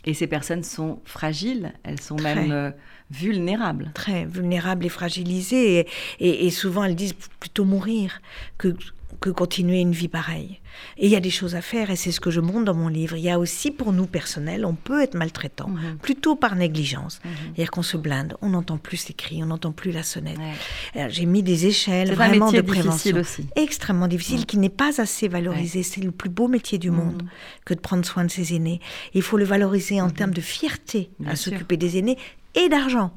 Et 0.04 0.14
ces 0.14 0.26
personnes 0.26 0.62
sont 0.64 1.00
fragiles, 1.04 1.72
elles 1.82 2.00
sont 2.00 2.16
Très. 2.16 2.34
même 2.34 2.52
euh, 2.52 2.70
vulnérables. 3.10 3.90
très 3.94 4.24
vulnérables 4.24 4.86
et 4.86 4.88
fragilisées. 4.90 5.78
Et, 5.80 5.86
et- 6.20 6.46
et 6.46 6.50
souvent, 6.50 6.84
elles 6.84 6.96
disent 6.96 7.14
plutôt 7.40 7.64
mourir 7.64 8.20
que, 8.58 8.74
que 9.20 9.30
continuer 9.30 9.80
une 9.80 9.92
vie 9.92 10.08
pareille. 10.08 10.60
Et 10.96 11.06
il 11.06 11.10
y 11.10 11.16
a 11.16 11.20
des 11.20 11.30
choses 11.30 11.56
à 11.56 11.60
faire, 11.60 11.90
et 11.90 11.96
c'est 11.96 12.12
ce 12.12 12.20
que 12.20 12.30
je 12.30 12.38
montre 12.40 12.66
dans 12.66 12.74
mon 12.74 12.86
livre. 12.86 13.16
Il 13.16 13.22
y 13.24 13.30
a 13.30 13.38
aussi, 13.40 13.72
pour 13.72 13.92
nous 13.92 14.06
personnels, 14.06 14.64
on 14.64 14.74
peut 14.74 15.02
être 15.02 15.14
maltraitant, 15.16 15.68
Mhm. 15.70 15.96
plutôt 16.00 16.36
par 16.36 16.54
négligence. 16.54 17.20
C'est-à-dire 17.24 17.72
qu'on 17.72 17.82
se 17.82 17.96
blinde, 17.96 18.36
on 18.42 18.50
n'entend 18.50 18.78
plus 18.78 19.08
les 19.08 19.14
cris, 19.14 19.42
on 19.42 19.46
n'entend 19.46 19.72
plus 19.72 19.90
la 19.90 20.04
sonnette. 20.04 20.38
Ouais. 20.38 21.08
J'ai 21.08 21.26
mis 21.26 21.42
des 21.42 21.66
échelles 21.66 22.10
un 22.12 22.14
vraiment 22.14 22.46
métier 22.46 22.62
de 22.62 22.66
prévention. 22.66 22.92
difficile 22.92 23.18
aussi. 23.18 23.46
Extrêmement 23.56 24.06
difficile, 24.06 24.46
qui 24.46 24.56
n'est 24.58 24.68
pas 24.68 25.00
assez 25.00 25.26
valorisé. 25.26 25.82
C'est 25.82 26.02
le 26.02 26.12
plus 26.12 26.30
beau 26.30 26.46
métier 26.46 26.78
du 26.78 26.92
monde 26.92 27.22
Mhm. 27.24 27.28
que 27.64 27.74
de 27.74 27.80
prendre 27.80 28.04
soin 28.04 28.24
de 28.24 28.30
ses 28.30 28.54
aînés. 28.54 28.80
Il 29.14 29.22
faut 29.22 29.38
le 29.38 29.44
valoriser 29.46 30.00
en 30.00 30.10
termes 30.10 30.34
de 30.34 30.40
fierté 30.42 31.10
Bien 31.18 31.32
à 31.32 31.36
s'occuper 31.36 31.76
des 31.76 31.98
aînés 31.98 32.18
et 32.54 32.68
d'argent. 32.68 33.10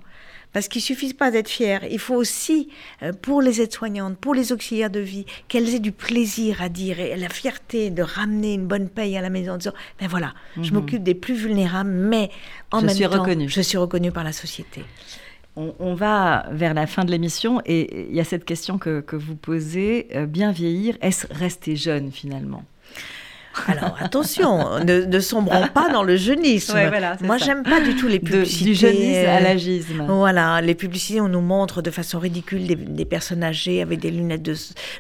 Parce 0.54 0.68
qu'il 0.68 0.82
suffit 0.82 1.14
pas 1.14 1.32
d'être 1.32 1.48
fier, 1.48 1.80
il 1.90 1.98
faut 1.98 2.16
aussi, 2.16 2.68
euh, 3.04 3.14
pour 3.14 3.42
les 3.42 3.62
aides-soignantes, 3.62 4.18
pour 4.18 4.34
les 4.34 4.52
auxiliaires 4.52 4.90
de 4.90 5.00
vie, 5.00 5.26
qu'elles 5.48 5.74
aient 5.74 5.80
du 5.80 5.94
plaisir 5.94 6.62
à 6.62 6.68
dire 6.68 7.00
et 7.00 7.16
la 7.16 7.30
fierté 7.30 7.90
de 7.90 8.04
ramener 8.04 8.56
une 8.56 8.68
bonne 8.68 8.90
paye 8.90 9.16
à 9.16 9.22
la 9.22 9.30
maison 9.30 9.54
en 9.54 9.58
disant, 9.58 9.72
ben 9.98 10.10
voilà, 10.10 10.34
je 10.62 10.74
m'occupe 10.74 11.04
des 11.04 11.16
plus 11.16 11.36
vulnérables, 11.36 11.90
mais 11.90 12.30
en 12.72 12.78
Mhm. 12.78 12.82
Je 12.82 12.86
même 12.88 12.96
suis 12.96 13.06
temps, 13.06 13.22
reconnue. 13.22 13.48
je 13.50 13.62
suis 13.62 13.78
reconnue 13.78 14.12
par 14.12 14.26
la 14.26 14.34
société. 14.34 14.84
On, 15.56 15.74
on 15.80 15.94
va 15.96 16.46
vers 16.52 16.74
la 16.74 16.86
fin 16.86 17.06
de 17.06 17.12
l'émission 17.12 17.62
et 17.66 18.08
il 18.10 18.16
y 18.16 18.20
a 18.20 18.26
cette 18.26 18.44
question 18.44 18.78
que, 18.78 19.00
que 19.00 19.16
vous 19.16 19.36
posez, 19.36 20.08
euh, 20.16 20.26
bien 20.26 20.52
vieillir, 20.52 20.98
est-ce 21.02 21.28
rester 21.32 21.78
jeune 21.78 22.12
finalement? 22.12 22.66
Alors 23.68 23.98
attention, 24.00 24.80
ne, 24.86 25.04
ne 25.06 25.20
sombrons 25.20 25.68
pas 25.68 25.90
dans 25.90 26.04
le 26.04 26.16
jeunisme. 26.18 26.74
Ouais, 26.74 26.88
voilà, 26.90 27.18
Moi, 27.22 27.38
j'aime 27.38 27.64
pas 27.64 27.82
du 27.82 27.96
tout 27.96 28.08
les 28.08 28.20
De- 28.20 28.26
publicités. 28.26 28.66
Du 28.66 28.74
jeunisme 28.76 29.28
à 29.30 29.40
l'agisme. 29.40 30.06
Voilà, 30.08 30.62
les 30.62 30.76
publicités, 30.76 31.22
on 31.22 31.28
nous 31.30 31.42
montre 31.42 31.82
de 31.82 31.92
façon 31.92 32.20
ridicule 32.20 32.66
des, 32.68 32.76
des 32.76 33.06
personnes 33.06 33.44
âgées 33.44 33.82
avec 33.82 34.00
des 34.00 34.12
lunettes 34.12 34.44
de, 34.44 34.56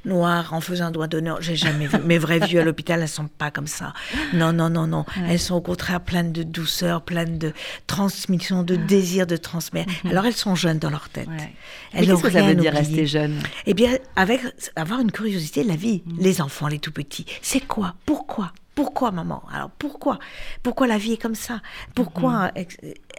noires 0.06 0.54
en 0.54 0.62
faisant 0.62 0.86
un 0.86 0.92
doigt 0.92 1.08
d'honneur. 1.08 1.38
J'ai 1.42 1.56
jamais 1.56 1.88
vu. 1.88 1.98
Mes 2.06 2.18
vrais 2.18 2.40
vieux 2.40 2.60
à 2.62 2.64
l'hôpital, 2.64 3.02
elles 3.02 3.08
sont 3.08 3.28
pas 3.28 3.52
comme 3.52 3.68
ça. 3.68 3.94
Non, 4.34 4.52
non, 4.54 4.70
non, 4.70 4.88
non. 4.88 5.06
Elles 5.30 5.40
sont 5.40 5.56
au 5.56 5.62
contraire 5.62 6.02
pleines 6.02 6.32
de 6.32 6.44
douceur, 6.44 7.02
pleines 7.04 7.38
de 7.38 7.54
transmission, 7.88 8.64
de 8.64 8.76
désir 8.76 9.28
de 9.28 9.38
transmettre. 9.38 9.92
Alors 10.10 10.26
elles 10.26 10.34
sont 10.34 10.56
jeunes 10.56 10.80
dans 10.80 10.90
leur 10.90 11.10
tête. 11.10 11.28
Ouais. 11.28 11.36
Mais 11.40 11.54
Elles 11.94 12.06
Qu'est-ce 12.08 12.22
que 12.24 12.30
ça 12.32 12.42
veut 12.42 12.56
dire 12.56 12.72
oublié. 12.74 12.80
rester 12.96 13.06
jeune? 13.06 13.40
Eh 13.66 13.74
bien, 13.74 13.92
avec 14.16 14.42
avoir 14.76 15.00
une 15.02 15.12
curiosité 15.12 15.64
de 15.64 15.68
la 15.70 15.76
vie, 15.76 16.02
Mm. 16.06 16.18
les 16.20 16.42
enfants, 16.42 16.68
les 16.68 16.80
tout 16.80 16.92
petits, 16.92 17.26
c'est 17.42 17.60
quoi? 17.68 17.96
Pourquoi? 18.06 18.51
Pourquoi, 18.74 19.12
maman? 19.12 19.44
Alors 19.54 19.70
pourquoi? 19.72 20.18
Pourquoi 20.64 20.88
la 20.88 20.98
vie 20.98 21.14
est 21.14 21.22
comme 21.22 21.36
ça? 21.36 21.62
Pourquoi 21.94 22.52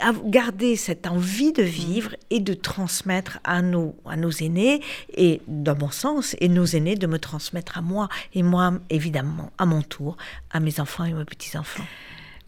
av- 0.01 0.23
garder 0.25 0.77
cette 0.77 1.07
envie 1.07 1.53
de 1.53 1.63
vivre 1.63 2.17
et 2.31 2.41
de 2.41 2.55
transmettre 2.55 3.39
à 3.45 3.61
nos, 3.61 3.95
à 4.07 4.17
nos 4.17 4.31
aînés, 4.31 4.81
et 5.15 5.43
dans 5.49 5.77
mon 5.77 5.91
sens, 5.91 6.35
et 6.41 6.49
nos 6.49 6.65
aînés 6.65 6.95
de 6.97 7.07
me 7.07 7.19
transmettre 7.19 7.77
à 7.77 7.83
moi, 7.83 8.09
et 8.35 8.43
moi, 8.43 8.73
évidemment, 8.89 9.51
à 9.59 9.67
mon 9.67 9.83
tour, 9.83 10.17
à 10.51 10.59
mes 10.61 10.81
enfants 10.81 11.05
et 11.05 11.13
mes 11.13 11.25
petits-enfants? 11.27 11.85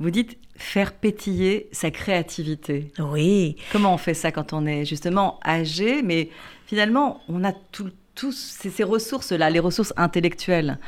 Vous 0.00 0.10
dites 0.10 0.38
faire 0.56 0.92
pétiller 0.92 1.68
sa 1.72 1.90
créativité. 1.90 2.90
Oui, 2.98 3.56
Comment 3.70 3.94
on 3.94 3.98
fait 3.98 4.14
ça 4.14 4.32
quand 4.32 4.52
on 4.52 4.66
est 4.66 4.84
justement 4.84 5.38
âgé, 5.44 6.02
mais 6.02 6.30
finalement 6.66 7.20
on 7.28 7.44
a 7.44 7.52
tout, 7.52 7.90
tous 8.14 8.32
ces, 8.32 8.70
ces 8.70 8.84
ressources-là, 8.84 9.50
les 9.50 9.58
ressources 9.60 9.92
intellectuelles, 9.96 10.78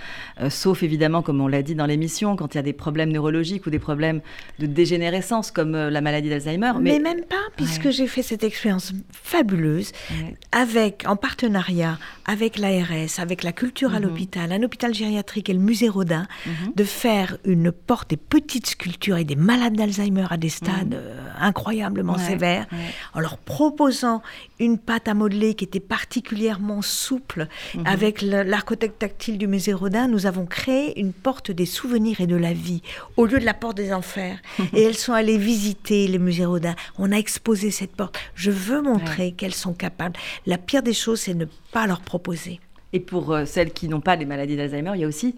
Euh, 0.40 0.50
sauf 0.50 0.82
évidemment, 0.82 1.22
comme 1.22 1.40
on 1.40 1.48
l'a 1.48 1.62
dit 1.62 1.74
dans 1.74 1.86
l'émission, 1.86 2.36
quand 2.36 2.54
il 2.54 2.58
y 2.58 2.60
a 2.60 2.62
des 2.62 2.72
problèmes 2.74 3.10
neurologiques 3.10 3.66
ou 3.66 3.70
des 3.70 3.78
problèmes 3.78 4.20
de 4.58 4.66
dégénérescence 4.66 5.50
comme 5.50 5.74
euh, 5.74 5.90
la 5.90 6.00
maladie 6.02 6.28
d'Alzheimer. 6.28 6.72
mais, 6.80 6.98
même 6.98 7.24
pas, 7.24 7.36
puisque 7.56 7.86
Ouais. 7.86 7.92
j'ai 7.92 8.06
fait 8.06 8.22
cette 8.22 8.44
expérience 8.44 8.92
fabuleuse 9.12 9.92
Ouais. 10.10 10.34
avec, 10.52 11.04
en 11.06 11.16
partenariat 11.16 11.98
avec 12.26 12.58
l'ARS, 12.58 13.18
avec 13.18 13.42
la 13.42 13.52
culture 13.52 13.94
à 13.94 13.98
Mhm. 13.98 14.04
l'hôpital, 14.06 14.52
un 14.52 14.62
hôpital 14.62 14.92
gériatrique 14.94 15.48
et 15.48 15.52
le 15.54 15.58
musée 15.60 15.88
Rodin, 15.88 16.26
Mhm. 16.46 16.72
de 16.76 16.84
faire 16.84 17.38
une 17.44 17.72
porte, 17.72 18.10
des 18.10 18.16
petites 18.16 18.66
sculptures 18.66 19.16
et 19.16 19.24
des 19.24 19.36
malades 19.36 19.74
d'Alzheimer 19.74 20.26
à 20.30 20.36
des 20.36 20.48
stades 20.50 20.94
euh, 20.94 21.16
incroyablement 21.40 22.14
Mhm. 22.14 22.18
Ouais, 22.20 22.26
sévères, 22.26 22.66
en 23.14 23.20
leur 23.20 23.38
proposant 23.38 24.22
une 24.60 24.78
pâte 24.78 25.08
à 25.08 25.14
modeler 25.14 25.54
qui 25.54 25.64
était 25.64 25.80
particulièrement 25.80 26.82
souple. 27.16 27.48
Mhm. 27.74 27.86
Avec 27.86 28.22
l'architecte 28.22 28.98
tactile 28.98 29.38
du 29.38 29.46
musée 29.46 29.72
Rodin, 29.72 30.08
nous 30.08 30.26
avons 30.26 30.46
créé 30.46 30.98
une 31.00 31.12
porte 31.12 31.50
des 31.50 31.66
souvenirs 31.66 32.20
et 32.20 32.26
de 32.26 32.36
la 32.36 32.52
vie, 32.52 32.82
au 33.16 33.26
lieu 33.26 33.38
de 33.38 33.44
la 33.44 33.54
porte 33.54 33.76
des 33.76 33.92
enfers. 33.92 34.38
et 34.74 34.82
elles 34.82 34.96
sont 34.96 35.12
allées 35.12 35.38
visiter 35.38 36.06
les 36.08 36.18
musées 36.18 36.44
Rodin. 36.44 36.74
On 36.98 37.12
a 37.12 37.16
exposé 37.16 37.70
cette 37.70 37.92
porte. 37.92 38.18
Je 38.34 38.50
veux 38.50 38.82
montrer 38.82 39.32
qu'elles 39.32 39.54
sont 39.54 39.74
capables. 39.74 40.18
La 40.46 40.58
pire 40.58 40.82
des 40.82 40.92
choses, 40.94 41.20
c'est 41.20 41.34
ne 41.34 41.46
pas 41.72 41.86
leur 41.86 42.00
proposer. 42.00 42.60
Et 42.92 43.00
pour 43.00 43.32
euh, 43.32 43.44
celles 43.44 43.72
qui 43.72 43.88
n'ont 43.88 44.00
pas 44.00 44.16
les 44.16 44.24
maladies 44.24 44.56
d'Alzheimer, 44.56 44.92
il 44.94 45.00
y 45.00 45.04
a 45.04 45.08
aussi 45.08 45.34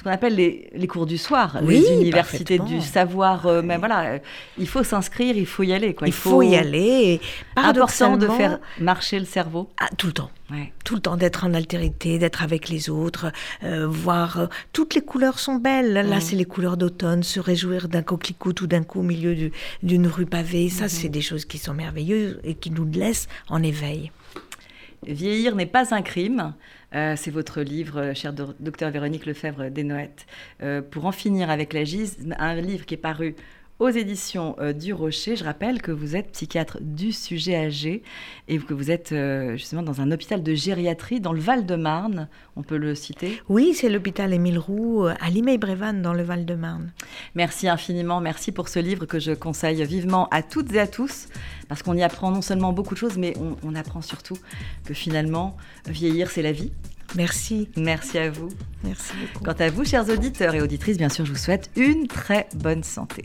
ce 0.00 0.04
qu'on 0.04 0.12
appelle 0.12 0.34
les, 0.34 0.70
les, 0.74 0.86
cours 0.86 1.04
du 1.04 1.18
soir, 1.18 1.58
oui, 1.60 1.84
les 1.86 1.92
universités 1.92 2.58
du 2.58 2.80
savoir. 2.80 3.44
Euh, 3.44 3.60
mais 3.62 3.76
voilà, 3.76 4.14
euh, 4.14 4.18
il 4.56 4.66
faut 4.66 4.82
s'inscrire, 4.82 5.36
il 5.36 5.44
faut 5.44 5.62
y 5.62 5.74
aller. 5.74 5.92
Quoi. 5.92 6.06
Il, 6.06 6.10
il 6.10 6.14
faut, 6.14 6.30
faut, 6.30 6.42
y 6.42 6.56
aller. 6.56 7.20
Important 7.54 8.16
de 8.16 8.26
faire 8.26 8.60
marcher 8.78 9.18
le 9.18 9.26
cerveau. 9.26 9.68
Ah, 9.78 9.90
tout 9.98 10.06
le 10.06 10.14
temps. 10.14 10.30
Ouais. 10.50 10.72
Tout 10.86 10.94
le 10.94 11.02
temps 11.02 11.18
d'être 11.18 11.44
en 11.44 11.52
altérité, 11.52 12.18
d'être 12.18 12.42
avec 12.42 12.70
les 12.70 12.88
autres, 12.88 13.30
euh, 13.62 13.86
voir. 13.86 14.48
toutes 14.72 14.94
les 14.94 15.02
couleurs 15.02 15.38
sont 15.38 15.56
belles. 15.56 15.92
Là, 15.92 16.16
mmh. 16.16 16.20
c'est 16.22 16.36
les 16.36 16.46
couleurs 16.46 16.78
d'automne, 16.78 17.22
se 17.22 17.38
réjouir 17.38 17.88
d'un 17.88 18.02
coquelicot 18.02 18.54
tout 18.54 18.66
d'un 18.66 18.82
coup 18.82 19.00
au 19.00 19.02
milieu 19.02 19.50
d'une 19.82 20.06
rue 20.06 20.24
pavée. 20.24 20.70
Ça, 20.70 20.86
mmh. 20.86 20.88
c'est 20.88 21.08
des 21.10 21.20
choses 21.20 21.44
qui 21.44 21.58
sont 21.58 21.74
merveilleuses 21.74 22.40
et 22.42 22.54
qui 22.54 22.70
nous 22.70 22.86
laissent 22.86 23.28
en 23.50 23.62
éveil. 23.62 24.12
Vieillir 25.06 25.56
n'est 25.56 25.66
pas 25.66 25.94
un 25.94 26.02
crime. 26.02 26.54
Euh, 26.94 27.14
c'est 27.16 27.30
votre 27.30 27.62
livre, 27.62 28.00
euh, 28.00 28.14
cher 28.14 28.32
docteur 28.32 28.90
Véronique 28.90 29.24
Lefebvre 29.24 29.70
Desnoëttes. 29.70 30.26
Euh, 30.62 30.82
pour 30.82 31.06
en 31.06 31.12
finir 31.12 31.48
avec 31.48 31.72
la 31.72 31.84
gise, 31.84 32.18
un 32.38 32.54
livre 32.56 32.84
qui 32.84 32.94
est 32.94 32.98
paru 32.98 33.34
aux 33.80 33.88
éditions 33.88 34.54
euh, 34.60 34.72
du 34.72 34.92
Rocher. 34.92 35.34
Je 35.34 35.42
rappelle 35.42 35.82
que 35.82 35.90
vous 35.90 36.14
êtes 36.14 36.30
psychiatre 36.32 36.78
du 36.80 37.10
sujet 37.12 37.56
âgé 37.56 38.02
et 38.46 38.58
que 38.58 38.74
vous 38.74 38.90
êtes 38.90 39.12
euh, 39.12 39.56
justement 39.56 39.82
dans 39.82 40.00
un 40.00 40.12
hôpital 40.12 40.42
de 40.42 40.54
gériatrie 40.54 41.20
dans 41.20 41.32
le 41.32 41.40
Val-de-Marne. 41.40 42.28
On 42.56 42.62
peut 42.62 42.76
le 42.76 42.94
citer? 42.94 43.42
Oui, 43.48 43.72
c'est 43.74 43.88
l'hôpital 43.88 44.32
Émile 44.32 44.58
Roux 44.58 45.06
euh, 45.06 45.14
à 45.20 45.30
Limay-Brévannes 45.30 46.02
dans 46.02 46.12
le 46.12 46.22
Val-de-Marne. 46.22 46.92
Merci 47.34 47.68
infiniment. 47.68 48.20
Merci 48.20 48.52
pour 48.52 48.68
ce 48.68 48.78
livre 48.78 49.06
que 49.06 49.18
je 49.18 49.32
conseille 49.32 49.82
vivement 49.84 50.28
à 50.28 50.42
toutes 50.42 50.72
et 50.74 50.78
à 50.78 50.86
tous 50.86 51.28
parce 51.68 51.82
qu'on 51.82 51.96
y 51.96 52.02
apprend 52.02 52.30
non 52.30 52.42
seulement 52.42 52.72
beaucoup 52.72 52.94
de 52.94 52.98
choses, 52.98 53.16
mais 53.16 53.34
on, 53.38 53.56
on 53.66 53.74
apprend 53.74 54.02
surtout 54.02 54.36
que 54.84 54.92
finalement, 54.92 55.56
vieillir, 55.86 56.30
c'est 56.30 56.42
la 56.42 56.52
vie. 56.52 56.70
Merci. 57.16 57.68
Merci 57.76 58.18
à 58.18 58.30
vous. 58.30 58.48
Merci 58.84 59.12
beaucoup. 59.20 59.44
Quant 59.44 59.58
à 59.58 59.70
vous, 59.70 59.84
chers 59.84 60.08
auditeurs 60.08 60.54
et 60.54 60.60
auditrices, 60.60 60.98
bien 60.98 61.08
sûr, 61.08 61.24
je 61.24 61.32
vous 61.32 61.38
souhaite 61.38 61.70
une 61.76 62.06
très 62.06 62.48
bonne 62.54 62.84
santé. 62.84 63.24